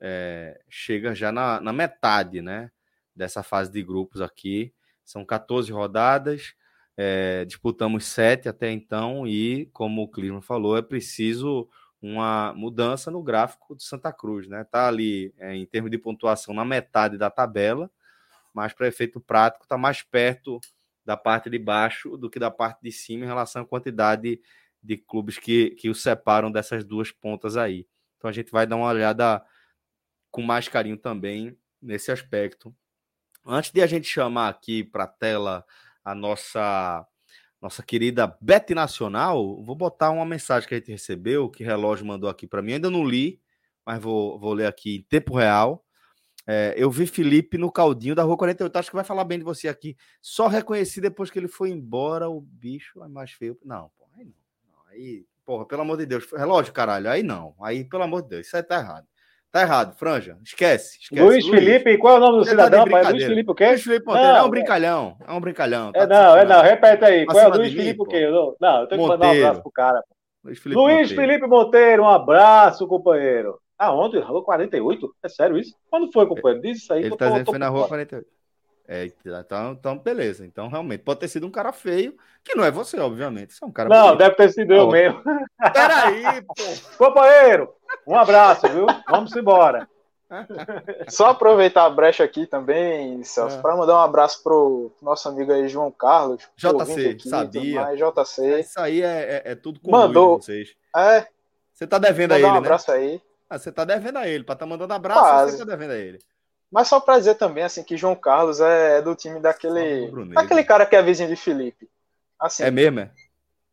é, 0.00 0.60
chega 0.68 1.14
já 1.14 1.32
na, 1.32 1.60
na 1.60 1.72
metade, 1.72 2.40
né? 2.40 2.70
Dessa 3.14 3.42
fase 3.42 3.72
de 3.72 3.82
grupos 3.82 4.20
aqui. 4.20 4.72
São 5.04 5.24
14 5.24 5.72
rodadas 5.72 6.54
é, 6.96 7.44
disputamos 7.44 8.06
sete 8.06 8.48
até 8.48 8.70
então 8.70 9.26
e, 9.26 9.66
como 9.72 10.02
o 10.02 10.08
Clima 10.08 10.40
falou, 10.40 10.76
é 10.76 10.82
preciso 10.82 11.68
uma 12.00 12.52
mudança 12.54 13.10
no 13.10 13.22
gráfico 13.22 13.74
do 13.74 13.82
Santa 13.82 14.12
Cruz, 14.12 14.48
né? 14.48 14.64
Tá 14.64 14.88
ali 14.88 15.34
em 15.40 15.66
termos 15.66 15.90
de 15.90 15.98
pontuação 15.98 16.54
na 16.54 16.64
metade 16.64 17.18
da 17.18 17.30
tabela, 17.30 17.90
mas 18.56 18.72
para 18.72 18.88
efeito 18.88 19.20
prático 19.20 19.66
está 19.66 19.76
mais 19.76 20.02
perto 20.02 20.58
da 21.04 21.14
parte 21.14 21.50
de 21.50 21.58
baixo 21.58 22.16
do 22.16 22.30
que 22.30 22.38
da 22.38 22.50
parte 22.50 22.80
de 22.80 22.90
cima 22.90 23.24
em 23.24 23.28
relação 23.28 23.60
à 23.60 23.66
quantidade 23.66 24.40
de 24.82 24.96
clubes 24.96 25.38
que, 25.38 25.72
que 25.72 25.90
o 25.90 25.94
separam 25.94 26.50
dessas 26.50 26.82
duas 26.82 27.12
pontas 27.12 27.58
aí. 27.58 27.86
Então 28.16 28.30
a 28.30 28.32
gente 28.32 28.50
vai 28.50 28.66
dar 28.66 28.76
uma 28.76 28.88
olhada 28.88 29.44
com 30.30 30.40
mais 30.40 30.68
carinho 30.68 30.96
também 30.96 31.54
nesse 31.82 32.10
aspecto. 32.10 32.74
Antes 33.44 33.70
de 33.70 33.82
a 33.82 33.86
gente 33.86 34.08
chamar 34.08 34.48
aqui 34.48 34.82
para 34.82 35.04
a 35.04 35.08
tela 35.08 35.62
a 36.02 36.14
nossa 36.14 37.06
nossa 37.60 37.82
querida 37.82 38.38
Bet 38.40 38.74
Nacional, 38.74 39.62
vou 39.62 39.74
botar 39.74 40.10
uma 40.10 40.24
mensagem 40.24 40.66
que 40.66 40.74
a 40.74 40.78
gente 40.78 40.92
recebeu, 40.92 41.50
que 41.50 41.62
o 41.62 41.66
relógio 41.66 42.06
mandou 42.06 42.30
aqui 42.30 42.46
para 42.46 42.62
mim. 42.62 42.74
Ainda 42.74 42.90
não 42.90 43.04
li, 43.04 43.40
mas 43.84 44.00
vou, 44.00 44.38
vou 44.38 44.54
ler 44.54 44.66
aqui 44.66 44.96
em 44.96 45.02
tempo 45.02 45.36
real. 45.36 45.85
É, 46.46 46.74
eu 46.76 46.90
vi 46.90 47.06
Felipe 47.06 47.58
no 47.58 47.72
caldinho 47.72 48.14
da 48.14 48.22
Rua 48.22 48.36
48. 48.36 48.76
Acho 48.76 48.90
que 48.90 48.96
vai 48.96 49.04
falar 49.04 49.24
bem 49.24 49.38
de 49.38 49.44
você 49.44 49.66
aqui. 49.66 49.96
Só 50.22 50.46
reconheci 50.46 51.00
depois 51.00 51.30
que 51.30 51.38
ele 51.38 51.48
foi 51.48 51.70
embora. 51.70 52.28
O 52.28 52.40
bicho 52.40 53.02
é 53.02 53.08
mais 53.08 53.32
feio. 53.32 53.58
Não, 53.64 53.90
porra, 53.98 54.12
aí 54.18 54.24
não. 54.24 54.32
Aí, 54.90 55.24
porra, 55.44 55.66
pelo 55.66 55.82
amor 55.82 55.96
de 55.96 56.06
Deus. 56.06 56.26
Relógio, 56.32 56.72
caralho. 56.72 57.10
Aí 57.10 57.22
não. 57.22 57.54
Aí, 57.60 57.84
pelo 57.84 58.04
amor 58.04 58.22
de 58.22 58.28
Deus. 58.28 58.46
Isso 58.46 58.56
aí 58.56 58.62
tá 58.62 58.78
errado. 58.78 59.06
Tá 59.50 59.62
errado, 59.62 59.96
Franja. 59.96 60.38
Esquece. 60.44 60.98
esquece. 61.00 61.22
Luiz, 61.22 61.44
Luiz, 61.46 61.64
Felipe, 61.64 61.96
qual 61.98 62.16
é 62.16 62.18
o 62.18 62.20
nome 62.20 62.38
do 62.38 62.44
Você 62.44 62.54
tá 62.54 62.64
cidadão, 62.64 62.84
tá 62.84 62.90
pai? 62.90 63.12
Luiz 63.12 63.24
Felipe 63.24 63.50
o 63.50 63.54
quê? 63.54 63.68
Luiz 63.68 63.82
Felipe 63.82 64.06
Monteiro. 64.06 64.28
Não, 64.28 64.36
é 64.36 64.42
um 64.42 64.50
brincalhão. 64.50 65.16
É 65.26 65.32
um 65.32 65.40
brincalhão. 65.40 65.92
Tá 65.92 66.00
é 66.00 66.06
não, 66.06 66.36
é 66.36 66.44
não. 66.44 66.62
Repete 66.62 67.04
aí. 67.04 67.26
Qual 67.26 67.38
é 67.38 67.48
o 67.48 67.56
Luiz 67.56 67.72
Felipe 67.72 68.02
o 68.02 68.04
quê? 68.04 68.28
Não, 68.60 68.80
eu 68.80 68.86
tenho 68.86 69.02
que 69.02 69.08
mandar 69.08 69.26
um 69.26 69.30
abraço 69.30 69.62
pro 69.62 69.70
cara. 69.72 70.04
Luiz 70.44 70.58
Felipe, 70.58 70.80
Luiz 70.80 71.10
Monteiro. 71.10 71.22
Felipe 71.22 71.46
Monteiro, 71.46 72.02
um 72.02 72.08
abraço, 72.08 72.86
companheiro. 72.86 73.58
Ah, 73.78 73.94
ontem, 73.94 74.20
Rua 74.20 74.42
48? 74.42 75.14
É 75.22 75.28
sério 75.28 75.58
isso? 75.58 75.74
Quando 75.90 76.10
foi, 76.10 76.26
companheiro? 76.26 76.62
Diz 76.62 76.78
isso 76.78 76.92
aí. 76.92 77.04
Ele 77.04 77.16
tá 77.16 77.26
dizendo 77.26 77.44
que 77.44 77.50
foi 77.50 77.58
na 77.58 77.68
Rua 77.68 77.88
48. 77.88 78.26
É, 78.88 79.10
então, 79.24 79.72
então, 79.72 79.98
beleza. 79.98 80.46
Então, 80.46 80.68
realmente, 80.68 81.02
pode 81.02 81.20
ter 81.20 81.28
sido 81.28 81.46
um 81.46 81.50
cara 81.50 81.72
feio, 81.72 82.16
que 82.44 82.54
não 82.54 82.64
é 82.64 82.70
você, 82.70 82.98
obviamente. 83.00 83.52
Você 83.52 83.64
é 83.64 83.66
um 83.66 83.72
cara 83.72 83.88
Não, 83.88 84.06
feio. 84.06 84.18
deve 84.18 84.34
ter 84.36 84.52
sido 84.52 84.72
eu 84.72 84.88
mesmo. 84.88 85.20
Peraí, 85.72 86.42
pô. 86.42 86.54
Companheiro, 86.96 87.74
um 88.06 88.16
abraço, 88.16 88.68
viu? 88.68 88.86
Vamos 89.10 89.34
embora. 89.34 89.88
Só 91.08 91.26
aproveitar 91.30 91.84
a 91.84 91.90
brecha 91.90 92.24
aqui 92.24 92.46
também, 92.46 93.22
Celso, 93.22 93.58
é. 93.58 93.60
para 93.60 93.76
mandar 93.76 93.94
um 93.94 94.02
abraço 94.02 94.42
pro 94.42 94.92
nosso 95.02 95.28
amigo 95.28 95.52
aí, 95.52 95.68
João 95.68 95.90
Carlos. 95.90 96.42
JC, 96.56 97.10
aqui, 97.10 97.28
sabia. 97.28 97.80
Mais, 97.82 97.98
JC. 97.98 98.60
Isso 98.60 98.80
aí 98.80 99.02
é, 99.02 99.42
é, 99.44 99.52
é 99.52 99.54
tudo 99.54 99.80
com 99.80 99.90
Mandou. 99.90 100.40
vocês. 100.40 100.74
É. 100.96 101.26
Você 101.72 101.86
tá 101.86 101.98
devendo 101.98 102.32
a 102.32 102.38
ele, 102.38 102.46
um 102.46 102.52
né? 102.52 102.58
abraço 102.58 102.90
né? 102.90 102.96
aí. 102.96 103.22
Ah, 103.48 103.58
você 103.58 103.70
tá 103.70 103.84
devendo 103.84 104.18
a 104.18 104.28
ele, 104.28 104.44
para 104.44 104.56
tá 104.56 104.66
mandando 104.66 104.92
abraço, 104.92 105.20
Quase. 105.20 105.52
você 105.52 105.58
tá 105.58 105.64
devendo 105.64 105.92
a 105.92 105.96
ele. 105.96 106.18
Mas 106.70 106.88
só 106.88 106.98
para 106.98 107.18
dizer 107.18 107.36
também, 107.36 107.62
assim, 107.62 107.84
que 107.84 107.96
João 107.96 108.16
Carlos 108.16 108.60
é 108.60 109.00
do 109.00 109.14
time 109.14 109.38
daquele. 109.40 110.10
Daquele 110.34 110.64
cara 110.64 110.84
que 110.84 110.96
é 110.96 111.02
vizinho 111.02 111.28
de 111.28 111.36
Felipe. 111.36 111.88
Assim, 112.38 112.64
é 112.64 112.70
mesmo, 112.70 113.00
é? 113.00 113.10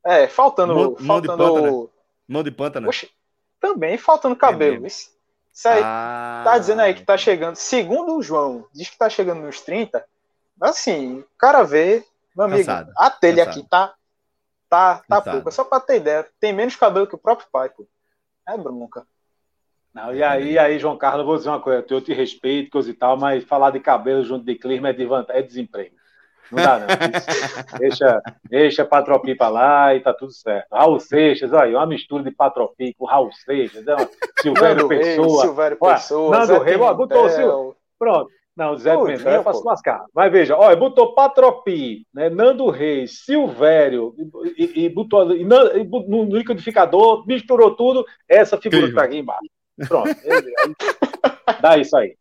É, 0.06 0.28
faltando. 0.28 0.76
Mão, 0.76 0.96
faltando... 0.96 1.04
mão 1.06 1.22
de 1.22 1.28
pântano. 1.28 1.90
Mão 2.28 2.44
de 2.44 2.52
pântano. 2.52 2.90
Oxe, 2.90 3.10
também 3.60 3.98
faltando 3.98 4.36
cabelo. 4.36 4.86
É 4.86 4.88
isso 4.88 5.68
aí, 5.68 5.82
ah. 5.84 6.42
tá 6.44 6.58
dizendo 6.58 6.82
aí 6.82 6.96
que 6.96 7.04
tá 7.04 7.16
chegando, 7.16 7.56
segundo 7.56 8.18
o 8.18 8.24
João, 8.24 8.66
diz 8.74 8.90
que 8.90 8.98
tá 8.98 9.08
chegando 9.08 9.42
nos 9.42 9.62
30. 9.62 10.04
Assim, 10.60 11.20
o 11.20 11.38
cara 11.38 11.64
vê, 11.64 12.04
meu 12.36 12.46
amigo, 12.46 12.66
Cansado. 12.66 12.92
a 12.98 13.10
telha 13.12 13.46
Cansado. 13.46 13.60
aqui 13.60 13.70
tá 13.70 13.94
tá, 14.74 15.04
tá 15.08 15.22
pouca. 15.22 15.52
Só 15.52 15.64
pra 15.64 15.80
ter 15.80 15.98
ideia, 15.98 16.28
tem 16.40 16.52
menos 16.52 16.76
cabelo 16.76 17.06
que 17.06 17.14
o 17.14 17.20
próprio 17.20 17.48
pai, 17.52 17.70
pô. 17.70 17.86
É 18.48 18.58
bronca. 18.58 19.06
Não, 19.94 20.14
e 20.14 20.24
aí, 20.24 20.58
aí, 20.58 20.80
João 20.80 20.98
Carlos, 20.98 21.20
eu 21.20 21.26
vou 21.26 21.38
dizer 21.38 21.50
uma 21.50 21.60
coisa, 21.60 21.86
eu 21.88 22.02
te 22.02 22.14
respeito, 22.14 22.72
coisa 22.72 22.90
e 22.90 22.94
tal, 22.94 23.16
mas 23.16 23.44
falar 23.44 23.70
de 23.70 23.80
cabelo 23.80 24.24
junto 24.24 24.44
de 24.44 24.56
clima 24.56 24.90
é, 24.90 24.94
de 24.94 25.06
vantagem, 25.06 25.42
é 25.42 25.46
desemprego. 25.46 25.96
Não 26.52 26.64
dá, 26.64 26.80
não. 26.80 26.88
deixa, 27.78 28.22
deixa 28.50 28.86
Patropi 28.86 29.36
pra 29.36 29.50
lá 29.50 29.94
e 29.94 30.00
tá 30.00 30.12
tudo 30.12 30.32
certo. 30.32 30.68
Raul 30.72 31.00
Seixas, 31.00 31.54
olha, 31.54 31.78
uma 31.78 31.86
mistura 31.86 32.24
de 32.24 32.32
Patropi 32.32 32.96
com 32.96 33.06
Raul 33.06 33.32
Seixas, 33.32 33.88
é 33.88 33.96
Silvério 34.42 34.88
Pessoa. 34.88 35.42
Silvério 35.42 35.78
Pessoa. 35.78 36.38
Nando 36.40 36.60
Rei, 36.60 36.78
botou 36.78 37.26
o 37.26 37.30
Sil... 37.30 37.76
Pronto. 38.00 38.30
Não, 38.56 38.78
Zé 38.78 38.96
Pimentel 38.96 39.32
é 39.32 39.44
pra 39.44 39.54
se 39.54 39.64
lascar. 39.64 40.06
Mas 40.14 40.32
veja, 40.32 40.56
olha, 40.56 40.76
botou 40.76 41.16
Patropi, 41.16 42.06
né, 42.14 42.30
Nando 42.30 42.70
Reis, 42.70 43.24
Silvério, 43.26 44.14
e, 44.56 44.64
e, 44.64 44.86
e 44.86 44.90
botou 44.90 45.36
e, 45.36 45.44
no, 45.44 45.58
no 46.08 46.38
liquidificador, 46.38 47.26
misturou 47.26 47.76
tudo, 47.76 48.06
essa 48.28 48.56
figura 48.58 48.88
que 48.88 48.94
tá 48.94 49.04
aqui 49.04 49.18
embaixo. 49.18 49.50
Pronto. 49.88 50.10
dá 51.62 51.78
isso 51.78 51.96
aí. 51.98 52.18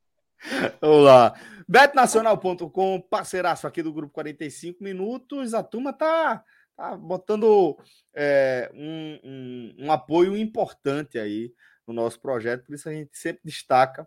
Vamos 0.81 1.05
lá. 1.05 1.35
Betnacional.com, 1.69 3.01
parceiraço 3.09 3.67
aqui 3.67 3.83
do 3.83 3.93
Grupo 3.93 4.13
45 4.13 4.83
Minutos. 4.83 5.55
A 5.55 5.63
turma 5.63 5.93
tá, 5.93 6.43
tá 6.77 6.97
botando 6.97 7.79
é, 8.15 8.71
um, 8.75 9.21
um, 9.25 9.75
um, 9.87 9.93
apoio 9.93 10.37
importante 10.37 11.19
aí 11.19 11.53
no 11.87 11.95
nosso 11.95 12.21
projeto, 12.21 12.65
por 12.65 12.75
isso 12.75 12.89
a 12.89 12.93
gente 12.93 13.17
sempre 13.17 13.41
destaca 13.45 14.07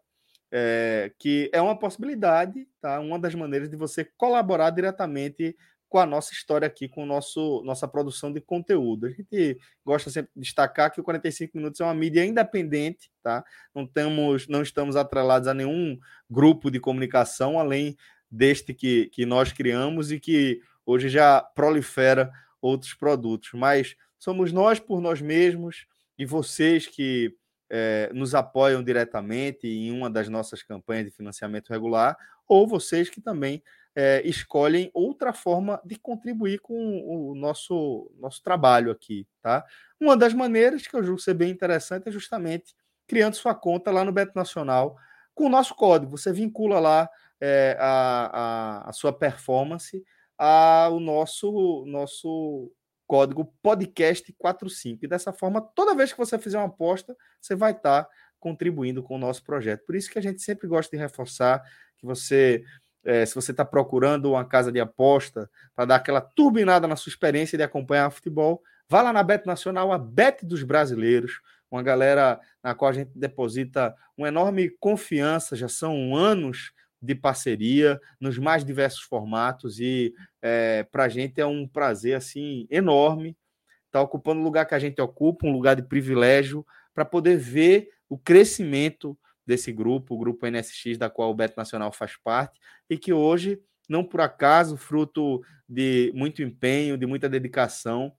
é, 0.51 1.12
que 1.19 1.49
é 1.53 1.62
uma 1.62 1.77
possibilidade, 1.77 2.67
tá? 2.79 2.99
Uma 2.99 3.19
das 3.19 3.36
maneiras 3.36 3.69
de 3.69 3.75
você 3.75 4.05
colaborar 4.17 4.69
diretamente 4.69 5.55
com 5.87 5.99
a 5.99 6.05
nossa 6.05 6.33
história 6.33 6.65
aqui, 6.67 6.87
com 6.87 7.05
nosso 7.05 7.61
nossa 7.63 7.87
produção 7.87 8.31
de 8.31 8.41
conteúdo. 8.41 9.07
A 9.07 9.09
gente 9.09 9.57
gosta 9.86 10.09
sempre 10.09 10.31
de 10.36 10.41
destacar 10.41 10.91
que 10.91 10.99
o 10.99 11.03
45 11.03 11.57
minutos 11.57 11.79
é 11.79 11.83
uma 11.83 11.93
mídia 11.93 12.25
independente, 12.25 13.11
tá? 13.21 13.43
Não 13.73 13.86
temos 13.86 14.47
não 14.47 14.61
estamos 14.61 14.95
atrelados 14.95 15.47
a 15.47 15.53
nenhum 15.53 15.97
grupo 16.29 16.69
de 16.69 16.79
comunicação 16.79 17.59
além 17.59 17.95
deste 18.29 18.73
que, 18.73 19.07
que 19.07 19.25
nós 19.25 19.51
criamos 19.51 20.11
e 20.11 20.19
que 20.19 20.61
hoje 20.86 21.09
já 21.09 21.41
prolifera 21.41 22.31
outros 22.61 22.93
produtos, 22.93 23.51
mas 23.53 23.95
somos 24.17 24.51
nós 24.51 24.79
por 24.79 24.99
nós 24.99 25.21
mesmos 25.21 25.86
e 26.17 26.25
vocês 26.25 26.88
que 26.88 27.36
é, 27.69 28.09
nos 28.13 28.36
apoiam 28.36 28.83
diretamente 28.83 29.67
em 29.67 29.91
uma 29.91 30.09
das 30.09 30.29
nossas 30.29 30.61
campanhas 30.63 31.05
de 31.05 31.11
financiamento 31.11 31.69
regular, 31.69 32.17
ou 32.47 32.67
vocês 32.67 33.09
que 33.09 33.21
também 33.21 33.61
é, 33.95 34.21
escolhem 34.27 34.91
outra 34.93 35.31
forma 35.31 35.81
de 35.85 35.97
contribuir 35.97 36.59
com 36.59 37.01
o 37.05 37.33
nosso, 37.33 38.11
nosso 38.19 38.43
trabalho 38.43 38.91
aqui, 38.91 39.25
tá? 39.41 39.65
Uma 39.99 40.17
das 40.17 40.33
maneiras 40.33 40.85
que 40.85 40.95
eu 40.95 41.03
julgo 41.03 41.19
ser 41.19 41.33
bem 41.33 41.49
interessante 41.49 42.09
é 42.09 42.11
justamente 42.11 42.75
criando 43.07 43.35
sua 43.35 43.55
conta 43.55 43.91
lá 43.91 44.03
no 44.03 44.11
Beto 44.11 44.33
Nacional 44.35 44.97
com 45.33 45.45
o 45.45 45.49
nosso 45.49 45.73
código. 45.75 46.17
Você 46.17 46.33
vincula 46.33 46.79
lá 46.79 47.09
é, 47.39 47.77
a, 47.79 48.85
a, 48.85 48.89
a, 48.89 48.93
sua 48.93 49.13
performance 49.13 50.03
ao 50.37 50.99
nosso, 50.99 51.85
nosso 51.87 52.71
código 53.07 53.53
podcast45. 53.63 54.99
E 55.03 55.07
dessa 55.07 55.31
forma, 55.31 55.61
toda 55.61 55.95
vez 55.95 56.11
que 56.11 56.17
você 56.17 56.37
fizer 56.37 56.57
uma 56.57 56.67
aposta, 56.67 57.15
você 57.39 57.55
vai 57.55 57.71
estar 57.71 58.07
contribuindo 58.39 59.01
com 59.01 59.15
o 59.15 59.19
nosso 59.19 59.43
projeto. 59.43 59.85
Por 59.85 59.95
isso 59.95 60.09
que 60.09 60.19
a 60.19 60.21
gente 60.21 60.41
sempre 60.41 60.67
gosta 60.67 60.95
de 60.95 61.01
reforçar 61.01 61.63
que 61.97 62.05
você, 62.05 62.63
é, 63.06 63.26
se 63.26 63.36
você 63.36 63.51
está 63.51 63.64
procurando 63.64 64.32
uma 64.32 64.43
casa 64.43 64.72
de 64.72 64.80
aposta 64.80 65.49
para 65.76 65.86
dar 65.86 65.95
aquela 65.95 66.20
turbinada 66.20 66.88
na 66.88 66.95
sua 66.95 67.10
experiência 67.10 67.58
de 67.58 67.64
acompanhar 67.64 68.10
futebol, 68.12 68.62
vá 68.89 69.01
lá 69.01 69.14
na 69.14 69.24
Bet 69.24 69.45
Nacional, 69.45 69.91
a 69.91 69.97
Bet 69.97 70.45
dos 70.45 70.64
brasileiros, 70.64 71.39
uma 71.70 71.84
galera 71.84 72.39
na 72.64 72.74
qual 72.74 72.89
a 72.89 72.93
gente 72.93 73.12
deposita 73.16 73.95
uma 74.18 74.28
enorme 74.28 74.70
confiança, 74.80 75.56
já 75.56 75.68
são 75.68 76.16
anos 76.16 76.72
de 77.01 77.14
parceria 77.14 77.99
nos 78.20 78.38
mais 78.38 78.66
diversos 78.66 79.01
formatos 79.01 79.80
e 79.80 80.14
é, 80.41 80.84
para 80.84 81.03
a 81.03 81.10
gente 81.10 81.39
é 81.39 81.45
um 81.45 81.68
prazer 81.68 82.16
assim 82.16 82.66
enorme 82.70 83.38
estar 83.86 83.99
tá 83.99 84.01
ocupando 84.01 84.41
o 84.41 84.43
lugar 84.43 84.66
que 84.66 84.76
a 84.76 84.80
gente 84.80 84.99
ocupa, 85.01 85.45
um 85.45 85.51
lugar 85.51 85.76
de 85.76 85.84
privilégio 85.84 86.66
para 86.93 87.06
poder 87.06 87.38
ver 87.38 87.89
o 88.10 88.18
crescimento 88.18 89.18
desse 89.45 89.71
grupo, 89.71 90.15
o 90.15 90.17
grupo 90.17 90.45
NSX, 90.45 90.97
da 90.97 91.09
qual 91.09 91.31
o 91.31 91.35
Beto 91.35 91.55
Nacional 91.57 91.91
faz 91.91 92.17
parte, 92.17 92.59
e 92.89 92.97
que 92.97 93.13
hoje, 93.13 93.61
não 93.87 94.03
por 94.03 94.21
acaso, 94.21 94.77
fruto 94.77 95.41
de 95.67 96.11
muito 96.15 96.41
empenho, 96.41 96.97
de 96.97 97.05
muita 97.05 97.29
dedicação, 97.29 98.11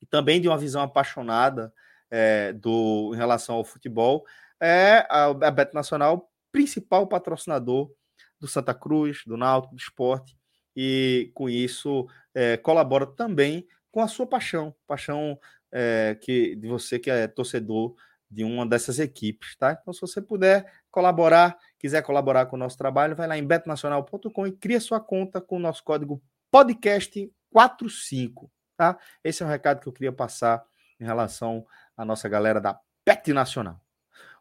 e 0.00 0.06
também 0.06 0.40
de 0.40 0.48
uma 0.48 0.58
visão 0.58 0.82
apaixonada 0.82 1.72
é, 2.10 2.52
do, 2.52 3.12
em 3.14 3.16
relação 3.16 3.56
ao 3.56 3.64
futebol, 3.64 4.24
é 4.60 5.06
a, 5.10 5.26
a 5.26 5.50
Beto 5.50 5.74
Nacional 5.74 6.30
principal 6.52 7.06
patrocinador 7.06 7.90
do 8.38 8.48
Santa 8.48 8.74
Cruz, 8.74 9.22
do 9.26 9.36
Náutico, 9.36 9.74
do 9.74 9.80
esporte, 9.80 10.36
e 10.74 11.30
com 11.34 11.48
isso 11.48 12.08
é, 12.34 12.56
colabora 12.56 13.06
também 13.06 13.66
com 13.90 14.00
a 14.00 14.08
sua 14.08 14.26
paixão, 14.26 14.74
paixão 14.86 15.38
é, 15.72 16.16
que 16.20 16.54
de 16.56 16.68
você 16.68 16.98
que 16.98 17.10
é 17.10 17.26
torcedor 17.26 17.94
de 18.30 18.44
uma 18.44 18.64
dessas 18.64 18.98
equipes, 18.98 19.56
tá? 19.56 19.76
Então, 19.80 19.92
se 19.92 20.00
você 20.00 20.22
puder 20.22 20.72
colaborar, 20.90 21.58
quiser 21.78 22.02
colaborar 22.02 22.46
com 22.46 22.56
o 22.56 22.58
nosso 22.58 22.78
trabalho, 22.78 23.16
vai 23.16 23.26
lá 23.26 23.36
em 23.36 23.44
betonacional.com 23.44 24.46
e 24.46 24.52
cria 24.52 24.80
sua 24.80 25.00
conta 25.00 25.40
com 25.40 25.56
o 25.56 25.60
nosso 25.60 25.82
código 25.82 26.22
podcast45, 26.54 28.48
tá? 28.76 28.96
Esse 29.24 29.42
é 29.42 29.46
o 29.46 29.48
recado 29.48 29.80
que 29.80 29.88
eu 29.88 29.92
queria 29.92 30.12
passar 30.12 30.62
em 31.00 31.04
relação 31.04 31.66
à 31.96 32.04
nossa 32.04 32.28
galera 32.28 32.60
da 32.60 32.78
PET 33.04 33.32
Nacional. 33.32 33.80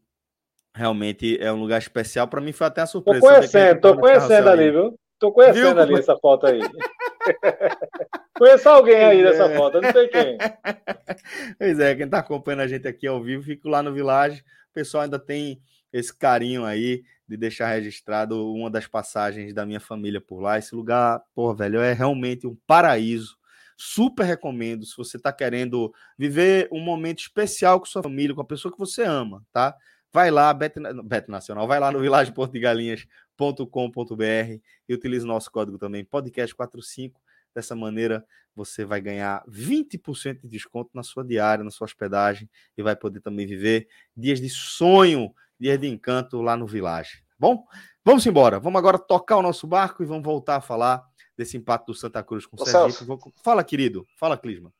Realmente 0.73 1.37
é 1.41 1.51
um 1.51 1.59
lugar 1.59 1.79
especial. 1.79 2.29
Para 2.29 2.39
mim 2.39 2.53
foi 2.53 2.67
até 2.67 2.79
uma 2.79 2.87
surpresa. 2.87 3.19
Tô 3.19 3.27
conhecendo, 3.27 3.81
tô 3.81 3.97
conhecendo 3.97 4.49
ali, 4.49 4.71
viu? 4.71 4.99
Tô 5.19 5.33
conhecendo 5.33 5.73
viu? 5.73 5.81
ali 5.81 5.95
essa 5.95 6.15
foto 6.15 6.45
aí. 6.47 6.61
Conheço 8.39 8.69
alguém 8.69 9.03
aí 9.03 9.21
dessa 9.21 9.45
é. 9.45 9.57
foto, 9.57 9.81
não 9.81 9.91
sei 9.91 10.07
quem. 10.07 10.37
Pois 11.59 11.79
é, 11.79 11.95
quem 11.95 12.07
tá 12.07 12.19
acompanhando 12.19 12.61
a 12.61 12.67
gente 12.67 12.87
aqui 12.87 13.05
ao 13.05 13.21
vivo, 13.21 13.43
fico 13.43 13.67
lá 13.67 13.83
no 13.83 13.93
Village. 13.93 14.41
O 14.69 14.73
pessoal 14.73 15.03
ainda 15.03 15.19
tem 15.19 15.61
esse 15.91 16.17
carinho 16.17 16.63
aí 16.63 17.03
de 17.27 17.35
deixar 17.35 17.73
registrado 17.73 18.49
uma 18.53 18.69
das 18.69 18.87
passagens 18.87 19.53
da 19.53 19.65
minha 19.65 19.81
família 19.81 20.21
por 20.21 20.39
lá. 20.39 20.57
Esse 20.57 20.73
lugar, 20.73 21.21
pô, 21.33 21.53
velho, 21.53 21.81
é 21.81 21.91
realmente 21.91 22.47
um 22.47 22.55
paraíso. 22.65 23.35
Super 23.77 24.23
recomendo 24.23 24.85
se 24.85 24.95
você 24.95 25.19
tá 25.19 25.33
querendo 25.33 25.93
viver 26.17 26.69
um 26.71 26.79
momento 26.79 27.19
especial 27.19 27.79
com 27.79 27.85
sua 27.85 28.03
família, 28.03 28.35
com 28.35 28.41
a 28.41 28.45
pessoa 28.45 28.71
que 28.71 28.79
você 28.79 29.03
ama, 29.03 29.43
tá? 29.51 29.75
Vai 30.11 30.31
lá, 30.31 30.53
Beto, 30.53 30.81
Beto 31.03 31.29
Nacional, 31.29 31.67
vai 31.67 31.79
lá 31.79 31.91
no 31.91 31.99
vilageportogalinhas.com.br 31.99 34.61
e 34.87 34.93
utilize 34.93 35.25
nosso 35.25 35.51
código 35.51 35.77
também, 35.77 36.05
podcast45 36.05 37.15
Dessa 37.55 37.73
maneira, 37.73 38.25
você 38.53 38.83
vai 38.83 38.99
ganhar 38.99 39.41
20% 39.47 40.41
de 40.41 40.49
desconto 40.49 40.91
na 40.93 41.03
sua 41.03 41.23
diária, 41.23 41.63
na 41.63 41.71
sua 41.71 41.85
hospedagem 41.85 42.49
e 42.77 42.83
vai 42.83 42.97
poder 42.97 43.21
também 43.21 43.47
viver 43.47 43.87
dias 44.15 44.41
de 44.41 44.49
sonho, 44.49 45.33
dias 45.57 45.79
de 45.79 45.87
encanto 45.87 46.41
lá 46.41 46.57
no 46.57 46.67
Village. 46.67 47.23
Tá 47.29 47.35
bom? 47.39 47.65
Vamos 48.03 48.25
embora. 48.25 48.59
Vamos 48.59 48.77
agora 48.77 48.99
tocar 48.99 49.37
o 49.37 49.41
nosso 49.41 49.65
barco 49.65 50.03
e 50.03 50.05
vamos 50.05 50.25
voltar 50.25 50.57
a 50.57 50.61
falar 50.61 51.01
desse 51.37 51.57
empate 51.57 51.85
do 51.85 51.93
Santa 51.93 52.23
Cruz 52.23 52.45
com 52.45 52.55
o 52.61 52.65
Sergipe. 52.65 53.05
Fala, 53.43 53.63
querido. 53.63 54.05
Fala, 54.17 54.37
Clisma. 54.37 54.71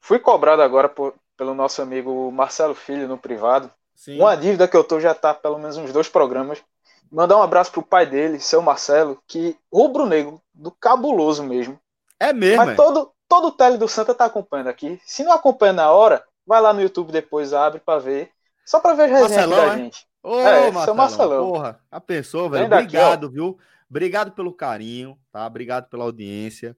Fui 0.00 0.18
cobrado 0.18 0.62
agora 0.62 0.88
por, 0.88 1.14
pelo 1.36 1.54
nosso 1.54 1.80
amigo 1.80 2.30
Marcelo 2.32 2.74
Filho 2.74 3.06
no 3.06 3.18
privado. 3.18 3.70
Sim. 3.94 4.18
Uma 4.18 4.36
dívida 4.36 4.66
que 4.66 4.76
eu 4.76 4.82
tô 4.82 4.98
já 4.98 5.14
tá 5.14 5.32
pelo 5.32 5.58
menos 5.58 5.76
uns 5.76 5.92
dois 5.92 6.08
programas. 6.08 6.62
Mandar 7.10 7.36
um 7.36 7.42
abraço 7.42 7.70
pro 7.70 7.82
pai 7.82 8.06
dele, 8.06 8.40
seu 8.40 8.62
Marcelo, 8.62 9.22
que 9.28 9.56
rubro-negro, 9.72 10.40
do 10.52 10.70
cabuloso 10.70 11.42
mesmo. 11.42 11.78
É 12.18 12.32
mesmo. 12.32 12.56
Mas 12.56 12.70
é? 12.70 12.74
todo, 12.74 13.12
todo 13.28 13.48
o 13.48 13.52
tele 13.52 13.76
do 13.76 13.86
Santa 13.86 14.14
tá 14.14 14.24
acompanhando 14.24 14.68
aqui. 14.68 15.00
Se 15.04 15.22
não 15.22 15.32
acompanha 15.32 15.72
na 15.72 15.90
hora, 15.90 16.24
vai 16.46 16.60
lá 16.60 16.72
no 16.72 16.80
YouTube 16.80 17.12
depois, 17.12 17.52
abre 17.52 17.80
para 17.80 17.98
ver. 17.98 18.30
Só 18.64 18.80
para 18.80 18.94
ver 18.94 19.04
as 19.04 19.22
resenhas 19.22 19.50
da 19.50 19.56
é? 19.56 19.76
gente. 19.76 20.06
Ô, 20.22 20.38
é, 20.38 20.70
Marcelão, 20.70 20.96
Marcelão. 20.96 21.52
Porra, 21.52 21.80
a 21.90 22.00
pessoa, 22.00 22.48
velho. 22.48 22.66
Obrigado, 22.66 23.30
viu? 23.30 23.58
Obrigado 23.92 24.32
pelo 24.32 24.54
carinho, 24.54 25.20
tá? 25.30 25.46
Obrigado 25.46 25.90
pela 25.90 26.04
audiência. 26.04 26.74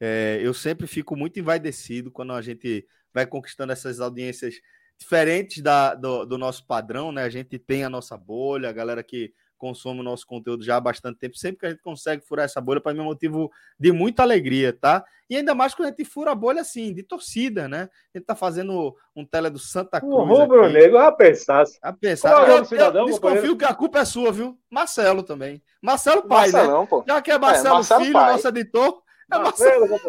É, 0.00 0.40
eu 0.42 0.54
sempre 0.54 0.86
fico 0.86 1.14
muito 1.14 1.38
envaidecido 1.38 2.10
quando 2.10 2.32
a 2.32 2.40
gente 2.40 2.88
vai 3.12 3.26
conquistando 3.26 3.70
essas 3.70 4.00
audiências 4.00 4.54
diferentes 4.98 5.62
da, 5.62 5.94
do, 5.94 6.24
do 6.24 6.38
nosso 6.38 6.66
padrão, 6.66 7.12
né? 7.12 7.22
A 7.22 7.28
gente 7.28 7.58
tem 7.58 7.84
a 7.84 7.90
nossa 7.90 8.16
bolha, 8.16 8.70
a 8.70 8.72
galera 8.72 9.04
que 9.04 9.34
consome 9.58 10.00
o 10.00 10.02
nosso 10.02 10.26
conteúdo 10.26 10.64
já 10.64 10.76
há 10.76 10.80
bastante 10.80 11.18
tempo. 11.18 11.36
Sempre 11.36 11.60
que 11.60 11.66
a 11.66 11.70
gente 11.70 11.82
consegue 11.82 12.24
furar 12.24 12.44
essa 12.44 12.60
bolha, 12.60 12.80
para 12.80 12.92
mim 12.92 13.00
é 13.00 13.04
motivo 13.04 13.50
de 13.78 13.92
muita 13.92 14.22
alegria, 14.22 14.72
tá? 14.72 15.04
E 15.28 15.36
ainda 15.36 15.54
mais 15.54 15.74
quando 15.74 15.86
a 15.86 15.90
gente 15.90 16.04
fura 16.04 16.32
a 16.32 16.34
bolha 16.34 16.60
assim, 16.60 16.92
de 16.92 17.02
torcida, 17.02 17.66
né? 17.66 17.88
A 18.14 18.18
gente 18.18 18.26
tá 18.26 18.34
fazendo 18.34 18.94
um 19.16 19.24
tele 19.24 19.50
do 19.50 19.58
Santa 19.58 20.00
Cruz. 20.00 20.14
O 20.14 20.24
rubro 20.24 20.68
negro, 20.68 20.98
já 20.98 21.12
pensasse. 21.12 21.78
A 21.82 21.92
pensar. 21.92 22.48
Eu, 22.48 22.58
eu, 22.58 22.64
cidadão, 22.64 23.02
eu 23.02 23.06
desconfio 23.06 23.56
que 23.56 23.64
a 23.64 23.74
culpa 23.74 24.00
é 24.00 24.04
sua, 24.04 24.30
viu? 24.30 24.58
Marcelo 24.70 25.22
também. 25.22 25.62
Marcelo 25.80 26.22
Pai, 26.22 26.48
né? 26.48 26.52
Marcelão, 26.52 26.80
né? 26.82 26.86
Pô. 26.88 27.04
Já 27.06 27.22
que 27.22 27.30
é 27.30 27.38
Marcelo, 27.38 27.68
é, 27.68 27.72
Marcelo 27.72 28.00
Filho, 28.00 28.12
pai. 28.12 28.32
nosso 28.32 28.48
editor. 28.48 29.02
É 29.32 29.38
Marcelo. 29.38 30.00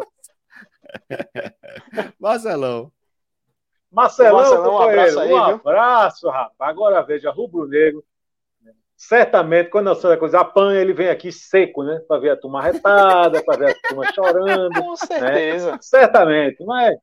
Marcelão. 2.19 2.91
Marcelão, 3.91 4.35
Marcelão 4.35 4.73
um 4.73 4.81
abraço 4.81 5.19
aí, 5.19 5.31
um 5.31 5.37
abraço, 5.37 6.29
rapaz. 6.29 6.69
Agora 6.69 7.01
veja, 7.01 7.31
rubro 7.31 7.65
negro 7.65 8.03
certamente, 8.95 9.69
quando 9.69 9.89
a 9.91 10.17
coisa 10.17 10.39
apanha, 10.39 10.79
ele 10.79 10.93
vem 10.93 11.09
aqui 11.09 11.31
seco, 11.31 11.83
né? 11.83 11.99
Para 12.07 12.19
ver 12.19 12.31
a 12.31 12.37
turma 12.37 12.61
retada, 12.61 13.43
para 13.43 13.57
ver 13.57 13.71
a 13.71 13.89
turma 13.89 14.05
chorando. 14.13 14.73
Com 14.73 14.91
né? 14.91 14.95
certeza. 14.95 15.71
Né? 15.73 15.77
Certamente, 15.81 16.63
é? 16.63 16.97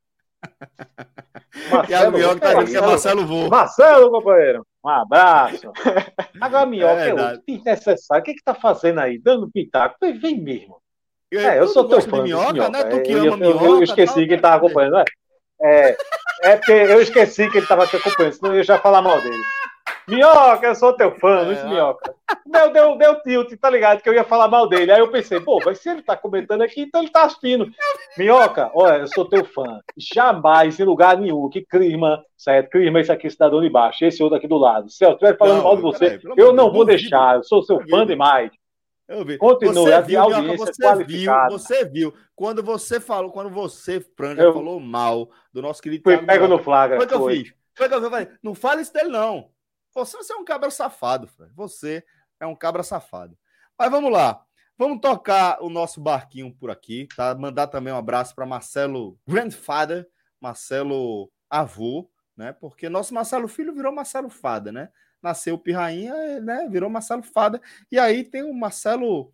Marcelo, 1.71 2.13
Minhoca 2.13 2.41
tá 2.41 2.55
dizendo 2.55 2.71
que 2.71 2.77
é 2.77 2.81
Marcelo 2.81 3.27
Vô. 3.27 3.49
Marcelo, 3.49 4.11
companheiro, 4.11 4.67
um 4.85 4.89
abraço. 4.89 5.73
Agora, 6.41 6.67
Minhoca, 6.67 7.03
é, 7.03 7.11
é 7.11 7.59
necessário. 7.65 8.23
O 8.23 8.25
que 8.25 8.35
que 8.35 8.43
tá 8.43 8.55
fazendo 8.55 9.01
aí? 9.01 9.19
Dando 9.19 9.51
pitaco? 9.51 9.97
Vem, 10.01 10.19
vem 10.19 10.41
mesmo. 10.41 10.83
É, 11.33 11.59
eu 11.59 11.67
sou 11.69 11.89
teu 11.89 12.01
fã 12.03 12.23
minhoca, 12.23 12.53
minhoca, 12.53 12.71
né? 12.71 12.85
Tu 12.85 13.03
que 13.03 13.13
eu, 13.13 13.33
ama 13.33 13.37
minhoca. 13.39 13.65
Eu, 13.65 13.77
eu 13.77 13.83
esqueci 13.83 14.15
tal, 14.15 14.27
que 14.27 14.33
ele 14.33 14.43
tava 14.43 14.57
acompanhando, 14.57 14.97
né? 14.97 15.05
É, 15.63 15.97
é 16.43 16.57
porque 16.57 16.73
eu 16.73 17.01
esqueci 17.01 17.49
que 17.51 17.59
ele 17.59 17.67
tava 17.67 17.87
te 17.87 17.97
acompanhando, 17.97 18.35
senão 18.35 18.53
eu 18.53 18.59
ia 18.59 18.65
já 18.65 18.79
falar 18.79 19.01
mal 19.01 19.21
dele. 19.21 19.43
Minhoca, 20.09 20.67
eu 20.67 20.75
sou 20.75 20.93
teu 20.95 21.13
fã, 21.19 21.43
Luiz 21.43 21.59
é, 21.59 21.69
Minhoca. 21.69 22.15
Deu, 22.45 22.73
deu, 22.73 22.97
deu 22.97 23.23
tilt, 23.23 23.53
tá 23.59 23.71
ligado? 23.71 24.03
Que 24.03 24.09
eu 24.09 24.15
ia 24.15 24.25
falar 24.25 24.49
mal 24.49 24.69
dele. 24.69 24.91
Aí 24.91 25.01
eu 25.01 25.11
pensei, 25.11 25.41
pô, 25.41 25.61
mas 25.65 25.79
se 25.79 25.89
ele 25.89 26.03
tá 26.03 26.17
comentando 26.17 26.63
aqui, 26.63 26.83
então 26.83 27.03
ele 27.03 27.11
tá 27.11 27.25
assistindo. 27.25 27.71
Minhoca, 28.19 28.71
olha, 28.75 28.99
eu 28.99 29.07
sou 29.07 29.29
teu 29.29 29.45
fã. 29.45 29.81
Jamais, 29.97 30.79
em 30.79 30.85
lugar 30.85 31.17
nenhum, 31.17 31.49
que 31.49 31.63
clima, 31.63 32.23
certo? 32.37 32.71
Clima 32.71 33.01
esse 33.01 33.13
aqui, 33.13 33.31
cidadão 33.31 33.61
de 33.61 33.71
baixo, 33.71 34.05
esse 34.05 34.23
outro 34.23 34.39
aqui 34.39 34.49
do 34.49 34.59
lado. 34.59 34.91
Se 34.91 35.05
eu 35.05 35.13
estiver 35.13 35.37
falando 35.37 35.59
não, 35.59 35.65
mal 35.65 35.77
de 35.77 35.83
você, 35.83 36.05
aí, 36.05 36.21
eu 36.37 36.53
não 36.53 36.73
vou 36.73 36.85
deixar. 36.85 37.37
Eu 37.37 37.45
sou 37.45 37.63
seu 37.63 37.81
fã 37.89 38.05
demais. 38.05 38.51
Eu 39.09 39.25
vi. 39.25 39.37
Continue, 39.37 39.75
você 39.75 40.03
viu, 40.03 40.21
audiência 40.21 40.57
você 40.57 41.05
viu, 41.05 41.33
você 41.51 41.85
viu. 41.85 42.15
Quando 42.35 42.63
você 42.63 42.99
falou, 42.99 43.31
quando 43.31 43.51
você, 43.51 44.01
Franja, 44.17 44.43
eu... 44.43 44.53
falou 44.53 44.81
mal 44.81 45.29
do 45.53 45.61
nosso 45.61 45.83
querido 45.83 46.03
Foi 46.03 46.19
pego 46.19 46.49
no 46.49 46.59
flagra. 46.59 46.97
Foi 46.97 47.07
que 47.07 47.15
eu 47.15 47.27
fiz. 47.27 47.55
Foi 47.75 47.89
que 47.89 47.95
eu 47.95 48.11
falei, 48.11 48.29
não 48.43 48.55
fale 48.55 48.83
isso 48.83 48.93
dele, 48.93 49.09
não. 49.09 49.52
Você, 49.95 50.17
você 50.17 50.33
é 50.33 50.37
um 50.37 50.45
cabra 50.45 50.71
safado, 50.71 51.27
Fred. 51.29 51.53
Você 51.55 52.05
é 52.41 52.47
um 52.47 52.57
cabra 52.57 52.83
safado. 52.83 53.37
Mas 53.79 53.91
vamos 53.91 54.13
lá. 54.13 54.45
Vamos 54.77 55.01
tocar 55.01 55.63
o 55.63 55.69
nosso 55.69 56.01
barquinho 56.01 56.53
por 56.55 56.71
aqui, 56.71 57.07
tá? 57.15 57.35
Mandar 57.35 57.67
também 57.67 57.93
um 57.93 57.97
abraço 57.97 58.35
para 58.35 58.47
Marcelo 58.47 59.19
Grandfather, 59.27 60.09
Marcelo 60.41 61.31
avô, 61.49 62.11
né? 62.37 62.53
Porque 62.53 62.89
nosso 62.89 63.15
Marcelo 63.15 63.47
filho 63.47 63.75
virou 63.75 63.93
Marcelo 63.93 64.31
Fada, 64.31 64.73
né? 64.73 64.89
Nasceu 65.23 65.57
Pirrainha, 65.59 66.41
né? 66.41 66.67
Virou 66.69 66.91
Marcelo 66.91 67.23
Fada. 67.23 67.61
E 67.91 67.99
aí 67.99 68.25
tem 68.25 68.43
o 68.43 68.53
Marcelo 68.53 69.33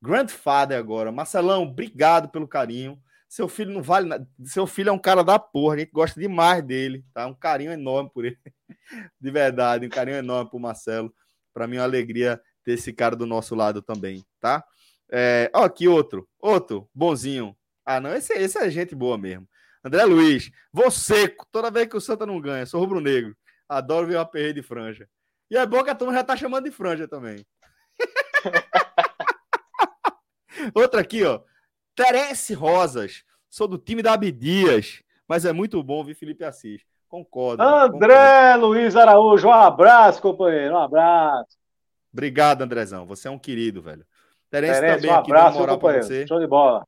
Grandfather 0.00 0.78
agora. 0.78 1.12
Marcelão, 1.12 1.64
obrigado 1.64 2.28
pelo 2.28 2.48
carinho. 2.48 2.98
Seu 3.28 3.48
filho 3.48 3.72
não 3.72 3.82
vale 3.82 4.08
nada. 4.08 4.28
Seu 4.44 4.66
filho 4.66 4.90
é 4.90 4.92
um 4.92 4.98
cara 4.98 5.24
da 5.24 5.38
porra, 5.38 5.74
a 5.74 5.78
gente 5.78 5.90
gosta 5.90 6.18
demais 6.18 6.62
dele, 6.62 7.04
tá? 7.12 7.26
Um 7.26 7.34
carinho 7.34 7.72
enorme 7.72 8.10
por 8.12 8.24
ele. 8.24 8.38
De 9.20 9.30
verdade, 9.30 9.86
um 9.86 9.90
carinho 9.90 10.16
enorme 10.16 10.50
por 10.50 10.60
Marcelo. 10.60 11.12
Para 11.52 11.66
mim 11.66 11.76
é 11.76 11.80
uma 11.80 11.84
alegria 11.84 12.40
ter 12.64 12.72
esse 12.72 12.92
cara 12.92 13.16
do 13.16 13.26
nosso 13.26 13.54
lado 13.54 13.82
também, 13.82 14.24
tá? 14.40 14.64
É, 15.10 15.50
ó, 15.54 15.64
aqui 15.64 15.88
outro, 15.88 16.28
outro, 16.38 16.88
bonzinho. 16.94 17.56
Ah, 17.84 18.00
não, 18.00 18.14
esse, 18.14 18.32
esse 18.34 18.58
é 18.58 18.70
gente 18.70 18.94
boa 18.94 19.16
mesmo. 19.16 19.48
André 19.84 20.04
Luiz, 20.04 20.50
você, 20.72 21.28
toda 21.52 21.70
vez 21.70 21.86
que 21.86 21.96
o 21.96 22.00
Santa 22.00 22.26
não 22.26 22.40
ganha, 22.40 22.66
sou 22.66 22.80
rubro-negro. 22.80 23.36
Adoro 23.68 24.06
ver 24.06 24.16
uma 24.16 24.26
perreira 24.26 24.54
de 24.54 24.62
franja. 24.62 25.08
E 25.50 25.56
é 25.56 25.64
bom 25.64 25.82
que 25.84 25.90
a 25.90 25.94
turma 25.94 26.12
já 26.12 26.24
tá 26.24 26.36
chamando 26.36 26.64
de 26.64 26.72
franja 26.72 27.06
também. 27.06 27.46
Outra 30.74 31.00
aqui, 31.00 31.22
ó. 31.22 31.40
Terence 31.96 32.52
Rosas. 32.52 33.24
Sou 33.48 33.66
do 33.66 33.78
time 33.78 34.02
da 34.02 34.12
Abdias, 34.12 35.02
mas 35.26 35.46
é 35.46 35.52
muito 35.52 35.82
bom 35.82 36.04
ver 36.04 36.14
Felipe 36.14 36.44
Assis. 36.44 36.82
Concordo. 37.08 37.62
André 37.62 38.52
concordo. 38.52 38.66
Luiz 38.66 38.94
Araújo, 38.94 39.48
um 39.48 39.52
abraço, 39.52 40.20
companheiro. 40.20 40.74
Um 40.74 40.78
abraço. 40.78 41.56
Obrigado, 42.12 42.62
Andrezão. 42.62 43.06
Você 43.06 43.28
é 43.28 43.30
um 43.30 43.38
querido, 43.38 43.80
velho. 43.80 44.04
Terence, 44.50 44.80
Terence 44.80 44.96
também 44.96 45.10
um 45.10 45.18
aqui 45.18 45.30
abraço, 45.32 45.58
moral 45.58 45.78
para 45.78 46.02
você. 46.02 46.26
Show 46.26 46.38
de 46.38 46.46
bola. 46.46 46.86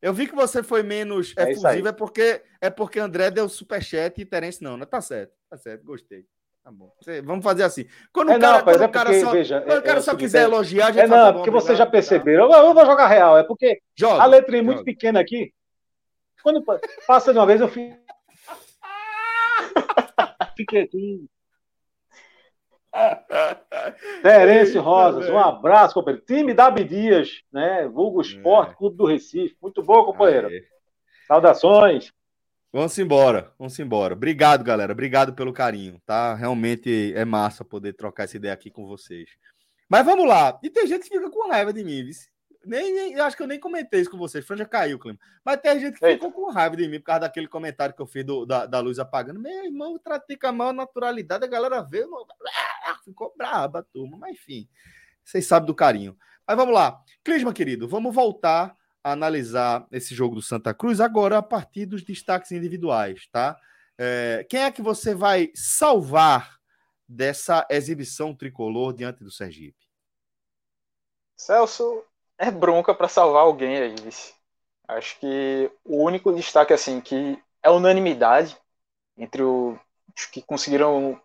Eu 0.00 0.12
vi 0.12 0.28
que 0.28 0.34
você 0.34 0.62
foi 0.62 0.82
menos 0.82 1.34
é 1.36 1.50
efusivo, 1.50 1.88
é 1.88 1.92
porque, 1.92 2.42
é 2.60 2.70
porque 2.70 3.00
André 3.00 3.30
deu 3.30 3.48
superchat 3.48 4.20
e 4.20 4.24
Terence 4.24 4.62
não, 4.62 4.76
né? 4.76 4.84
Tá 4.84 5.00
certo, 5.00 5.32
tá 5.50 5.56
certo, 5.56 5.84
gostei. 5.84 6.24
Tá 6.68 6.72
bom. 6.72 6.92
Vamos 7.24 7.42
fazer 7.42 7.62
assim. 7.62 7.86
Quando 8.12 8.30
é, 8.30 8.36
o 8.36 8.40
cara, 8.40 8.58
não, 8.58 8.64
quando 8.64 8.82
é 8.82 8.86
o 8.86 8.90
cara 8.90 9.08
porque, 9.08 9.24
só, 9.24 9.30
veja, 9.30 9.60
quando 9.62 9.72
é, 9.72 9.78
o 9.78 9.82
cara 9.82 10.02
só 10.02 10.14
quiser 10.14 10.42
elogiar, 10.42 10.88
a 10.88 10.92
gente 10.92 11.04
É, 11.04 11.06
não, 11.06 11.28
é 11.28 11.32
porque 11.32 11.50
vocês 11.50 11.78
já 11.78 11.86
perceberam. 11.86 12.44
Eu, 12.44 12.66
eu, 12.66 12.74
vou 12.74 12.84
jogar 12.84 13.06
real. 13.06 13.38
É 13.38 13.42
porque 13.42 13.80
joga, 13.96 14.22
a 14.22 14.26
letra 14.26 14.58
é 14.58 14.60
muito 14.60 14.84
pequena 14.84 15.18
aqui. 15.18 15.50
Quando 16.42 16.62
passa 17.06 17.32
de 17.32 17.38
uma 17.38 17.46
vez, 17.46 17.62
eu 17.62 17.68
fico. 17.68 17.96
Fiquei 20.58 20.82
aqui. 20.82 21.24
Terence 24.22 24.76
Rosas, 24.76 25.30
um 25.30 25.38
abraço, 25.38 25.94
companheiro. 25.94 26.26
Time 26.26 26.52
da 26.52 26.66
Abdias, 26.66 27.42
né? 27.50 27.88
Vulgo 27.88 28.20
Esporte, 28.20 28.72
é. 28.72 28.74
Clube 28.74 28.94
do 28.94 29.06
Recife. 29.06 29.56
Muito 29.62 29.82
bom, 29.82 30.04
companheiro. 30.04 30.48
Aê. 30.48 30.66
Saudações. 31.26 32.12
Vamos 32.70 32.98
embora, 32.98 33.52
vamos 33.58 33.78
embora. 33.78 34.14
Obrigado, 34.14 34.62
galera. 34.62 34.92
Obrigado 34.92 35.32
pelo 35.32 35.52
carinho, 35.52 36.00
tá? 36.04 36.34
Realmente 36.34 37.14
é 37.14 37.24
massa 37.24 37.64
poder 37.64 37.94
trocar 37.94 38.24
essa 38.24 38.36
ideia 38.36 38.52
aqui 38.52 38.70
com 38.70 38.86
vocês. 38.86 39.30
Mas 39.88 40.04
vamos 40.04 40.26
lá. 40.26 40.58
E 40.62 40.68
tem 40.68 40.86
gente 40.86 41.08
que 41.08 41.16
fica 41.16 41.30
com 41.30 41.48
raiva 41.48 41.72
de 41.72 41.82
mim, 41.82 42.10
nem, 42.64 42.92
nem, 42.92 43.12
eu 43.14 43.24
acho 43.24 43.34
que 43.34 43.42
eu 43.42 43.46
nem 43.46 43.58
comentei 43.58 44.00
isso 44.00 44.10
com 44.10 44.18
vocês. 44.18 44.44
Franja 44.44 44.66
caiu, 44.66 44.98
Clima. 44.98 45.18
Mas 45.42 45.56
tem 45.58 45.80
gente 45.80 45.98
que 45.98 46.04
Eita. 46.04 46.26
ficou 46.26 46.30
com 46.30 46.52
raiva 46.52 46.76
de 46.76 46.86
mim 46.86 46.98
por 46.98 47.06
causa 47.06 47.20
daquele 47.20 47.48
comentário 47.48 47.94
que 47.94 48.02
eu 48.02 48.06
fiz 48.06 48.24
do, 48.24 48.44
da, 48.44 48.66
da 48.66 48.80
luz 48.80 48.98
apagando. 48.98 49.40
Meu 49.40 49.64
irmão, 49.64 49.98
tratei 49.98 50.36
com 50.36 50.48
a 50.48 50.52
maior 50.52 50.74
naturalidade. 50.74 51.44
A 51.44 51.48
galera 51.48 51.80
vê, 51.80 52.04
ficou 53.02 53.32
braba, 53.36 53.86
turma. 53.90 54.18
Mas 54.18 54.32
enfim, 54.32 54.68
vocês 55.24 55.46
sabem 55.46 55.66
do 55.66 55.74
carinho. 55.74 56.14
Mas 56.46 56.56
vamos 56.56 56.74
lá. 56.74 57.00
Clisma, 57.24 57.54
querido, 57.54 57.88
vamos 57.88 58.14
voltar 58.14 58.76
analisar 59.02 59.86
esse 59.92 60.14
jogo 60.14 60.34
do 60.34 60.42
Santa 60.42 60.74
Cruz 60.74 61.00
agora 61.00 61.38
a 61.38 61.42
partir 61.42 61.86
dos 61.86 62.02
destaques 62.02 62.52
individuais, 62.52 63.26
tá? 63.32 63.56
É, 63.96 64.46
quem 64.48 64.62
é 64.62 64.70
que 64.70 64.82
você 64.82 65.14
vai 65.14 65.50
salvar 65.54 66.58
dessa 67.08 67.66
exibição 67.70 68.34
tricolor 68.34 68.92
diante 68.92 69.24
do 69.24 69.30
Sergipe? 69.30 69.86
Celso, 71.36 72.04
é 72.36 72.50
bronca 72.50 72.94
para 72.94 73.08
salvar 73.08 73.42
alguém 73.42 73.76
aí. 73.76 73.94
Acho 74.86 75.18
que 75.18 75.70
o 75.84 76.02
único 76.02 76.32
destaque 76.32 76.72
assim 76.72 77.00
que 77.00 77.42
é 77.62 77.70
unanimidade 77.70 78.56
entre 79.16 79.42
os 79.42 79.78
que 80.32 80.42
conseguiram 80.42 81.20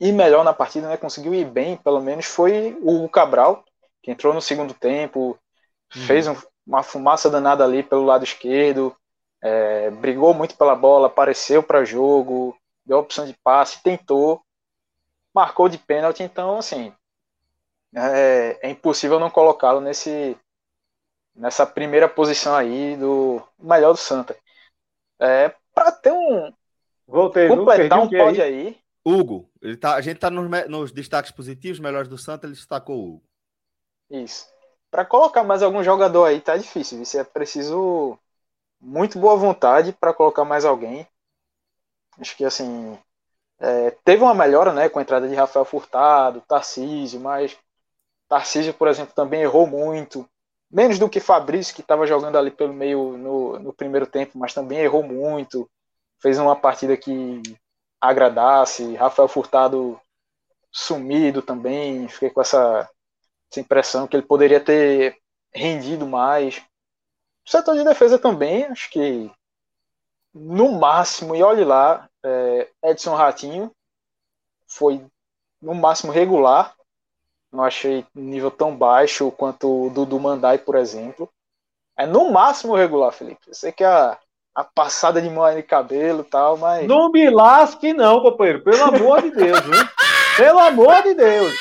ir 0.00 0.12
melhor 0.12 0.42
na 0.44 0.52
partida, 0.52 0.88
né? 0.88 0.96
Conseguiu 0.96 1.34
ir 1.34 1.44
bem, 1.44 1.76
pelo 1.76 2.00
menos, 2.00 2.26
foi 2.26 2.76
o 2.82 3.08
Cabral, 3.08 3.64
que 4.02 4.10
entrou 4.10 4.32
no 4.32 4.40
segundo 4.40 4.72
tempo, 4.72 5.38
uhum. 5.94 6.02
fez 6.06 6.26
um, 6.26 6.34
uma 6.66 6.82
fumaça 6.82 7.28
danada 7.30 7.64
ali 7.64 7.82
pelo 7.82 8.04
lado 8.04 8.24
esquerdo, 8.24 8.94
é, 9.42 9.90
brigou 9.90 10.34
muito 10.34 10.56
pela 10.56 10.74
bola, 10.74 11.06
apareceu 11.06 11.62
para 11.62 11.84
jogo, 11.84 12.56
deu 12.84 12.98
opção 12.98 13.26
de 13.26 13.34
passe, 13.42 13.82
tentou, 13.82 14.42
marcou 15.34 15.68
de 15.68 15.78
pênalti, 15.78 16.22
então 16.22 16.58
assim 16.58 16.92
é, 17.94 18.58
é 18.62 18.70
impossível 18.70 19.18
não 19.18 19.30
colocá-lo 19.30 19.80
nesse 19.80 20.36
nessa 21.34 21.66
primeira 21.66 22.08
posição 22.08 22.54
aí 22.54 22.96
do 22.96 23.42
melhor 23.58 23.92
do 23.92 23.98
Santa. 23.98 24.36
É, 25.18 25.54
para 25.74 25.92
ter 25.92 26.12
um 26.12 26.52
Voltei, 27.06 27.48
completar 27.48 28.00
um 28.00 28.08
pódio 28.08 28.42
aí. 28.42 28.68
aí. 28.68 28.80
Hugo, 29.04 29.50
ele 29.62 29.76
tá, 29.76 29.94
a 29.94 30.00
gente 30.00 30.18
tá 30.18 30.30
nos, 30.30 30.48
nos 30.68 30.92
destaques 30.92 31.30
positivos, 31.30 31.80
melhores 31.80 32.08
do 32.08 32.18
Santa, 32.18 32.46
ele 32.46 32.54
destacou 32.54 32.96
o 32.96 33.08
Hugo. 33.14 33.24
Isso. 34.10 34.46
Para 34.90 35.04
colocar 35.04 35.44
mais 35.44 35.62
algum 35.62 35.82
jogador 35.82 36.24
aí 36.24 36.40
tá 36.40 36.56
difícil, 36.56 37.04
você 37.04 37.20
é 37.20 37.24
preciso 37.24 38.18
muito 38.80 39.18
boa 39.18 39.36
vontade 39.36 39.92
para 39.92 40.14
colocar 40.14 40.44
mais 40.44 40.64
alguém. 40.64 41.06
Acho 42.18 42.36
que 42.36 42.44
assim, 42.44 42.98
é, 43.58 43.90
teve 44.04 44.22
uma 44.22 44.34
melhora, 44.34 44.72
né, 44.72 44.88
com 44.88 44.98
a 44.98 45.02
entrada 45.02 45.28
de 45.28 45.34
Rafael 45.34 45.64
Furtado, 45.64 46.42
Tarcísio, 46.42 47.20
mas 47.20 47.56
Tarcísio, 48.28 48.74
por 48.74 48.88
exemplo, 48.88 49.14
também 49.14 49.42
errou 49.42 49.66
muito. 49.66 50.28
Menos 50.70 50.98
do 50.98 51.08
que 51.08 51.20
Fabrício, 51.20 51.74
que 51.74 51.82
estava 51.82 52.06
jogando 52.06 52.38
ali 52.38 52.50
pelo 52.50 52.72
meio 52.72 53.18
no, 53.18 53.58
no 53.58 53.72
primeiro 53.72 54.06
tempo, 54.06 54.38
mas 54.38 54.54
também 54.54 54.78
errou 54.80 55.02
muito. 55.02 55.68
Fez 56.20 56.38
uma 56.38 56.56
partida 56.56 56.96
que 56.96 57.42
agradasse. 58.00 58.94
Rafael 58.96 59.28
Furtado 59.28 60.00
sumido 60.72 61.42
também. 61.42 62.08
Fiquei 62.08 62.30
com 62.30 62.40
essa, 62.40 62.88
essa 63.50 63.60
impressão 63.60 64.06
que 64.06 64.16
ele 64.16 64.26
poderia 64.26 64.60
ter 64.60 65.18
rendido 65.52 66.06
mais. 66.06 66.62
O 67.46 67.50
setor 67.50 67.76
de 67.76 67.84
defesa 67.84 68.18
também, 68.18 68.64
acho 68.64 68.88
que 68.90 69.30
no 70.32 70.72
máximo, 70.72 71.34
e 71.34 71.42
olhe 71.42 71.64
lá, 71.64 72.08
é, 72.24 72.68
Edson 72.84 73.14
Ratinho 73.14 73.70
foi 74.66 75.04
no 75.60 75.74
máximo 75.74 76.12
regular, 76.12 76.74
não 77.52 77.64
achei 77.64 78.06
nível 78.14 78.50
tão 78.50 78.76
baixo 78.76 79.30
quanto 79.32 79.86
o 79.86 79.90
do, 79.90 80.06
do 80.06 80.20
Mandai, 80.20 80.58
por 80.58 80.76
exemplo. 80.76 81.28
É 81.96 82.06
no 82.06 82.30
máximo 82.30 82.76
regular, 82.76 83.12
Felipe. 83.12 83.40
Eu 83.48 83.54
sei 83.54 83.72
que 83.72 83.82
a, 83.82 84.16
a 84.54 84.62
passada 84.62 85.20
de 85.20 85.28
mão 85.28 85.52
de 85.52 85.62
cabelo 85.62 86.20
e 86.20 86.24
tal, 86.24 86.56
mas. 86.56 86.86
Não 86.86 87.10
me 87.10 87.28
lasque, 87.28 87.92
não, 87.92 88.22
companheiro. 88.22 88.62
Pelo 88.62 88.84
amor 88.84 89.20
de 89.22 89.32
Deus, 89.32 89.60
viu? 89.60 89.88
Pelo 90.36 90.58
amor 90.60 91.02
de 91.02 91.14
Deus. 91.14 91.54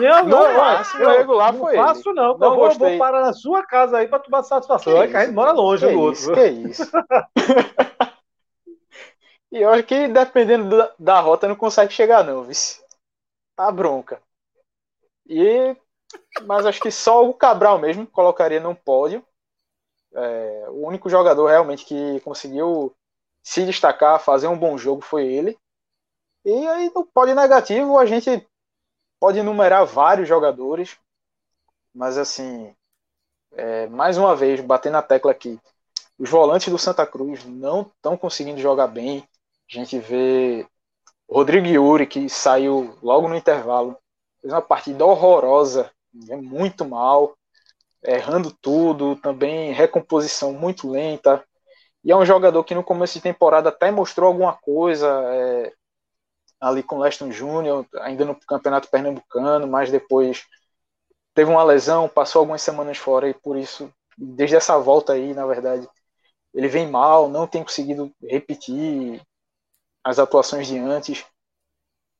Não, 0.00 0.24
não, 0.24 0.26
não 0.26 0.56
máximo 0.56 1.04
eu, 1.04 1.10
regular 1.10 1.52
não 1.52 1.60
foi 1.60 1.76
faço, 1.76 2.08
ele. 2.08 2.16
não. 2.16 2.36
não 2.36 2.52
eu 2.52 2.56
vou, 2.56 2.70
vou, 2.70 2.98
parar 2.98 3.20
na 3.20 3.32
sua 3.32 3.64
casa 3.64 3.98
aí 3.98 4.08
para 4.08 4.18
tomar 4.18 4.42
satisfação. 4.42 4.92
Que 4.92 4.98
é 4.98 5.08
que 5.08 5.16
a 5.16 5.24
gente 5.24 5.34
mora 5.34 5.52
longe 5.52 5.86
do 5.86 6.00
outro. 6.00 6.34
Que 6.34 6.46
isso? 6.46 6.82
e 9.52 9.62
eu 9.62 9.70
acho 9.70 9.84
que 9.84 10.08
dependendo 10.08 10.76
da, 10.76 10.92
da 10.98 11.20
rota 11.20 11.46
não 11.46 11.54
consegue 11.54 11.92
chegar, 11.92 12.24
não, 12.24 12.42
vice. 12.42 12.82
Tá 13.54 13.70
bronca. 13.70 14.20
E, 15.26 15.76
mas 16.42 16.66
acho 16.66 16.80
que 16.80 16.90
só 16.90 17.24
o 17.24 17.32
Cabral 17.32 17.78
mesmo 17.78 18.06
colocaria 18.06 18.58
no 18.58 18.74
pódio. 18.74 19.24
É, 20.12 20.66
o 20.70 20.86
único 20.86 21.08
jogador 21.08 21.46
realmente 21.46 21.84
que 21.84 22.20
conseguiu 22.20 22.92
se 23.44 23.64
destacar, 23.64 24.20
fazer 24.20 24.48
um 24.48 24.58
bom 24.58 24.76
jogo 24.76 25.02
foi 25.02 25.26
ele. 25.26 25.56
E 26.44 26.66
aí 26.66 26.90
no 26.94 27.06
pódio 27.06 27.34
negativo 27.34 27.98
a 27.98 28.06
gente 28.06 28.46
pode 29.24 29.38
enumerar 29.38 29.86
vários 29.86 30.28
jogadores, 30.28 30.98
mas 31.94 32.18
assim, 32.18 32.76
é, 33.56 33.86
mais 33.86 34.18
uma 34.18 34.36
vez, 34.36 34.60
bater 34.60 34.92
na 34.92 35.00
tecla 35.00 35.30
aqui, 35.30 35.58
os 36.18 36.28
volantes 36.28 36.70
do 36.70 36.76
Santa 36.76 37.06
Cruz 37.06 37.42
não 37.42 37.80
estão 37.80 38.18
conseguindo 38.18 38.60
jogar 38.60 38.86
bem. 38.86 39.26
A 39.72 39.76
gente 39.76 39.98
vê 39.98 40.66
Rodrigo 41.26 41.66
Yuri, 41.66 42.06
que 42.06 42.28
saiu 42.28 42.98
logo 43.02 43.26
no 43.26 43.34
intervalo, 43.34 43.96
fez 44.42 44.52
uma 44.52 44.60
partida 44.60 45.06
horrorosa, 45.06 45.90
é 46.28 46.36
muito 46.36 46.84
mal, 46.84 47.34
errando 48.02 48.54
tudo, 48.60 49.16
também 49.16 49.72
recomposição 49.72 50.52
muito 50.52 50.90
lenta. 50.90 51.42
E 52.04 52.12
é 52.12 52.16
um 52.16 52.26
jogador 52.26 52.62
que 52.62 52.74
no 52.74 52.84
começo 52.84 53.14
de 53.14 53.22
temporada 53.22 53.70
até 53.70 53.90
mostrou 53.90 54.28
alguma 54.28 54.52
coisa, 54.52 55.08
é, 55.28 55.72
ali 56.64 56.82
com 56.82 56.98
Leston 56.98 57.30
Júnior, 57.30 57.86
ainda 58.00 58.24
no 58.24 58.34
Campeonato 58.34 58.88
Pernambucano, 58.88 59.66
mas 59.66 59.90
depois 59.90 60.44
teve 61.34 61.50
uma 61.50 61.62
lesão, 61.62 62.08
passou 62.08 62.40
algumas 62.40 62.62
semanas 62.62 62.96
fora 62.96 63.28
e 63.28 63.34
por 63.34 63.56
isso, 63.56 63.92
desde 64.16 64.56
essa 64.56 64.78
volta 64.78 65.12
aí, 65.12 65.34
na 65.34 65.46
verdade, 65.46 65.88
ele 66.54 66.68
vem 66.68 66.88
mal, 66.88 67.28
não 67.28 67.46
tem 67.46 67.62
conseguido 67.62 68.10
repetir 68.22 69.20
as 70.02 70.18
atuações 70.18 70.66
de 70.66 70.78
antes. 70.78 71.24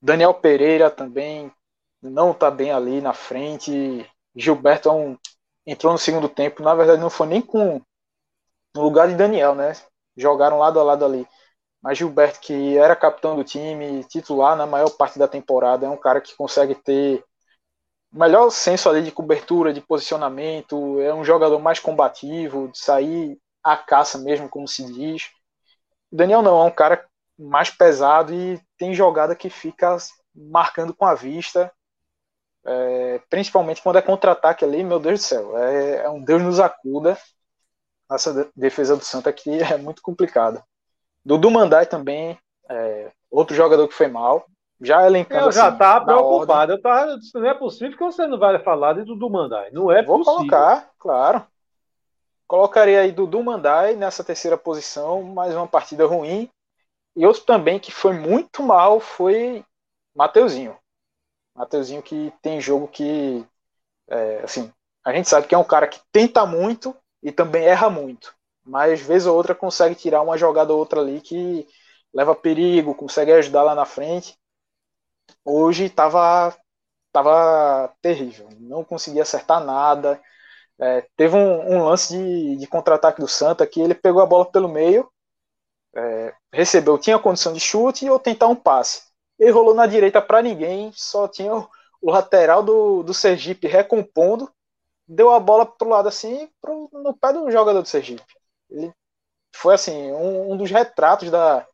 Daniel 0.03 0.34
Pereira 0.34 0.90
também 0.90 1.51
não 2.03 2.32
está 2.32 2.51
bem 2.51 2.72
ali 2.72 3.01
na 3.01 3.14
frente. 3.14 4.07
Gilberto 4.34 4.88
é 4.88 4.92
um, 4.92 5.16
entrou 5.66 5.92
no 5.92 5.99
segundo 5.99 6.28
tempo, 6.28 6.62
na 6.62 6.74
verdade 6.74 7.01
não 7.01 7.11
foi 7.11 7.26
nem 7.26 7.40
com 7.40 7.80
no 8.74 8.82
lugar 8.82 9.09
de 9.09 9.14
Daniel, 9.14 9.55
né? 9.55 9.72
Jogaram 10.16 10.59
lado 10.59 10.80
a 10.80 10.82
lado 10.82 11.05
ali. 11.05 11.26
Mas 11.85 11.99
Gilberto, 11.99 12.41
que 12.41 12.78
era 12.78 12.97
capitão 12.97 13.37
do 13.37 13.45
time, 13.45 14.03
titular 14.05 14.57
na 14.57 14.66
maior 14.66 14.89
parte 14.89 15.18
da 15.18 15.28
temporada, 15.28 15.85
é 15.85 15.91
um 15.91 15.99
cara 15.99 16.18
que 16.18 16.35
consegue 16.35 16.74
ter 16.74 17.22
o 18.11 18.18
melhor 18.18 18.49
senso 18.49 18.89
ali 18.89 19.03
de 19.03 19.12
cobertura, 19.12 19.70
de 19.70 19.82
posicionamento, 19.82 20.99
é 21.03 21.12
um 21.12 21.22
jogador 21.22 21.59
mais 21.59 21.78
combativo, 21.78 22.68
de 22.68 22.78
sair 22.78 23.39
à 23.62 23.76
caça 23.76 24.16
mesmo, 24.16 24.49
como 24.49 24.66
se 24.66 24.82
diz. 24.95 25.30
Daniel 26.11 26.41
não, 26.41 26.62
é 26.62 26.64
um 26.64 26.70
cara 26.70 27.07
mais 27.39 27.68
pesado 27.68 28.32
e 28.32 28.59
tem 28.78 28.95
jogada 28.95 29.37
que 29.37 29.51
fica 29.51 29.99
marcando 30.35 30.95
com 30.95 31.05
a 31.05 31.14
vista, 31.14 31.70
é, 32.64 33.20
principalmente 33.28 33.82
quando 33.82 33.99
é 33.99 34.03
contra-ataque 34.03 34.64
ali, 34.64 34.82
meu 34.82 34.99
Deus 34.99 35.20
do 35.20 35.24
céu, 35.24 35.59
é, 35.59 36.05
é 36.05 36.09
um 36.09 36.24
Deus 36.24 36.43
nos 36.43 36.61
acuda. 36.61 37.18
Essa 38.11 38.51
defesa 38.57 38.97
do 38.97 39.05
Santa 39.05 39.28
aqui 39.28 39.51
é 39.62 39.76
muito 39.76 40.01
complicada. 40.01 40.64
Dudu 41.25 41.51
Mandai 41.51 41.87
também, 41.87 42.39
é, 42.68 43.11
outro 43.31 43.57
jogador 43.57 43.89
que 43.89 43.95
foi 43.95 44.09
mal. 44.09 44.47
Já 44.81 45.07
elencando. 45.07 45.47
Eu 45.47 45.53
já 45.53 45.66
assim, 45.66 45.75
estava 45.75 46.05
preocupado. 46.05 46.72
Eu 46.72 46.83
tava, 46.83 47.16
não 47.35 47.47
é 47.47 47.55
possível 47.55 47.97
que 47.97 48.05
você 48.05 48.27
não 48.27 48.39
vai 48.39 48.59
falar 48.59 48.95
de 48.95 49.05
Dudu 49.05 49.31
Mandai. 49.31 49.70
Não 49.70 49.91
é 49.91 50.03
Vou 50.03 50.18
possível. 50.18 50.39
colocar, 50.39 50.91
claro. 50.99 51.47
Colocaria 52.47 53.01
aí 53.01 53.12
Dudu 53.12 53.43
Mandai 53.43 53.95
nessa 53.95 54.22
terceira 54.22 54.59
posição, 54.59 55.22
mais 55.22 55.55
uma 55.55 55.66
partida 55.66 56.05
ruim. 56.07 56.51
E 57.16 57.25
outro 57.25 57.43
também 57.43 57.79
que 57.79 57.93
foi 57.93 58.12
muito 58.12 58.62
mal 58.62 59.01
foi 59.01 59.64
Mateuzinho. 60.14 60.77
Mateuzinho 61.55 62.03
que 62.03 62.33
tem 62.43 62.61
jogo 62.61 62.89
que, 62.89 63.47
é, 64.09 64.41
assim, 64.43 64.70
a 65.05 65.12
gente 65.12 65.29
sabe 65.29 65.47
que 65.47 65.55
é 65.55 65.59
um 65.59 65.64
cara 65.64 65.87
que 65.87 66.01
tenta 66.12 66.45
muito 66.45 66.95
e 67.22 67.31
também 67.31 67.64
erra 67.64 67.89
muito 67.89 68.35
mas 68.65 69.01
vez 69.01 69.27
ou 69.27 69.37
outra 69.37 69.55
consegue 69.55 69.95
tirar 69.95 70.23
uma 70.23 70.39
jogada 70.39 70.73
ou 70.73 70.79
outra 70.79 71.01
ali 71.01 71.21
que 71.21 71.67
leva 72.12 72.35
perigo, 72.35 72.95
consegue 72.95 73.33
ajudar 73.33 73.62
lá 73.62 73.75
na 73.75 73.85
frente. 73.85 74.39
Hoje 75.45 75.85
estava 75.85 76.57
tava 77.12 77.95
terrível, 78.03 78.49
não 78.59 78.83
conseguia 78.83 79.23
acertar 79.23 79.62
nada. 79.65 80.21
É, 80.79 81.07
teve 81.17 81.37
um, 81.37 81.75
um, 81.75 81.85
lance 81.85 82.12
de, 82.17 82.57
de 82.57 82.67
contra-ataque 82.67 83.21
do 83.21 83.29
Santa 83.29 83.67
que 83.67 83.81
ele 83.81 83.95
pegou 83.95 84.21
a 84.21 84.27
bola 84.27 84.45
pelo 84.45 84.69
meio, 84.69 85.09
é, 85.95 86.35
recebeu, 86.53 86.99
tinha 86.99 87.19
condição 87.19 87.53
de 87.53 87.61
chute 87.61 88.09
ou 88.11 88.19
tentar 88.19 88.49
um 88.49 88.57
passe. 88.57 89.03
Ele 89.39 89.53
rolou 89.53 89.75
na 89.75 89.87
direita 89.87 90.21
para 90.21 90.43
ninguém, 90.43 90.91
só 90.95 91.29
tinha 91.29 91.55
o, 91.55 91.69
o, 92.03 92.11
lateral 92.11 92.62
do, 92.62 93.05
do 93.05 93.15
Sergipe 93.15 93.69
recompondo, 93.69 94.51
deu 95.07 95.31
a 95.31 95.39
bola 95.39 95.65
pro 95.65 95.89
lado 95.89 96.09
assim, 96.09 96.49
pro, 96.61 96.91
no 96.93 97.15
pé 97.15 97.33
do 97.33 97.51
jogador 97.51 97.83
do 97.83 97.89
Sergipe. 97.89 98.25
Ele 98.71 98.93
foi 99.55 99.75
assim 99.75 100.12
um, 100.12 100.53
um 100.53 100.57
dos 100.57 100.71
retratos 100.71 101.31
da, 101.31 101.67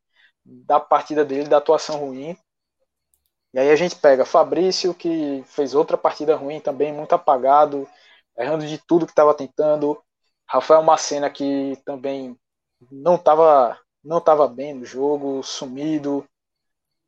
da 0.45 0.80
partida 0.80 1.24
dele, 1.24 1.49
da 1.49 1.59
atuação 1.59 1.99
ruim. 1.99 2.36
E 3.53 3.59
aí 3.59 3.70
a 3.70 3.76
gente 3.76 3.97
pega 3.97 4.24
Fabrício, 4.24 4.95
que 4.95 5.43
fez 5.47 5.74
outra 5.74 5.97
partida 5.97 6.36
ruim 6.36 6.61
também, 6.61 6.93
muito 6.93 7.12
apagado, 7.14 7.88
errando 8.38 8.66
de 8.66 8.78
tudo 8.78 9.07
que 9.07 9.12
estava 9.12 9.34
tentando. 9.34 10.01
Rafael 10.47 10.82
Macena, 10.82 11.30
que 11.30 11.76
também 11.84 12.36
não 12.91 13.16
estava 13.16 13.78
não 14.03 14.20
tava 14.20 14.49
bem 14.49 14.74
no 14.74 14.84
jogo, 14.84 15.43
sumido, 15.43 16.26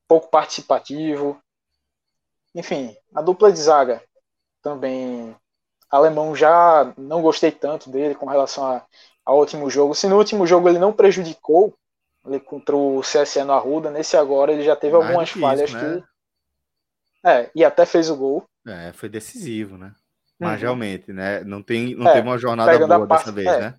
pouco 0.06 0.28
participativo. 0.28 1.40
Enfim, 2.54 2.94
a 3.14 3.22
dupla 3.22 3.50
de 3.50 3.58
zaga 3.58 4.02
também. 4.62 5.34
Alemão 5.90 6.34
já 6.34 6.92
não 6.96 7.22
gostei 7.22 7.50
tanto 7.52 7.90
dele 7.90 8.14
com 8.14 8.26
relação 8.26 8.66
a 8.66 8.86
ao 9.24 9.38
último 9.38 9.70
jogo. 9.70 9.94
Se 9.94 10.06
no 10.06 10.16
último 10.16 10.46
jogo 10.46 10.68
ele 10.68 10.78
não 10.78 10.92
prejudicou 10.92 11.74
ele 12.26 12.38
contra 12.38 12.76
o 12.76 13.00
CSE 13.00 13.42
no 13.42 13.52
Arruda, 13.52 13.90
nesse 13.90 14.16
agora 14.16 14.52
ele 14.52 14.62
já 14.62 14.76
teve 14.76 14.96
Mais 14.96 15.06
algumas 15.06 15.30
falhas 15.30 15.70
isso, 15.70 15.78
né? 15.78 16.02
que. 17.22 17.28
É, 17.28 17.50
e 17.54 17.64
até 17.64 17.84
fez 17.84 18.10
o 18.10 18.16
gol. 18.16 18.44
É, 18.66 18.92
foi 18.92 19.08
decisivo, 19.08 19.76
né? 19.76 19.92
Mas 20.38 20.54
uhum. 20.54 20.58
realmente, 20.58 21.12
né? 21.12 21.42
Não 21.44 21.62
tem, 21.62 21.94
não 21.94 22.08
é, 22.08 22.14
teve 22.14 22.28
uma 22.28 22.38
jornada 22.38 22.86
boa 22.86 23.06
parte, 23.06 23.24
dessa 23.26 23.32
vez, 23.32 23.46
é, 23.48 23.60
né? 23.60 23.74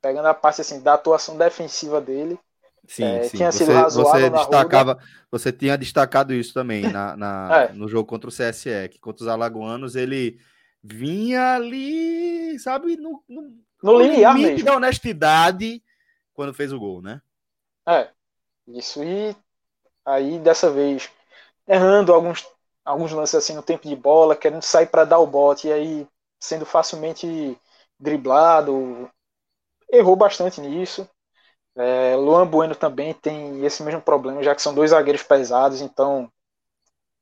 Pegando 0.00 0.26
a 0.26 0.34
parte 0.34 0.60
assim, 0.60 0.80
da 0.80 0.94
atuação 0.94 1.36
defensiva 1.36 2.00
dele. 2.00 2.38
Sim, 2.86 3.04
é, 3.04 3.22
sim. 3.24 3.36
Tinha 3.36 3.52
você, 3.52 3.64
sido 3.64 3.72
razoável 3.72 4.20
você 4.20 4.30
destacava, 4.30 4.98
você 5.30 5.52
tinha 5.52 5.76
destacado 5.76 6.32
isso 6.32 6.52
também 6.52 6.82
na, 6.90 7.16
na 7.16 7.62
é. 7.70 7.72
no 7.72 7.88
jogo 7.88 8.08
contra 8.08 8.28
o 8.28 8.32
CSE, 8.32 8.88
que 8.90 8.98
contra 8.98 9.22
os 9.22 9.28
alagoanos 9.28 9.94
ele 9.94 10.40
vinha 10.82 11.54
ali, 11.54 12.58
sabe, 12.58 12.96
no, 12.96 13.22
no 13.28 13.62
no 13.82 13.98
limiar 13.98 14.36
limite 14.36 14.62
mesmo. 14.62 14.64
da 14.64 14.76
honestidade 14.76 15.82
quando 16.34 16.54
fez 16.54 16.72
o 16.72 16.78
gol, 16.78 17.02
né? 17.02 17.20
É. 17.88 18.10
Isso 18.68 19.02
e 19.02 19.34
aí 20.04 20.38
dessa 20.38 20.70
vez 20.70 21.10
errando 21.68 22.12
alguns 22.14 22.46
alguns 22.84 23.12
lances 23.12 23.36
assim 23.36 23.54
no 23.54 23.62
tempo 23.62 23.88
de 23.88 23.96
bola, 23.96 24.36
querendo 24.36 24.62
sair 24.62 24.86
para 24.86 25.04
dar 25.04 25.18
o 25.20 25.26
bote 25.26 25.68
e 25.68 25.72
aí 25.72 26.08
sendo 26.40 26.66
facilmente 26.66 27.58
driblado, 27.98 29.10
errou 29.90 30.16
bastante 30.16 30.60
nisso. 30.60 31.08
É, 31.76 32.16
Luan 32.16 32.46
Bueno 32.46 32.74
também 32.74 33.14
tem 33.14 33.64
esse 33.64 33.82
mesmo 33.82 34.02
problema, 34.02 34.42
já 34.42 34.54
que 34.54 34.62
são 34.62 34.74
dois 34.74 34.90
zagueiros 34.90 35.22
pesados, 35.22 35.80
então 35.80 36.30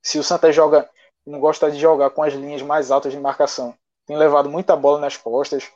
se 0.02 0.18
o 0.18 0.24
Santa 0.24 0.50
joga, 0.52 0.88
não 1.28 1.40
gosta 1.40 1.70
de 1.70 1.78
jogar 1.78 2.10
com 2.10 2.22
as 2.22 2.32
linhas 2.34 2.62
mais 2.62 2.90
altas 2.90 3.12
de 3.12 3.20
marcação, 3.20 3.74
tem 4.06 4.16
levado 4.16 4.48
muita 4.48 4.74
bola 4.74 4.98
nas 4.98 5.16
costas, 5.16 5.70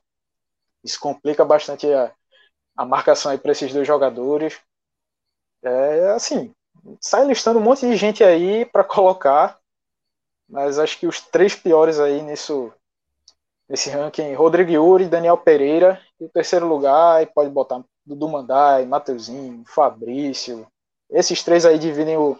isso 0.82 0.98
complica 0.98 1.44
bastante 1.44 1.92
a, 1.92 2.12
a 2.76 2.84
marcação 2.84 3.30
aí 3.30 3.38
para 3.38 3.52
esses 3.52 3.72
dois 3.72 3.86
jogadores. 3.86 4.58
É 5.62 6.10
assim, 6.10 6.52
sai 7.00 7.24
listando 7.24 7.58
um 7.58 7.62
monte 7.62 7.86
de 7.86 7.96
gente 7.96 8.24
aí 8.24 8.64
para 8.64 8.82
colocar, 8.82 9.58
mas 10.48 10.78
acho 10.78 10.98
que 10.98 11.06
os 11.06 11.20
três 11.20 11.54
piores 11.54 12.00
aí 12.00 12.20
nisso, 12.22 12.72
nesse 13.68 13.90
ranking, 13.90 14.34
Rodrigo 14.34 14.70
Yuri, 14.70 15.06
Daniel 15.06 15.36
Pereira, 15.36 16.00
e 16.20 16.24
o 16.24 16.28
terceiro 16.28 16.66
lugar, 16.66 17.16
aí 17.16 17.26
pode 17.26 17.50
botar 17.50 17.84
Dudu 18.04 18.28
Mandai, 18.28 18.84
Mateuzinho, 18.84 19.64
Fabrício. 19.66 20.66
Esses 21.10 21.42
três 21.42 21.64
aí 21.64 21.78
dividem 21.78 22.16
o, 22.16 22.38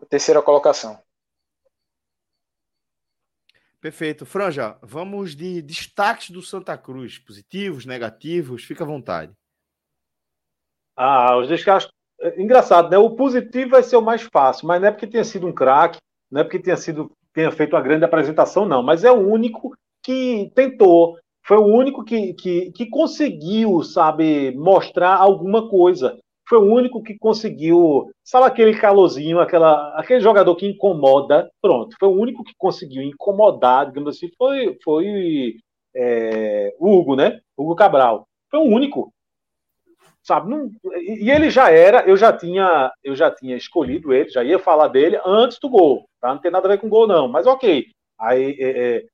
a 0.00 0.06
terceira 0.06 0.40
colocação. 0.40 0.98
Perfeito. 3.84 4.24
Franja, 4.24 4.78
vamos 4.80 5.36
de 5.36 5.60
destaques 5.60 6.30
do 6.30 6.40
Santa 6.40 6.74
Cruz, 6.78 7.18
positivos, 7.18 7.84
negativos, 7.84 8.64
fica 8.64 8.82
à 8.82 8.86
vontade. 8.86 9.30
Ah, 10.96 11.36
os 11.36 11.48
destaques. 11.48 11.90
É, 12.18 12.40
engraçado, 12.40 12.88
né? 12.88 12.96
O 12.96 13.14
positivo 13.14 13.72
vai 13.72 13.82
ser 13.82 13.96
o 13.96 14.00
mais 14.00 14.22
fácil, 14.22 14.66
mas 14.66 14.80
não 14.80 14.88
é 14.88 14.90
porque 14.90 15.06
tenha 15.06 15.22
sido 15.22 15.46
um 15.46 15.52
craque, 15.52 15.98
não 16.30 16.40
é 16.40 16.44
porque 16.44 16.60
tenha 16.60 16.78
sido 16.78 17.10
tenha 17.34 17.52
feito 17.52 17.76
uma 17.76 17.82
grande 17.82 18.06
apresentação, 18.06 18.64
não, 18.64 18.82
mas 18.82 19.04
é 19.04 19.12
o 19.12 19.28
único 19.28 19.74
que 20.02 20.50
tentou, 20.54 21.18
foi 21.44 21.58
o 21.58 21.66
único 21.66 22.02
que, 22.02 22.32
que, 22.32 22.72
que 22.72 22.86
conseguiu, 22.88 23.82
sabe, 23.82 24.52
mostrar 24.56 25.14
alguma 25.14 25.68
coisa. 25.68 26.18
Foi 26.48 26.58
o 26.58 26.72
único 26.72 27.02
que 27.02 27.18
conseguiu, 27.18 28.10
sabe 28.22 28.46
aquele 28.46 28.76
calorzinho, 28.78 29.40
aquela, 29.40 29.98
aquele 29.98 30.20
jogador 30.20 30.54
que 30.56 30.66
incomoda, 30.66 31.50
pronto, 31.62 31.96
foi 31.98 32.08
o 32.08 32.20
único 32.20 32.44
que 32.44 32.52
conseguiu 32.58 33.02
incomodar, 33.02 33.86
digamos 33.86 34.16
assim, 34.16 34.30
foi, 34.36 34.76
foi 34.84 35.56
é, 35.94 36.74
Hugo, 36.78 37.16
né? 37.16 37.40
Hugo 37.56 37.74
Cabral. 37.74 38.26
Foi 38.50 38.60
o 38.60 38.64
único 38.64 39.12
sabe? 40.24 40.48
Não, 40.48 40.70
e 40.96 41.30
ele 41.30 41.50
já 41.50 41.70
era, 41.70 42.02
eu 42.08 42.16
já 42.16 42.32
tinha, 42.32 42.90
eu 43.04 43.14
já 43.14 43.30
tinha 43.30 43.56
escolhido 43.56 44.12
ele, 44.12 44.30
já 44.30 44.42
ia 44.42 44.58
falar 44.58 44.88
dele 44.88 45.20
antes 45.24 45.58
do 45.58 45.68
gol, 45.68 46.08
tá? 46.20 46.28
Não 46.28 46.40
tem 46.40 46.50
nada 46.50 46.66
a 46.66 46.70
ver 46.70 46.78
com 46.78 46.88
gol 46.88 47.06
não, 47.06 47.28
mas 47.28 47.46
ok. 47.46 47.86
Aí 48.18 48.56
é, 48.58 48.96
é, 48.96 49.04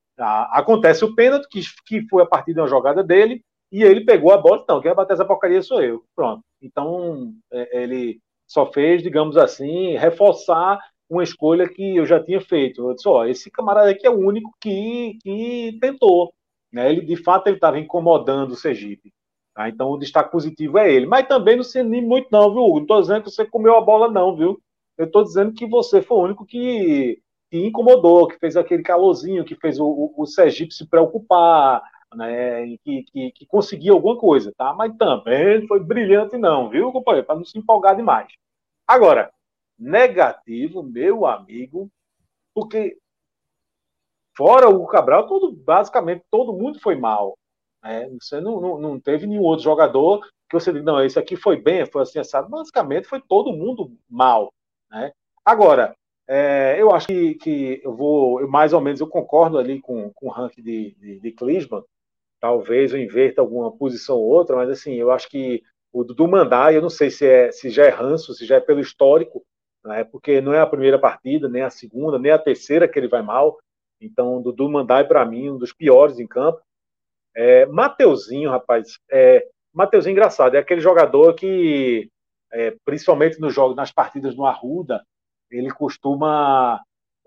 acontece 0.52 1.04
o 1.04 1.14
pênalti 1.14 1.48
que, 1.50 1.60
que 1.84 2.08
foi 2.08 2.22
a 2.22 2.26
partir 2.26 2.54
de 2.54 2.60
uma 2.60 2.68
jogada 2.68 3.02
dele 3.02 3.42
e 3.70 3.82
ele 3.82 4.04
pegou 4.04 4.32
a 4.32 4.38
bola, 4.38 4.64
não, 4.68 4.80
quem 4.80 4.90
vai 4.90 4.96
bater 4.96 5.14
essa 5.14 5.24
porcaria 5.24 5.62
sou 5.62 5.82
eu, 5.82 6.02
pronto. 6.14 6.42
Então 6.60 7.32
é, 7.52 7.82
ele 7.82 8.20
só 8.46 8.70
fez, 8.72 9.02
digamos 9.02 9.36
assim, 9.36 9.96
reforçar 9.96 10.80
uma 11.08 11.22
escolha 11.22 11.68
que 11.68 11.96
eu 11.96 12.06
já 12.06 12.22
tinha 12.22 12.40
feito. 12.40 12.88
Eu 12.88 12.94
disse, 12.94 13.08
ó, 13.08 13.24
esse 13.24 13.50
camarada 13.50 13.90
aqui 13.90 14.06
é 14.06 14.10
o 14.10 14.18
único 14.18 14.54
que, 14.60 15.18
que 15.22 15.78
tentou. 15.80 16.32
Né? 16.72 16.90
Ele, 16.90 17.04
de 17.04 17.16
fato, 17.16 17.48
ele 17.48 17.56
estava 17.56 17.78
incomodando 17.78 18.52
o 18.52 18.56
Sergipe. 18.56 19.12
Tá? 19.54 19.68
Então 19.68 19.90
o 19.90 19.98
destaque 19.98 20.30
positivo 20.30 20.78
é 20.78 20.92
ele. 20.92 21.06
Mas 21.06 21.26
também 21.26 21.56
não 21.56 21.64
se 21.64 21.78
anime 21.80 22.06
muito, 22.06 22.28
não, 22.30 22.52
viu, 22.52 22.62
Hugo? 22.62 22.76
Não 22.76 22.82
estou 22.82 23.00
dizendo 23.00 23.22
que 23.24 23.30
você 23.30 23.44
comeu 23.44 23.76
a 23.76 23.80
bola, 23.80 24.10
não, 24.10 24.36
viu? 24.36 24.60
Eu 24.96 25.06
estou 25.06 25.24
dizendo 25.24 25.52
que 25.52 25.66
você 25.66 26.00
foi 26.00 26.18
o 26.18 26.22
único 26.22 26.46
que, 26.46 27.20
que, 27.50 27.58
incomodou, 27.58 28.28
que 28.28 28.38
fez 28.38 28.56
aquele 28.56 28.82
calorzinho, 28.82 29.44
que 29.44 29.56
fez 29.56 29.80
o, 29.80 29.86
o, 29.86 30.14
o 30.16 30.26
Sergipe 30.26 30.74
se 30.74 30.88
preocupar, 30.88 31.82
né? 32.14 32.76
Que, 32.84 33.02
que, 33.04 33.32
que 33.32 33.46
conseguia 33.46 33.92
alguma 33.92 34.16
coisa, 34.18 34.52
tá? 34.56 34.72
Mas 34.74 34.96
também 34.96 35.66
foi 35.66 35.80
brilhante, 35.80 36.36
não, 36.36 36.68
viu, 36.68 36.92
companheiro? 36.92 37.26
Para 37.26 37.36
não 37.36 37.44
se 37.44 37.58
empolgar 37.58 37.96
demais. 37.96 38.32
Agora, 38.86 39.32
negativo, 39.78 40.82
meu 40.82 41.26
amigo, 41.26 41.90
porque 42.54 42.98
fora 44.36 44.68
o 44.68 44.86
Cabral, 44.86 45.26
todo, 45.26 45.52
basicamente 45.52 46.24
todo 46.30 46.52
mundo 46.52 46.80
foi 46.80 46.96
mal. 46.96 47.36
Né? 47.82 48.08
Você 48.20 48.40
não, 48.40 48.60
não, 48.60 48.78
não, 48.78 49.00
teve 49.00 49.26
nenhum 49.26 49.42
outro 49.42 49.64
jogador 49.64 50.20
que 50.48 50.58
você 50.58 50.72
diga, 50.72 50.84
não, 50.84 51.02
esse 51.02 51.18
aqui 51.18 51.36
foi 51.36 51.56
bem, 51.56 51.86
foi 51.86 52.02
assim, 52.02 52.18
assado. 52.18 52.48
Basicamente 52.48 53.06
foi 53.06 53.20
todo 53.20 53.52
mundo 53.52 53.96
mal. 54.08 54.52
Né? 54.90 55.12
Agora, 55.44 55.94
é, 56.28 56.76
eu 56.78 56.92
acho 56.92 57.06
que, 57.06 57.34
que, 57.36 57.80
eu 57.82 57.94
vou, 57.94 58.40
eu, 58.40 58.48
mais 58.48 58.72
ou 58.72 58.80
menos, 58.80 59.00
eu 59.00 59.06
concordo 59.08 59.58
ali 59.58 59.80
com, 59.80 60.12
com 60.12 60.26
o 60.26 60.30
ranking 60.30 60.62
de, 60.62 60.94
de, 60.98 61.20
de 61.20 61.32
Klinsmann. 61.32 61.84
Talvez 62.40 62.92
eu 62.92 63.00
inverta 63.00 63.40
alguma 63.40 63.70
posição 63.70 64.16
ou 64.16 64.26
outra, 64.26 64.56
mas 64.56 64.70
assim, 64.70 64.94
eu 64.94 65.10
acho 65.10 65.28
que 65.28 65.62
o 65.92 66.04
Dudu 66.04 66.26
Mandai, 66.26 66.76
eu 66.76 66.82
não 66.82 66.90
sei 66.90 67.10
se, 67.10 67.26
é, 67.26 67.52
se 67.52 67.68
já 67.68 67.84
é 67.84 67.90
ranço, 67.90 68.32
se 68.32 68.46
já 68.46 68.56
é 68.56 68.60
pelo 68.60 68.80
histórico, 68.80 69.44
né? 69.84 70.04
porque 70.04 70.40
não 70.40 70.52
é 70.52 70.60
a 70.60 70.66
primeira 70.66 70.98
partida, 70.98 71.48
nem 71.48 71.62
a 71.62 71.70
segunda, 71.70 72.18
nem 72.18 72.32
a 72.32 72.38
terceira 72.38 72.88
que 72.88 72.98
ele 72.98 73.08
vai 73.08 73.22
mal. 73.22 73.58
Então, 74.00 74.38
o 74.38 74.42
Dudu 74.42 74.68
Mandai, 74.68 75.06
para 75.06 75.24
mim, 75.26 75.50
um 75.50 75.58
dos 75.58 75.72
piores 75.72 76.18
em 76.18 76.26
campo. 76.26 76.60
É, 77.34 77.66
Mateuzinho, 77.66 78.50
rapaz, 78.50 78.98
é, 79.10 79.46
Mateuzinho 79.72 80.12
engraçado, 80.12 80.54
é 80.54 80.58
aquele 80.58 80.80
jogador 80.80 81.34
que, 81.34 82.10
é, 82.52 82.74
principalmente 82.84 83.38
no 83.40 83.50
jogo, 83.50 83.74
nas 83.74 83.92
partidas 83.92 84.34
no 84.34 84.46
Arruda, 84.46 85.04
ele 85.50 85.70
costuma, 85.70 86.80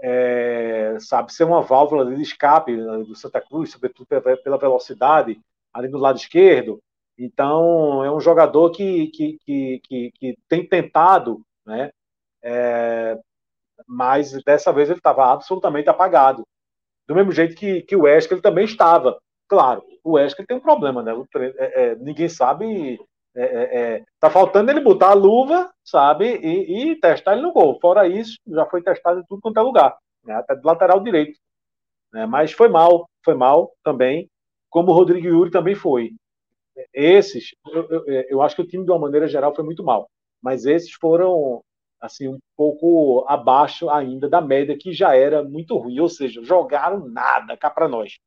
é, 0.06 0.98
sabe, 1.00 1.34
ser 1.34 1.46
uma 1.46 1.62
válvula 1.62 2.14
de 2.14 2.22
escape 2.22 2.76
né, 2.76 2.98
do 3.00 3.16
Santa 3.16 3.40
Cruz, 3.40 3.72
sobretudo 3.72 4.06
pela 4.44 4.58
velocidade, 4.58 5.40
ali 5.74 5.88
do 5.88 5.98
lado 5.98 6.18
esquerdo. 6.18 6.80
Então, 7.18 8.04
é 8.04 8.12
um 8.12 8.20
jogador 8.20 8.72
que, 8.72 9.08
que, 9.08 9.38
que, 9.46 9.82
que, 9.82 10.12
que 10.12 10.38
tem 10.50 10.68
tentado, 10.68 11.42
né? 11.66 11.90
É, 12.44 13.18
mas 13.88 14.34
dessa 14.44 14.74
vez 14.74 14.90
ele 14.90 15.00
estava 15.00 15.32
absolutamente 15.32 15.90
apagado. 15.90 16.44
Do 17.08 17.16
mesmo 17.16 17.32
jeito 17.32 17.56
que, 17.56 17.82
que 17.84 17.96
o 17.96 18.02
Wesley 18.02 18.34
ele 18.34 18.42
também 18.42 18.66
estava. 18.66 19.18
Claro, 19.48 19.84
o 20.04 20.14
Wesley 20.14 20.46
tem 20.46 20.58
um 20.58 20.62
problema, 20.62 21.02
né? 21.02 21.14
É, 21.58 21.84
é, 21.84 21.96
ninguém 21.96 22.28
sabe. 22.28 23.00
É, 23.36 23.44
é, 23.44 23.82
é, 23.96 24.04
tá 24.20 24.30
faltando 24.30 24.70
ele 24.70 24.80
botar 24.80 25.10
a 25.10 25.16
luva, 25.16 25.72
sabe? 25.84 26.36
E, 26.38 26.92
e, 26.92 27.00
testar 27.00 27.34
ele 27.34 27.42
no 27.42 27.52
gol. 27.52 27.80
Fora 27.82 28.08
isso, 28.08 28.38
já 28.48 28.66
foi 28.66 28.84
testado 28.84 29.20
em 29.20 29.26
tudo 29.26 29.42
quanto 29.42 29.60
é 29.60 29.64
lugar, 29.64 29.98
né? 30.24 30.36
até 30.36 30.56
do 30.56 30.66
lateral 30.66 31.00
direito. 31.00 31.40
Né? 32.12 32.26
Mas 32.28 32.52
foi 32.52 32.70
mal, 32.70 33.10
foi 33.26 33.34
mal 33.34 33.72
também, 33.84 34.30
como 34.70 34.92
o 34.92 34.94
Rodrigo 34.94 35.28
Yuri 35.28 35.50
também 35.50 35.74
foi. 35.76 36.12
Esses, 36.94 37.56
eu, 37.68 37.90
eu, 37.90 38.06
eu 38.30 38.42
acho 38.42 38.56
que 38.56 38.62
o 38.62 38.68
time, 38.68 38.86
de 38.86 38.92
uma 38.92 39.00
maneira 39.00 39.28
geral, 39.28 39.54
foi 39.56 39.64
muito 39.64 39.84
mal. 39.84 40.08
Mas 40.42 40.66
esses 40.66 40.92
foram 40.94 41.62
assim 42.00 42.28
um 42.28 42.38
pouco 42.58 43.26
abaixo 43.30 43.90
ainda 43.90 44.30
da 44.30 44.42
média 44.42 44.78
que 44.78 44.92
já 44.92 45.16
era 45.16 45.42
muito 45.42 45.78
ruim, 45.78 46.00
ou 46.00 46.10
seja, 46.10 46.44
jogaram 46.44 47.08
nada 47.08 47.56
cá 47.56 47.70
para 47.70 47.88
nós. 47.88 48.18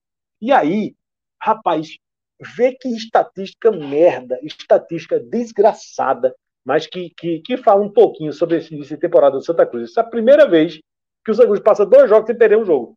E 0.40 0.50
aí 0.50 0.94
Rapaz, 1.40 1.96
vê 2.40 2.72
que 2.72 2.88
estatística 2.88 3.70
merda, 3.70 4.38
estatística 4.42 5.18
desgraçada, 5.18 6.34
mas 6.64 6.86
que, 6.86 7.10
que, 7.10 7.40
que 7.40 7.56
fala 7.56 7.82
um 7.82 7.92
pouquinho 7.92 8.32
sobre 8.32 8.58
esse 8.58 8.74
início 8.74 8.96
de 8.96 9.00
temporada 9.00 9.36
do 9.36 9.44
Santa 9.44 9.66
Cruz. 9.66 9.90
Essa 9.90 10.00
é 10.00 10.04
a 10.04 10.08
primeira 10.08 10.48
vez 10.48 10.78
que 11.24 11.30
o 11.30 11.34
Santa 11.34 11.48
Cruz 11.48 11.60
passa 11.60 11.86
dois 11.86 12.08
jogos 12.08 12.26
sem 12.26 12.36
perder 12.36 12.58
um 12.58 12.64
jogo. 12.64 12.94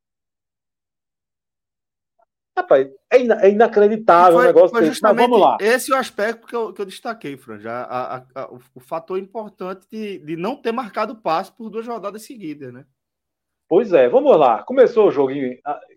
Rapaz, 2.57 2.89
é, 3.09 3.21
ina 3.21 3.41
é 3.41 3.49
inacreditável 3.49 4.33
foi, 4.33 4.43
o 4.43 4.47
negócio 4.47 4.79
desse, 4.79 5.01
mas 5.01 5.15
vamos 5.15 5.39
lá. 5.39 5.57
Esse 5.61 5.93
é 5.93 5.95
o 5.95 5.99
aspecto 5.99 6.45
que 6.45 6.55
eu, 6.55 6.73
que 6.73 6.81
eu 6.81 6.85
destaquei, 6.85 7.37
Fran. 7.37 7.57
Já, 7.59 7.83
a, 7.83 8.17
a, 8.17 8.25
a, 8.35 8.53
o, 8.53 8.59
o, 8.75 8.79
fator 8.81 9.17
importante 9.17 9.87
de, 9.89 10.19
de 10.19 10.35
não 10.35 10.57
ter 10.57 10.73
marcado 10.73 11.15
passe 11.15 11.53
por 11.53 11.69
duas 11.69 11.87
rodadas 11.87 12.23
seguidas, 12.23 12.73
né? 12.73 12.85
Pois 13.65 13.93
é, 13.93 14.09
vamos 14.09 14.37
lá. 14.37 14.61
Começou 14.63 15.07
o 15.07 15.11
jogo. 15.11 15.31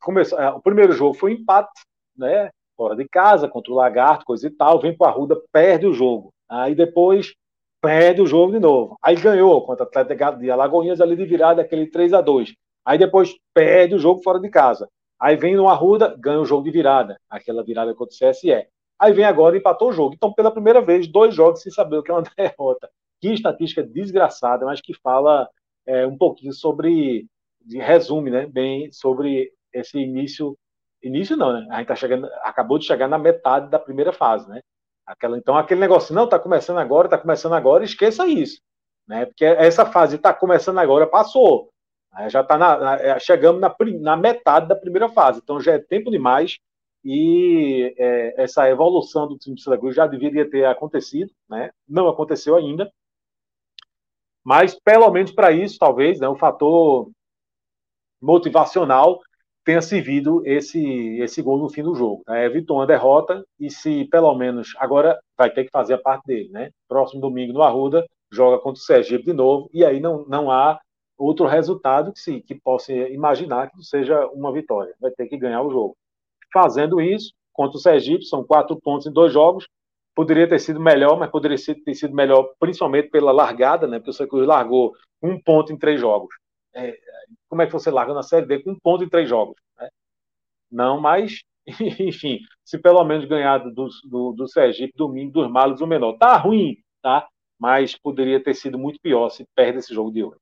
Começou, 0.00 0.38
o 0.38 0.60
primeiro 0.60 0.92
jogo 0.92 1.14
foi 1.14 1.32
um 1.32 1.34
empate 1.34 1.82
né? 2.16 2.50
Fora 2.82 2.96
de 2.96 3.08
casa, 3.08 3.46
contra 3.46 3.72
o 3.72 3.76
Lagarto, 3.76 4.24
coisa 4.24 4.44
e 4.44 4.50
tal, 4.50 4.80
vem 4.80 4.92
para 4.92 5.06
a 5.06 5.14
Ruda, 5.14 5.40
perde 5.52 5.86
o 5.86 5.92
jogo. 5.92 6.34
Aí 6.48 6.74
depois 6.74 7.32
perde 7.80 8.20
o 8.20 8.26
jogo 8.26 8.50
de 8.50 8.58
novo. 8.58 8.96
Aí 9.00 9.14
ganhou 9.14 9.64
contra 9.64 9.84
o 9.84 9.86
Atlético 9.86 10.40
de 10.40 10.50
Alagoinhas 10.50 11.00
ali 11.00 11.14
de 11.14 11.24
virada, 11.24 11.62
aquele 11.62 11.86
3 11.86 12.12
a 12.12 12.20
2 12.20 12.54
Aí 12.84 12.98
depois 12.98 13.36
perde 13.54 13.94
o 13.94 14.00
jogo 14.00 14.20
fora 14.20 14.40
de 14.40 14.50
casa. 14.50 14.88
Aí 15.20 15.36
vem 15.36 15.54
no 15.54 15.68
Arruda, 15.68 16.16
ganha 16.18 16.40
o 16.40 16.44
jogo 16.44 16.64
de 16.64 16.72
virada, 16.72 17.16
aquela 17.30 17.62
virada 17.62 17.94
contra 17.94 18.12
o 18.12 18.30
CSE. 18.30 18.66
Aí 18.98 19.12
vem 19.12 19.24
agora 19.24 19.54
e 19.54 19.60
empatou 19.60 19.90
o 19.90 19.92
jogo. 19.92 20.16
Então, 20.16 20.32
pela 20.32 20.50
primeira 20.50 20.80
vez, 20.80 21.06
dois 21.06 21.32
jogos 21.32 21.62
sem 21.62 21.70
saber 21.70 21.98
o 21.98 22.02
que 22.02 22.10
é 22.10 22.14
uma 22.14 22.24
derrota. 22.36 22.90
Que 23.20 23.28
estatística 23.28 23.80
desgraçada, 23.80 24.66
mas 24.66 24.80
que 24.80 24.92
fala 24.92 25.48
é, 25.86 26.04
um 26.04 26.18
pouquinho 26.18 26.52
sobre, 26.52 27.28
de 27.64 27.78
resume, 27.78 28.28
né, 28.28 28.44
bem 28.44 28.90
sobre 28.90 29.52
esse 29.72 30.00
início 30.00 30.58
Início 31.02 31.36
não, 31.36 31.52
né? 31.52 31.66
A 31.70 31.78
gente 31.78 31.88
tá 31.88 31.96
chegando, 31.96 32.26
acabou 32.42 32.78
de 32.78 32.86
chegar 32.86 33.08
na 33.08 33.18
metade 33.18 33.68
da 33.68 33.78
primeira 33.78 34.12
fase, 34.12 34.48
né? 34.48 34.60
Aquela, 35.06 35.36
então 35.36 35.56
aquele 35.56 35.80
negócio, 35.80 36.14
não, 36.14 36.28
tá 36.28 36.38
começando 36.38 36.78
agora, 36.78 37.08
tá 37.08 37.18
começando 37.18 37.54
agora, 37.54 37.84
esqueça 37.84 38.26
isso, 38.26 38.60
né? 39.06 39.26
Porque 39.26 39.44
essa 39.44 39.84
fase 39.84 40.18
tá 40.18 40.32
começando 40.32 40.78
agora, 40.78 41.06
passou. 41.06 41.70
Já 42.28 42.44
tá 42.44 42.58
na, 42.58 42.76
na, 42.76 42.96
é, 42.96 43.18
chegamos 43.18 43.60
na, 43.60 43.74
na 44.00 44.16
metade 44.16 44.68
da 44.68 44.76
primeira 44.76 45.08
fase, 45.08 45.40
então 45.42 45.60
já 45.60 45.72
é 45.72 45.78
tempo 45.78 46.10
demais 46.10 46.58
e 47.04 47.94
é, 47.98 48.42
essa 48.42 48.68
evolução 48.68 49.26
do 49.26 49.38
time 49.38 49.56
de 49.56 49.78
Cruz 49.78 49.96
já 49.96 50.06
deveria 50.06 50.48
ter 50.48 50.66
acontecido, 50.66 51.32
né? 51.48 51.70
Não 51.88 52.08
aconteceu 52.08 52.54
ainda, 52.54 52.92
mas 54.44 54.78
pelo 54.78 55.10
menos 55.10 55.30
para 55.30 55.52
isso, 55.52 55.78
talvez, 55.78 56.18
né, 56.20 56.28
o 56.28 56.36
fator 56.36 57.10
motivacional 58.20 59.20
tenha 59.64 59.80
servido 59.80 60.42
esse, 60.44 61.18
esse 61.20 61.40
gol 61.42 61.58
no 61.58 61.70
fim 61.70 61.82
do 61.82 61.94
jogo. 61.94 62.22
Né? 62.26 62.44
Evitou 62.44 62.78
uma 62.78 62.86
derrota 62.86 63.44
e 63.58 63.70
se 63.70 64.04
pelo 64.06 64.34
menos 64.34 64.72
agora 64.78 65.18
vai 65.36 65.50
ter 65.50 65.64
que 65.64 65.70
fazer 65.70 65.94
a 65.94 65.98
parte 65.98 66.26
dele, 66.26 66.48
né? 66.50 66.70
Próximo 66.88 67.20
domingo 67.20 67.52
no 67.52 67.62
Arruda 67.62 68.04
joga 68.30 68.58
contra 68.58 68.80
o 68.80 68.84
Sergipe 68.84 69.24
de 69.24 69.32
novo 69.32 69.68
e 69.72 69.84
aí 69.84 70.00
não, 70.00 70.24
não 70.26 70.50
há 70.50 70.80
outro 71.18 71.46
resultado 71.46 72.12
que 72.12 72.18
se 72.18 72.40
que 72.40 72.54
possa 72.54 72.92
imaginar 72.92 73.70
que 73.70 73.82
seja 73.84 74.26
uma 74.28 74.52
vitória. 74.52 74.94
Vai 75.00 75.10
ter 75.10 75.26
que 75.26 75.38
ganhar 75.38 75.62
o 75.62 75.70
jogo. 75.70 75.96
Fazendo 76.52 77.00
isso 77.00 77.32
contra 77.52 77.76
o 77.76 77.80
Sergipe 77.80 78.24
são 78.24 78.44
quatro 78.44 78.78
pontos 78.80 79.06
em 79.06 79.12
dois 79.12 79.32
jogos. 79.32 79.66
Poderia 80.14 80.48
ter 80.48 80.58
sido 80.58 80.80
melhor, 80.80 81.18
mas 81.18 81.30
poderia 81.30 81.56
ter 81.56 81.94
sido 81.94 82.14
melhor 82.14 82.52
principalmente 82.58 83.08
pela 83.08 83.32
largada, 83.32 83.86
né? 83.86 83.98
Porque 83.98 84.10
o 84.10 84.12
Santa 84.12 84.36
largou 84.36 84.92
um 85.22 85.40
ponto 85.40 85.72
em 85.72 85.78
três 85.78 86.00
jogos. 86.00 86.34
É, 86.74 86.94
como 87.48 87.62
é 87.62 87.66
que 87.66 87.72
você 87.72 87.90
larga 87.90 88.14
na 88.14 88.22
Série 88.22 88.46
D 88.46 88.62
com 88.62 88.72
um 88.72 88.78
ponto 88.78 89.04
em 89.04 89.08
três 89.08 89.28
jogos? 89.28 89.56
Né? 89.78 89.88
Não, 90.70 91.00
mas, 91.00 91.42
enfim, 92.00 92.40
se 92.64 92.78
pelo 92.78 93.04
menos 93.04 93.26
ganhar 93.26 93.58
do, 93.58 93.88
do, 94.04 94.32
do 94.32 94.48
Sergipe, 94.48 94.92
domingo, 94.96 95.32
dos 95.32 95.50
males, 95.50 95.80
o 95.80 95.86
menor. 95.86 96.16
Tá 96.18 96.36
ruim, 96.36 96.76
tá? 97.02 97.28
Mas 97.58 97.96
poderia 97.96 98.42
ter 98.42 98.54
sido 98.54 98.78
muito 98.78 99.00
pior 99.00 99.28
se 99.28 99.44
perde 99.54 99.78
esse 99.78 99.94
jogo 99.94 100.10
de 100.10 100.24
hoje. 100.24 100.40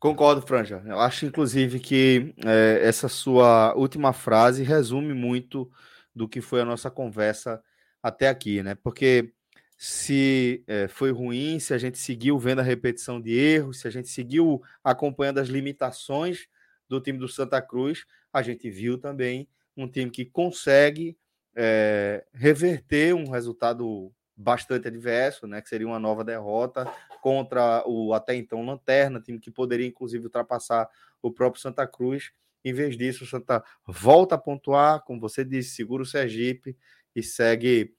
Concordo, 0.00 0.40
Franja. 0.42 0.80
Eu 0.86 1.00
acho, 1.00 1.26
inclusive, 1.26 1.80
que 1.80 2.32
é, 2.46 2.86
essa 2.86 3.08
sua 3.08 3.74
última 3.74 4.12
frase 4.12 4.62
resume 4.62 5.12
muito 5.12 5.68
do 6.14 6.28
que 6.28 6.40
foi 6.40 6.60
a 6.60 6.64
nossa 6.64 6.88
conversa 6.88 7.60
até 8.00 8.28
aqui, 8.28 8.62
né? 8.62 8.76
Porque 8.76 9.32
se 9.80 10.64
é, 10.66 10.88
foi 10.88 11.12
ruim, 11.12 11.60
se 11.60 11.72
a 11.72 11.78
gente 11.78 11.98
seguiu 11.98 12.36
vendo 12.36 12.58
a 12.58 12.64
repetição 12.64 13.20
de 13.20 13.32
erros, 13.32 13.78
se 13.78 13.86
a 13.86 13.90
gente 13.92 14.08
seguiu 14.08 14.60
acompanhando 14.82 15.38
as 15.38 15.46
limitações 15.46 16.48
do 16.88 17.00
time 17.00 17.16
do 17.16 17.28
Santa 17.28 17.62
Cruz, 17.62 18.04
a 18.32 18.42
gente 18.42 18.68
viu 18.68 18.98
também 18.98 19.48
um 19.76 19.88
time 19.88 20.10
que 20.10 20.24
consegue 20.24 21.16
é, 21.54 22.26
reverter 22.34 23.14
um 23.14 23.30
resultado 23.30 24.12
bastante 24.36 24.88
adverso, 24.88 25.46
né? 25.46 25.62
Que 25.62 25.68
seria 25.68 25.86
uma 25.86 26.00
nova 26.00 26.24
derrota 26.24 26.84
contra 27.22 27.84
o 27.86 28.12
até 28.12 28.34
então 28.34 28.66
Lanterna, 28.66 29.20
time 29.20 29.38
que 29.38 29.50
poderia 29.50 29.86
inclusive 29.86 30.24
ultrapassar 30.24 30.88
o 31.22 31.30
próprio 31.30 31.62
Santa 31.62 31.86
Cruz. 31.86 32.32
Em 32.64 32.72
vez 32.72 32.96
disso, 32.96 33.22
o 33.22 33.26
Santa 33.28 33.62
volta 33.86 34.34
a 34.34 34.38
pontuar, 34.38 35.04
como 35.04 35.20
você 35.20 35.44
disse, 35.44 35.76
segura 35.76 36.02
o 36.02 36.06
Sergipe 36.06 36.76
e 37.14 37.22
segue 37.22 37.94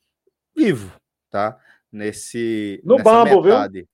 vivo, 0.54 0.92
tá? 1.30 1.58
Nesse 1.92 2.82
no 2.84 2.98
bambo, 2.98 3.42
metade. 3.42 3.80
viu? 3.80 3.88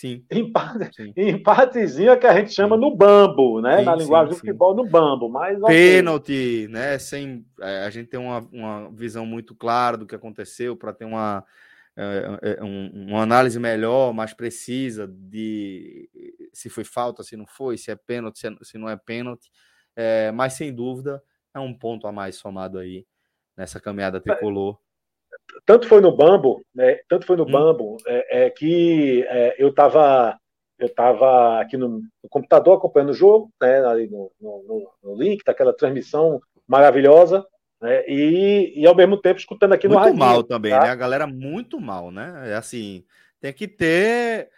Sim. 0.00 0.24
Empate, 0.30 0.96
sim. 0.96 1.12
Empatezinho 1.14 2.12
é 2.12 2.16
que 2.16 2.26
a 2.26 2.34
gente 2.34 2.54
chama 2.54 2.74
sim. 2.74 2.80
no 2.80 2.96
bambo, 2.96 3.60
né? 3.60 3.80
Sim, 3.80 3.84
Na 3.84 3.94
linguagem 3.94 4.30
do 4.30 4.38
futebol, 4.38 4.74
no 4.74 4.88
bambo. 4.88 5.28
Mas, 5.28 5.60
Pênalti, 5.60 6.66
né? 6.70 6.98
Sem, 6.98 7.44
é, 7.60 7.84
a 7.84 7.90
gente 7.90 8.08
tem 8.08 8.18
uma, 8.18 8.38
uma 8.50 8.90
visão 8.92 9.26
muito 9.26 9.54
clara 9.54 9.98
do 9.98 10.06
que 10.06 10.14
aconteceu 10.14 10.74
para 10.74 10.94
ter 10.94 11.04
uma, 11.04 11.44
é, 11.94 12.56
é, 12.58 12.64
um, 12.64 13.08
uma 13.08 13.20
análise 13.20 13.60
melhor, 13.60 14.14
mais 14.14 14.32
precisa 14.32 15.06
de 15.06 16.08
se 16.50 16.70
foi 16.70 16.84
falta, 16.84 17.22
se 17.22 17.36
não 17.36 17.46
foi, 17.46 17.76
se 17.76 17.90
é 17.90 17.94
pênalti, 17.94 18.38
se, 18.38 18.46
é, 18.46 18.56
se 18.62 18.78
não 18.78 18.88
é 18.88 18.96
pênalti. 18.96 19.50
É, 19.94 20.32
mas 20.32 20.54
sem 20.54 20.74
dúvida 20.74 21.22
é 21.54 21.60
um 21.60 21.74
ponto 21.74 22.06
a 22.06 22.12
mais 22.12 22.36
somado 22.36 22.78
aí 22.78 23.06
nessa 23.54 23.78
caminhada 23.78 24.18
tricolor 24.18 24.78
tanto 25.64 25.88
foi 25.88 26.00
no 26.00 26.14
Bambo, 26.14 26.64
né, 26.74 26.98
tanto 27.08 27.26
foi 27.26 27.36
no 27.36 27.44
hum. 27.44 27.50
Bambo, 27.50 27.96
é, 28.06 28.46
é 28.46 28.50
que 28.50 29.24
é, 29.28 29.56
eu 29.58 29.68
estava 29.68 30.38
eu 30.78 30.88
tava 30.88 31.60
aqui 31.60 31.76
no, 31.76 31.88
no, 31.88 32.28
computador 32.30 32.78
acompanhando 32.78 33.10
o 33.10 33.14
jogo, 33.14 33.52
né, 33.60 33.84
ali 33.84 34.08
no, 34.08 34.32
no, 34.40 34.90
no 35.02 35.14
link, 35.14 35.44
daquela 35.44 35.74
transmissão 35.74 36.40
maravilhosa, 36.66 37.46
né, 37.80 38.02
e, 38.08 38.72
e 38.74 38.86
ao 38.86 38.94
mesmo 38.94 39.20
tempo 39.20 39.38
escutando 39.38 39.74
aqui 39.74 39.86
muito 39.86 39.98
no 39.98 40.04
rádio. 40.04 40.16
Muito 40.16 40.26
mal 40.26 40.42
também, 40.42 40.72
tá? 40.72 40.80
né? 40.80 40.88
A 40.88 40.94
galera 40.94 41.26
muito 41.26 41.78
mal, 41.78 42.10
né? 42.10 42.50
É 42.50 42.54
assim, 42.54 43.04
tem 43.40 43.52
que 43.52 43.68
ter. 43.68 44.48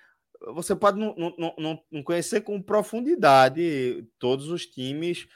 Você 0.54 0.76
pode 0.76 0.98
não, 0.98 1.14
não, 1.16 1.54
não, 1.58 1.82
não 1.90 2.02
conhecer 2.02 2.40
com 2.42 2.62
profundidade 2.62 4.04
todos 4.18 4.48
os 4.48 4.66
times 4.66 5.26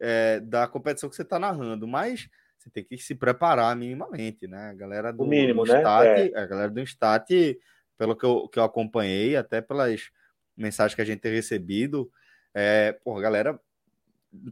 é, 0.00 0.40
da 0.40 0.66
competição 0.68 1.08
que 1.08 1.16
você 1.16 1.22
está 1.22 1.38
narrando, 1.38 1.86
mas 1.86 2.28
você 2.58 2.70
tem 2.70 2.84
que 2.84 2.98
se 2.98 3.14
preparar 3.14 3.74
minimamente, 3.76 4.46
né? 4.46 4.70
A 4.70 4.74
galera 4.74 5.12
do, 5.12 5.22
o 5.22 5.26
mínimo, 5.26 5.64
do 5.64 5.72
né? 5.72 5.78
Stat, 5.78 6.06
é. 6.06 6.38
a 6.38 6.46
galera 6.46 6.70
do 6.70 6.80
Stat, 6.80 7.58
pelo 7.96 8.16
que 8.16 8.26
eu, 8.26 8.48
que 8.48 8.58
eu 8.58 8.64
acompanhei, 8.64 9.36
até 9.36 9.60
pelas 9.60 10.10
mensagens 10.56 10.94
que 10.94 11.02
a 11.02 11.04
gente 11.04 11.20
tem 11.20 11.32
recebido, 11.32 12.10
é, 12.52 12.96
pô, 13.04 13.16
a 13.16 13.20
galera 13.20 13.58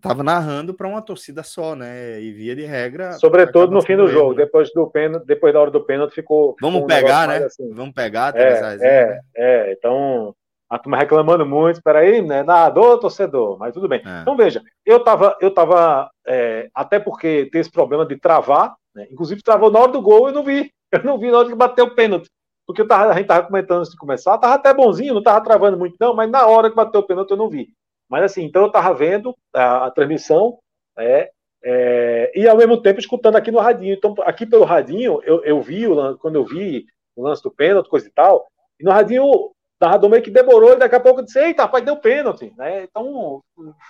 tava 0.00 0.22
narrando 0.22 0.72
para 0.72 0.88
uma 0.88 1.02
torcida 1.02 1.42
só, 1.42 1.74
né? 1.74 2.20
E 2.20 2.32
via 2.32 2.54
de 2.54 2.64
regra. 2.64 3.12
Sobretudo 3.14 3.72
no 3.72 3.82
fim 3.82 3.96
do 3.96 4.08
jogo, 4.08 4.34
depois 4.34 4.72
do 4.72 4.86
pênalti, 4.88 5.26
depois 5.26 5.52
da 5.52 5.60
hora 5.60 5.70
do 5.70 5.84
pênalti 5.84 6.14
ficou. 6.14 6.56
Vamos 6.60 6.82
um 6.82 6.86
pegar, 6.86 7.28
né? 7.28 7.44
Assim. 7.44 7.68
Vamos 7.74 7.94
pegar. 7.94 8.34
É, 8.36 8.58
é, 8.58 8.76
né? 8.76 9.20
é, 9.36 9.72
então 9.72 10.34
a 10.68 10.78
turma 10.78 10.96
reclamando 10.96 11.46
muito, 11.46 11.82
peraí, 11.82 12.20
né? 12.20 12.42
Nadador, 12.42 12.98
torcedor, 12.98 13.58
mas 13.58 13.72
tudo 13.72 13.88
bem. 13.88 14.02
É. 14.04 14.22
Então 14.22 14.36
veja, 14.36 14.62
eu 14.84 15.02
tava, 15.02 15.36
eu 15.40 15.52
tava, 15.52 16.10
é, 16.26 16.68
até 16.74 16.98
porque 16.98 17.48
tem 17.52 17.60
esse 17.60 17.70
problema 17.70 18.04
de 18.04 18.16
travar, 18.16 18.74
né? 18.94 19.06
Inclusive 19.10 19.42
travou 19.42 19.70
na 19.70 19.78
hora 19.78 19.92
do 19.92 20.02
gol, 20.02 20.28
eu 20.28 20.34
não 20.34 20.44
vi. 20.44 20.70
Eu 20.92 21.02
não 21.02 21.18
vi 21.18 21.32
na 21.32 21.38
hora 21.38 21.48
que 21.48 21.54
bateu 21.54 21.86
o 21.86 21.94
pênalti. 21.96 22.28
Porque 22.64 22.80
eu 22.80 22.86
tava, 22.86 23.10
a 23.10 23.16
gente 23.16 23.26
tava 23.26 23.44
comentando 23.44 23.80
antes 23.80 23.90
de 23.90 23.98
começar, 23.98 24.38
tava 24.38 24.54
até 24.54 24.72
bonzinho, 24.72 25.14
não 25.14 25.22
tava 25.22 25.44
travando 25.44 25.76
muito, 25.76 25.96
não, 26.00 26.14
mas 26.14 26.30
na 26.30 26.46
hora 26.46 26.70
que 26.70 26.76
bateu 26.76 27.00
o 27.00 27.06
pênalti 27.06 27.32
eu 27.32 27.36
não 27.36 27.50
vi. 27.50 27.68
Mas 28.08 28.22
assim, 28.22 28.44
então 28.44 28.62
eu 28.62 28.70
tava 28.70 28.94
vendo 28.94 29.34
a, 29.52 29.86
a 29.86 29.90
transmissão, 29.90 30.58
é, 30.96 31.30
é, 31.64 32.32
e 32.36 32.48
ao 32.48 32.56
mesmo 32.56 32.80
tempo 32.80 33.00
escutando 33.00 33.34
aqui 33.34 33.50
no 33.50 33.58
radinho. 33.58 33.94
Então, 33.94 34.14
aqui 34.20 34.46
pelo 34.46 34.64
radinho, 34.64 35.20
eu, 35.24 35.44
eu 35.44 35.60
vi, 35.60 35.82
quando 36.20 36.36
eu 36.36 36.44
vi 36.44 36.86
o 37.16 37.22
lance 37.22 37.42
do 37.42 37.50
pênalti, 37.50 37.90
coisa 37.90 38.06
e 38.06 38.10
tal, 38.12 38.46
e 38.78 38.84
no 38.84 38.92
radinho 38.92 39.52
narrador 39.80 40.10
meio 40.10 40.22
que 40.22 40.30
demorou 40.30 40.72
e 40.72 40.78
daqui 40.78 40.94
a 40.94 41.00
pouco 41.00 41.22
disse, 41.22 41.38
eita, 41.38 41.64
rapaz, 41.64 41.84
deu 41.84 41.96
pênalti, 41.96 42.52
né? 42.56 42.84
Então, 42.84 43.42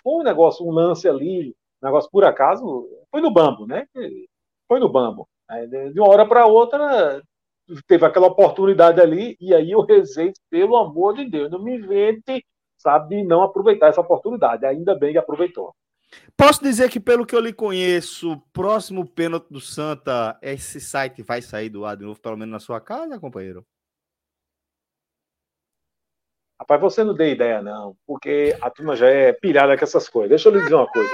foi 0.02 0.14
um 0.14 0.22
negócio, 0.22 0.66
um 0.66 0.70
lance 0.70 1.08
ali, 1.08 1.54
um 1.82 1.86
negócio 1.86 2.10
por 2.10 2.24
acaso, 2.24 2.88
foi 3.10 3.20
no 3.20 3.32
bambo, 3.32 3.66
né? 3.66 3.86
Foi 4.68 4.80
no 4.80 4.88
bambo. 4.88 5.28
De 5.92 6.00
uma 6.00 6.08
hora 6.08 6.26
para 6.26 6.46
outra, 6.46 7.22
teve 7.86 8.04
aquela 8.04 8.26
oportunidade 8.26 9.00
ali, 9.00 9.36
e 9.40 9.54
aí 9.54 9.70
eu 9.70 9.82
rezei, 9.82 10.32
pelo 10.50 10.76
amor 10.76 11.14
de 11.14 11.28
Deus, 11.30 11.50
não 11.50 11.62
me 11.62 11.76
invente, 11.76 12.44
sabe, 12.76 13.22
não 13.22 13.42
aproveitar 13.42 13.88
essa 13.88 14.00
oportunidade. 14.00 14.66
Ainda 14.66 14.94
bem 14.94 15.12
que 15.12 15.18
aproveitou. 15.18 15.72
Posso 16.36 16.62
dizer 16.62 16.88
que, 16.90 17.00
pelo 17.00 17.26
que 17.26 17.34
eu 17.34 17.40
lhe 17.40 17.52
conheço, 17.52 18.40
próximo 18.52 19.06
pênalti 19.06 19.46
do 19.50 19.60
Santa, 19.60 20.38
esse 20.40 20.80
site 20.80 21.22
vai 21.22 21.42
sair 21.42 21.68
do 21.68 21.84
ar 21.84 21.96
de 21.96 22.04
novo, 22.04 22.20
pelo 22.20 22.36
menos 22.36 22.52
na 22.52 22.60
sua 22.60 22.80
casa, 22.80 23.18
companheiro? 23.18 23.64
Rapaz, 26.58 26.80
você 26.80 27.04
não 27.04 27.14
dê 27.14 27.32
ideia, 27.32 27.60
não, 27.60 27.94
porque 28.06 28.56
a 28.62 28.70
turma 28.70 28.96
já 28.96 29.08
é 29.08 29.32
pilhada 29.32 29.76
com 29.76 29.84
essas 29.84 30.08
coisas. 30.08 30.30
Deixa 30.30 30.48
eu 30.48 30.54
lhe 30.54 30.62
dizer 30.62 30.74
uma 30.74 30.88
coisa. 30.88 31.10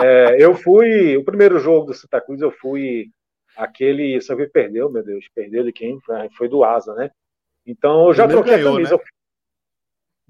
É, 0.00 0.36
eu 0.38 0.54
fui, 0.54 1.16
o 1.16 1.24
primeiro 1.24 1.58
jogo 1.58 1.86
do 1.86 1.94
Santa 1.94 2.20
Cruz, 2.20 2.40
eu 2.40 2.52
fui 2.52 3.10
aquele, 3.56 4.20
só 4.20 4.36
que 4.36 4.46
perdeu, 4.46 4.88
meu 4.88 5.02
Deus, 5.02 5.26
perdeu 5.34 5.64
de 5.64 5.72
quem? 5.72 5.98
Foi 6.36 6.48
do 6.48 6.62
Asa, 6.62 6.94
né? 6.94 7.10
Então 7.66 8.06
eu 8.06 8.14
já 8.14 8.28
troquei 8.28 8.56
ganhou, 8.56 8.70
a 8.70 8.72
camisa. 8.74 8.96
Né? 8.96 9.02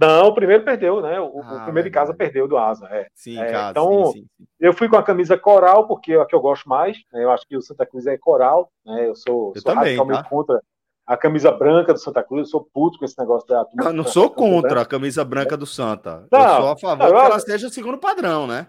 Não, 0.01 0.29
o 0.29 0.35
primeiro 0.35 0.65
perdeu, 0.65 1.03
né? 1.03 1.21
O, 1.21 1.43
ah, 1.43 1.57
o 1.57 1.65
primeiro 1.65 1.89
em 1.89 1.93
casa 1.93 2.15
perdeu 2.15 2.49
do 2.49 2.57
Asa. 2.57 2.87
É. 2.87 3.09
Sim, 3.15 3.39
é, 3.39 3.51
casa, 3.51 3.71
então, 3.73 4.07
sim, 4.13 4.27
sim, 4.39 4.47
eu 4.59 4.73
fui 4.73 4.89
com 4.89 4.97
a 4.97 5.03
camisa 5.03 5.37
coral, 5.37 5.87
porque 5.87 6.13
é 6.13 6.21
a 6.21 6.25
que 6.25 6.35
eu 6.35 6.41
gosto 6.41 6.69
mais. 6.69 6.97
Né? 7.13 7.25
Eu 7.25 7.31
acho 7.31 7.47
que 7.47 7.57
o 7.57 7.63
Santa 7.63 7.85
Cruz 7.85 8.07
é 8.07 8.17
coral, 8.17 8.71
né? 8.87 9.09
Eu 9.09 9.15
sou, 9.15 9.53
eu 9.55 9.61
sou 9.61 9.75
também, 9.75 9.97
radicalmente 9.97 10.23
tá? 10.23 10.29
contra 10.29 10.63
a 11.09 11.17
camisa 11.17 11.51
branca 11.51 11.95
do 11.95 11.99
Santa 11.99 12.23
Cruz, 12.23 12.41
eu 12.43 12.51
sou 12.51 12.69
puto 12.73 12.99
com 12.99 13.05
esse 13.07 13.19
negócio 13.19 13.49
da. 13.49 13.67
Não, 13.73 13.93
não 13.95 14.05
sou 14.05 14.29
contra 14.29 14.83
a 14.83 14.85
camisa 14.85 15.25
branca 15.25 15.57
do 15.57 15.65
Santa. 15.65 16.27
Não, 16.31 16.41
eu 16.41 16.57
sou 16.57 16.69
a 16.69 16.77
favor 16.77 17.15
não, 17.15 17.21
que 17.21 17.27
ela 17.27 17.41
seja 17.41 17.71
segundo 17.71 17.97
padrão, 17.97 18.47
né? 18.47 18.67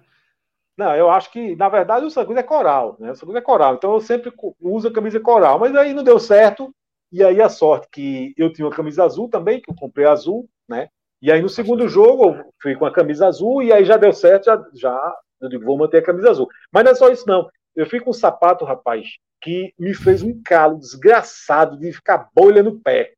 Não, 0.78 0.96
eu 0.96 1.12
acho 1.12 1.30
que, 1.34 1.54
na 1.58 1.68
verdade, 1.68 2.06
o 2.06 2.10
Santa 2.10 2.28
Cruz 2.28 2.40
é 2.40 2.44
coral, 2.44 2.96
né? 2.98 3.12
O 3.12 3.14
Santa 3.14 3.26
Cruz 3.26 3.38
é 3.38 3.42
coral. 3.42 3.76
Então 3.76 3.94
eu 3.94 4.00
sempre 4.00 4.32
uso 4.62 4.88
a 4.88 4.94
camisa 4.94 5.20
coral, 5.20 5.60
mas 5.60 5.76
aí 5.76 5.94
não 5.94 6.02
deu 6.02 6.18
certo. 6.18 6.74
E 7.12 7.22
aí 7.22 7.42
a 7.42 7.50
sorte 7.50 7.90
que 7.92 8.34
eu 8.38 8.54
tinha 8.54 8.66
uma 8.66 8.74
camisa 8.74 9.04
azul 9.04 9.28
também, 9.28 9.60
que 9.60 9.70
eu 9.70 9.76
comprei 9.76 10.06
azul, 10.06 10.48
né? 10.68 10.88
E 11.22 11.30
aí 11.30 11.42
no 11.42 11.50
segundo 11.50 11.90
jogo 11.90 12.30
eu 12.30 12.46
fui 12.62 12.74
com 12.76 12.86
a 12.86 12.94
camisa 12.94 13.28
azul 13.28 13.62
e 13.62 13.74
aí 13.74 13.84
já 13.84 13.98
deu 13.98 14.14
certo, 14.14 14.46
já, 14.46 14.66
já 14.74 15.16
eu 15.42 15.50
digo, 15.50 15.66
vou 15.66 15.78
manter 15.78 15.98
a 15.98 16.06
camisa 16.06 16.30
azul. 16.30 16.48
Mas 16.72 16.86
não 16.86 16.92
é 16.92 16.96
só 16.96 17.10
isso, 17.10 17.28
não. 17.28 17.50
Eu 17.80 17.90
fui 17.90 18.02
com 18.02 18.10
um 18.10 18.14
sapato, 18.14 18.66
rapaz, 18.66 19.08
que 19.42 19.74
me 19.80 19.94
fez 19.94 20.22
um 20.22 20.42
calo 20.44 20.78
desgraçado 20.78 21.78
de 21.78 21.94
ficar 21.94 22.28
bolha 22.36 22.62
no 22.62 22.78
pé. 22.78 23.14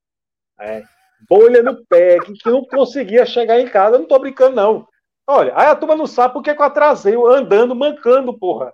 É, 0.60 0.84
bolha 1.28 1.64
no 1.64 1.84
pé, 1.88 2.20
que, 2.20 2.34
que 2.34 2.50
não 2.50 2.64
conseguia 2.64 3.26
chegar 3.26 3.60
em 3.60 3.68
casa. 3.68 3.96
Eu 3.96 4.02
não 4.02 4.08
tô 4.08 4.20
brincando, 4.20 4.56
não. 4.56 4.88
Olha, 5.28 5.52
aí 5.56 5.66
a 5.66 5.76
turma 5.76 5.96
não 5.96 6.06
sabe 6.06 6.36
porque 6.36 6.54
que 6.54 6.62
eu 6.62 6.66
atrasei, 6.66 7.16
eu 7.16 7.26
andando, 7.26 7.74
mancando, 7.74 8.38
porra. 8.38 8.72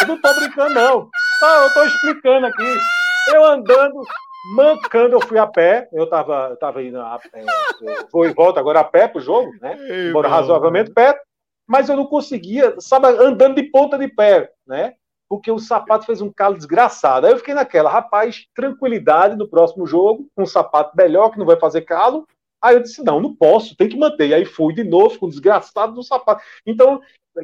Eu 0.00 0.08
não 0.08 0.20
tô 0.22 0.34
brincando, 0.36 0.74
não. 0.74 1.10
Ah, 1.42 1.64
eu 1.64 1.74
tô 1.74 1.84
explicando 1.84 2.46
aqui. 2.46 2.78
Eu 3.34 3.44
andando, 3.44 4.02
mancando, 4.54 5.16
eu 5.16 5.20
fui 5.20 5.38
a 5.38 5.46
pé. 5.46 5.86
Eu 5.92 6.08
tava, 6.08 6.48
eu 6.48 6.56
tava 6.56 6.82
indo 6.82 6.98
a 6.98 7.18
pé. 7.18 7.44
Eu 7.82 8.08
vou 8.10 8.24
e 8.24 8.32
volto 8.32 8.58
agora 8.58 8.80
a 8.80 8.84
pé 8.84 9.06
pro 9.06 9.20
jogo, 9.20 9.50
né? 9.60 9.76
Embora 10.08 10.28
razoavelmente 10.28 10.90
perto. 10.92 11.27
Mas 11.68 11.88
eu 11.88 11.96
não 11.96 12.06
conseguia, 12.06 12.74
sabe, 12.80 13.08
andando 13.08 13.56
de 13.56 13.64
ponta 13.64 13.98
de 13.98 14.08
pé, 14.08 14.50
né? 14.66 14.94
porque 15.28 15.50
o 15.50 15.58
sapato 15.58 16.06
fez 16.06 16.22
um 16.22 16.32
calo 16.32 16.56
desgraçado. 16.56 17.26
Aí 17.26 17.32
eu 17.32 17.38
fiquei 17.38 17.54
naquela, 17.54 17.90
rapaz, 17.90 18.46
tranquilidade 18.54 19.36
no 19.36 19.46
próximo 19.46 19.86
jogo, 19.86 20.26
um 20.36 20.46
sapato 20.46 20.96
melhor 20.96 21.30
que 21.30 21.38
não 21.38 21.44
vai 21.44 21.58
fazer 21.58 21.82
calo. 21.82 22.26
Aí 22.62 22.74
eu 22.74 22.82
disse: 22.82 23.04
não, 23.04 23.20
não 23.20 23.34
posso, 23.34 23.76
tem 23.76 23.88
que 23.88 23.98
manter. 23.98 24.28
E 24.28 24.34
aí 24.34 24.44
fui 24.44 24.72
de 24.72 24.82
novo 24.82 25.18
com 25.18 25.26
o 25.26 25.30
desgraçado 25.30 25.92
do 25.92 26.02
sapato. 26.02 26.42
Então, 26.66 27.00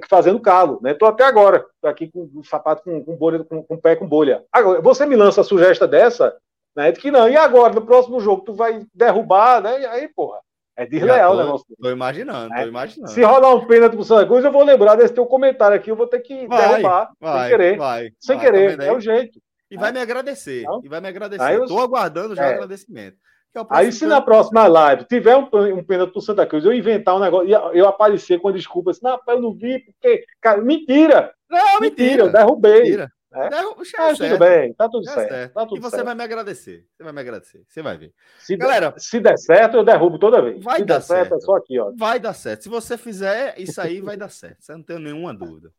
fazendo 0.08 0.40
calo, 0.40 0.80
né? 0.82 0.94
Tô 0.94 1.04
até 1.06 1.24
agora, 1.24 1.66
tô 1.80 1.86
aqui 1.86 2.10
com 2.10 2.28
o 2.34 2.44
sapato 2.44 2.82
com, 2.82 3.04
com 3.04 3.16
bolha, 3.16 3.44
com, 3.44 3.62
com 3.62 3.76
pé 3.76 3.94
com 3.94 4.08
bolha. 4.08 4.44
Agora, 4.50 4.80
você 4.80 5.04
me 5.04 5.14
lança 5.14 5.42
a 5.42 5.44
sugestão 5.44 5.86
dessa, 5.86 6.36
né? 6.74 6.90
De 6.90 7.00
que 7.00 7.10
não, 7.10 7.28
e 7.28 7.36
agora, 7.36 7.74
no 7.74 7.84
próximo 7.84 8.18
jogo, 8.18 8.42
tu 8.44 8.54
vai 8.54 8.84
derrubar, 8.94 9.60
né? 9.60 9.82
E 9.82 9.86
aí, 9.86 10.08
porra. 10.08 10.40
É 10.76 10.84
desleal 10.86 11.34
o 11.34 11.36
negócio. 11.36 11.66
Tô 11.80 11.90
imaginando, 11.90 12.52
é. 12.54 12.62
tô 12.62 12.68
imaginando. 12.68 13.12
Se 13.12 13.22
rolar 13.22 13.54
um 13.54 13.66
pênalti 13.66 13.94
pro 13.94 14.04
Santa 14.04 14.26
Cruz, 14.26 14.44
eu 14.44 14.50
vou 14.50 14.64
lembrar 14.64 14.96
desse 14.96 15.14
teu 15.14 15.24
comentário 15.24 15.76
aqui, 15.76 15.90
eu 15.90 15.96
vou 15.96 16.06
ter 16.06 16.20
que 16.20 16.46
vai, 16.48 16.68
derrubar, 16.68 17.12
vai, 17.20 17.40
sem 17.40 17.50
querer. 17.50 17.76
Vai, 17.76 18.10
sem 18.18 18.36
vai, 18.36 18.44
querer, 18.44 18.76
tá 18.76 18.84
é 18.84 18.92
o 18.92 19.00
jeito. 19.00 19.40
E 19.70 19.76
vai 19.76 19.92
me 19.92 20.00
agradecer, 20.00 20.64
e 20.82 20.88
vai 20.88 21.00
me 21.00 21.08
agradecer. 21.08 21.54
Eu... 21.54 21.66
Tô 21.66 21.78
aguardando 21.78 22.34
já 22.34 22.42
o 22.42 22.46
é. 22.46 22.54
agradecimento. 22.54 23.16
É 23.56 23.64
Aí, 23.70 23.92
se 23.92 24.04
na 24.04 24.20
próxima 24.20 24.66
live 24.66 25.04
tiver 25.04 25.36
um, 25.36 25.48
um 25.78 25.84
pênalti 25.84 26.10
pro 26.10 26.20
Santa 26.20 26.44
Cruz, 26.44 26.64
eu 26.64 26.72
inventar 26.72 27.14
um 27.14 27.20
negócio, 27.20 27.48
eu 27.72 27.86
aparecer 27.86 28.40
com 28.40 28.48
a 28.48 28.52
desculpa 28.52 28.90
assim, 28.90 29.00
não, 29.04 29.18
eu 29.28 29.40
não 29.40 29.54
vi, 29.54 29.78
porque. 29.78 30.24
Cara, 30.40 30.60
mentira! 30.60 31.32
Não, 31.48 31.80
mentira, 31.80 31.80
mentira 31.80 32.22
eu 32.24 32.32
derrubei. 32.32 32.82
Mentira. 32.82 33.10
É? 33.34 33.50
Mas 33.98 34.18
tudo 34.18 34.38
bem, 34.38 34.72
tá 34.74 34.88
tudo 34.88 35.04
certo. 35.04 35.28
certo. 35.28 35.52
Tá 35.52 35.66
tudo 35.66 35.78
e 35.78 35.80
você 35.80 35.96
certo. 35.96 36.04
vai 36.04 36.14
me 36.14 36.22
agradecer. 36.22 36.86
Você 36.96 37.02
vai 37.02 37.12
me 37.12 37.20
agradecer. 37.20 37.64
Você 37.68 37.82
vai 37.82 37.98
ver. 37.98 38.14
Se 38.38 38.56
Galera, 38.56 38.92
der, 38.92 39.00
se 39.00 39.20
der 39.20 39.36
certo, 39.36 39.76
eu 39.76 39.84
derrubo 39.84 40.18
toda 40.18 40.40
vez. 40.40 40.62
Vai 40.62 40.78
se 40.78 40.84
dar 40.84 41.00
certo, 41.00 41.30
certo, 41.30 41.42
é 41.42 41.44
só 41.44 41.56
aqui, 41.56 41.78
ó. 41.78 41.92
Vai 41.96 42.20
dar 42.20 42.32
certo. 42.32 42.62
Se 42.62 42.68
você 42.68 42.96
fizer 42.96 43.54
isso 43.58 43.80
aí, 43.80 44.00
vai 44.00 44.16
dar 44.16 44.28
certo. 44.28 44.58
Você 44.60 44.72
não 44.72 44.82
tem 44.82 45.00
nenhuma 45.00 45.34
dúvida. 45.34 45.72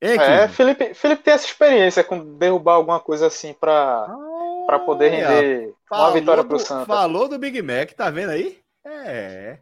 Ei, 0.00 0.16
é, 0.16 0.48
Felipe, 0.48 0.94
Felipe 0.94 1.22
tem 1.22 1.34
essa 1.34 1.46
experiência 1.46 2.02
com 2.02 2.38
derrubar 2.38 2.74
alguma 2.74 3.00
coisa 3.00 3.26
assim 3.26 3.52
para 3.52 3.72
ah, 3.72 4.64
para 4.66 4.78
poder 4.78 5.08
render 5.10 5.74
uma 5.90 6.12
vitória 6.12 6.44
pro 6.44 6.58
Santos. 6.58 6.86
Falou 6.86 7.28
do 7.28 7.38
Big 7.38 7.60
Mac, 7.60 7.90
tá 7.92 8.08
vendo 8.08 8.30
aí? 8.30 8.58
É. 8.84 9.58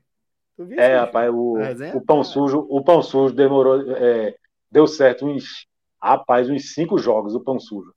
É, 0.77 0.97
rapaz, 0.97 1.31
o, 1.33 1.57
o 1.95 2.01
pão 2.01 2.23
sujo, 2.25 2.67
o 2.69 2.83
pão 2.83 3.01
sujo 3.01 3.33
demorou, 3.33 3.81
é, 3.97 4.35
deu 4.71 4.87
certo 4.87 5.25
uns, 5.25 5.67
rapaz, 6.03 6.49
uns 6.49 6.75
cinco 6.75 6.99
jogos 6.99 7.35
o 7.35 7.41
pão 7.41 7.59
sujo. 7.59 7.93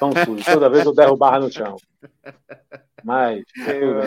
Pão 0.00 0.10
sujo, 0.24 0.44
toda 0.44 0.70
vez 0.70 0.84
eu 0.84 0.94
derrubava 0.94 1.40
no 1.40 1.52
chão. 1.52 1.76
Mas, 3.04 3.44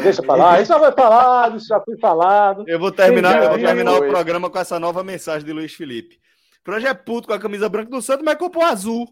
deixa 0.03 0.21
pra 0.21 0.35
lá, 0.35 0.61
isso 0.61 0.73
já 0.73 0.79
foi 0.79 0.91
falado, 0.91 1.57
isso 1.57 1.67
já 1.67 1.79
foi 1.79 1.97
falado. 1.97 2.63
Eu 2.67 2.79
vou 2.79 2.91
terminar, 2.91 3.43
eu 3.43 3.49
vou 3.51 3.59
terminar 3.59 3.93
o 3.93 4.07
programa 4.07 4.49
com 4.49 4.59
essa 4.59 4.79
nova 4.79 5.03
mensagem 5.03 5.45
de 5.45 5.53
Luiz 5.53 5.73
Felipe. 5.73 6.19
Franja 6.63 6.89
é 6.89 6.93
puto 6.93 7.27
com 7.27 7.33
a 7.33 7.39
camisa 7.39 7.69
branca 7.69 7.89
do 7.89 8.01
Santos, 8.01 8.25
mas 8.25 8.35
comprou 8.35 8.63
azul. 8.63 9.07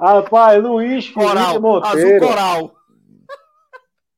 Rapaz, 0.00 0.62
Luiz 0.62 1.06
Felipe 1.08 1.58
Monteiro. 1.58 1.86
Azul 1.86 2.18
coral. 2.18 2.79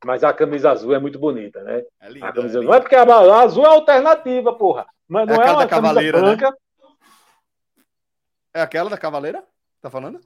Mas 0.04 0.24
a 0.24 0.32
camisa 0.32 0.70
azul 0.70 0.94
é 0.94 0.98
muito 0.98 1.18
bonita, 1.18 1.62
né? 1.62 1.82
É 2.00 2.08
linda, 2.08 2.28
a 2.28 2.32
camisa 2.32 2.58
é 2.58 2.62
não 2.62 2.74
é 2.74 2.80
porque 2.80 2.96
a, 2.96 3.02
a 3.02 3.42
azul 3.42 3.64
é 3.64 3.68
alternativa, 3.68 4.52
porra. 4.52 4.86
Mas 5.08 5.28
é 5.28 5.32
não 5.32 5.42
é, 5.42 5.48
é 5.48 5.52
uma 5.52 5.66
camisa 5.66 6.00
né? 6.00 6.12
branca. 6.12 6.50
Né? 6.50 6.56
É 8.54 8.60
aquela 8.60 8.90
da 8.90 8.98
Cavaleira? 8.98 9.44
Tá 9.80 9.90
falando? 9.90 10.20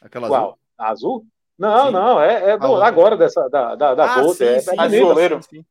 Aquela 0.00 0.28
Qual? 0.28 0.42
azul? 0.42 0.58
A 0.78 0.88
azul? 0.90 1.26
Não, 1.58 1.86
sim. 1.86 1.92
não, 1.92 2.22
é, 2.22 2.50
é 2.50 2.58
do, 2.58 2.76
agora 2.76 3.16
dessa 3.16 3.48
da 3.48 3.74
da, 3.74 3.94
da 3.94 4.04
ah, 4.04 4.28
sim, 4.28 4.44
é, 4.44 4.60
sim, 4.60 4.70
é 4.70 5.00
bonita. 5.00 5.42
Sim, 5.42 5.64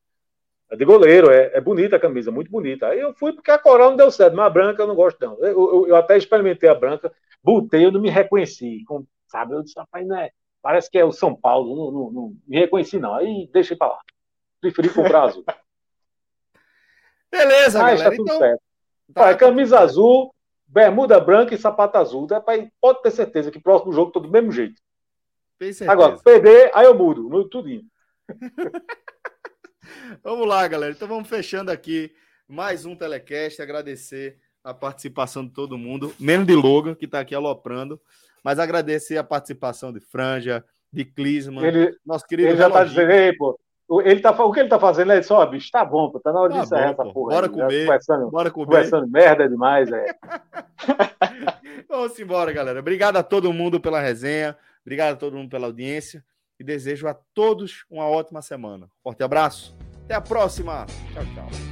é 0.70 0.76
de 0.76 0.84
goleiro, 0.84 1.32
é, 1.32 1.52
é 1.54 1.62
bonita 1.62 1.96
a 1.96 2.00
camisa, 2.00 2.30
muito 2.30 2.52
bonita. 2.52 2.88
Aí 2.88 3.00
eu 3.00 3.14
fui 3.14 3.32
porque 3.32 3.50
a 3.50 3.58
coral 3.58 3.92
não 3.92 3.98
deu 3.98 4.12
certo, 4.12 4.36
mas 4.36 4.48
a 4.48 4.50
branca 4.50 4.82
eu 4.84 4.88
não 4.88 4.96
gosto, 4.96 5.18
não. 5.22 5.38
Eu, 5.40 5.48
eu, 5.48 5.88
eu 5.88 5.96
até 5.96 6.18
experimentei 6.18 6.68
a 6.68 6.76
branca, 6.76 7.12
botei, 7.42 7.86
eu 7.86 7.92
não 7.92 8.02
me 8.02 8.10
reconheci. 8.10 8.84
Com, 8.86 9.06
sabe, 9.28 9.54
eu 9.54 9.64
disse, 9.64 9.80
rapaz, 9.80 10.06
não 10.06 10.18
é, 10.18 10.30
parece 10.62 10.90
que 10.90 10.98
é 10.98 11.06
o 11.06 11.12
São 11.12 11.36
Paulo, 11.36 11.76
não, 11.76 11.92
não, 11.92 12.12
não 12.12 12.38
me 12.48 12.60
reconheci, 12.60 13.00
não. 13.00 13.14
Aí 13.16 13.50
deixei 13.52 13.76
pra 13.78 13.88
lá. 13.88 14.00
Preferi 14.60 14.90
comprar 14.90 15.24
azul. 15.24 15.44
Beleza, 17.32 17.82
Mas 17.82 18.00
galera. 18.00 18.10
Tá 18.10 18.16
tudo 18.16 18.28
então... 18.28 18.40
certo. 18.40 18.62
Tá, 19.14 19.36
camisa 19.36 19.80
azul, 19.80 20.34
bermuda 20.66 21.20
branca 21.20 21.56
e 21.56 21.58
sapato 21.58 21.98
azul. 21.98 22.28
Pode 22.82 23.02
ter 23.02 23.12
certeza 23.12 23.52
que 23.52 23.60
próximo 23.60 23.94
jogo 23.94 24.12
tô 24.12 24.20
do 24.20 24.30
mesmo 24.30 24.52
jeito. 24.52 24.82
Agora, 25.88 26.18
perder, 26.18 26.70
aí 26.74 26.86
eu 26.86 26.94
mudo, 26.94 27.24
mudo 27.24 27.50
tudinho. 27.50 27.84
vamos 30.24 30.48
lá, 30.48 30.68
galera. 30.68 30.94
Então 30.94 31.08
vamos 31.08 31.28
fechando 31.28 31.72
aqui 31.72 32.14
mais 32.48 32.86
um 32.86 32.96
telecast. 32.96 33.62
Agradecer 33.62 34.40
a 34.64 34.74
participação 34.74 35.46
de 35.46 35.54
todo 35.54 35.78
mundo, 35.78 36.14
menos 36.20 36.46
de 36.46 36.54
Logan, 36.54 36.94
que 36.94 37.06
está 37.06 37.22
aqui 37.22 37.34
aloprando, 37.34 38.00
mas 38.44 38.60
agradecer 38.60 39.18
a 39.18 39.24
participação 39.24 39.92
de 39.92 40.00
Franja, 40.00 40.64
de 40.92 41.06
Clisman, 41.06 41.66
ele, 41.66 41.98
nosso 42.06 42.26
querido. 42.26 42.50
Ele 42.50 42.58
já 42.58 42.68
está 42.68 42.84
dizendo, 42.84 43.12
ei, 43.12 43.34
pô. 43.34 43.60
Ele 44.04 44.20
tá, 44.20 44.32
o 44.32 44.52
que 44.52 44.60
ele 44.60 44.68
tá 44.68 44.78
fazendo 44.78 45.14
é 45.14 45.22
só, 45.22 45.46
bicho, 45.46 45.72
tá 45.72 45.86
bom, 45.86 46.12
pô, 46.12 46.20
tá 46.20 46.34
na 46.34 46.42
hora 46.42 46.52
tá 46.52 46.60
de 46.60 46.66
encerrar 46.66 46.92
essa 46.92 47.06
porra. 47.06 47.36
Bora 47.36 47.48
aí, 47.48 47.52
comer, 47.52 47.86
conversando, 47.86 48.30
bora 48.30 48.52
comer. 48.52 48.66
Conversando 48.66 49.08
merda 49.08 49.48
demais, 49.48 49.90
é. 49.92 50.06
Vamos 51.88 52.20
embora, 52.20 52.52
galera. 52.52 52.80
Obrigado 52.82 53.16
a 53.16 53.24
todo 53.24 53.54
mundo 53.54 53.80
pela 53.80 54.02
resenha, 54.02 54.58
obrigado 54.82 55.14
a 55.14 55.18
todo 55.18 55.38
mundo 55.38 55.50
pela 55.50 55.68
audiência 55.68 56.22
e 56.60 56.66
desejo 56.66 57.08
a 57.08 57.16
todos 57.34 57.86
uma 57.90 58.10
ótima 58.10 58.42
semana. 58.42 58.90
Forte 59.02 59.24
abraço, 59.24 59.78
até 60.04 60.16
a 60.16 60.22
próxima. 60.22 60.86
Tchau, 61.14 61.24
tchau. 61.34 61.67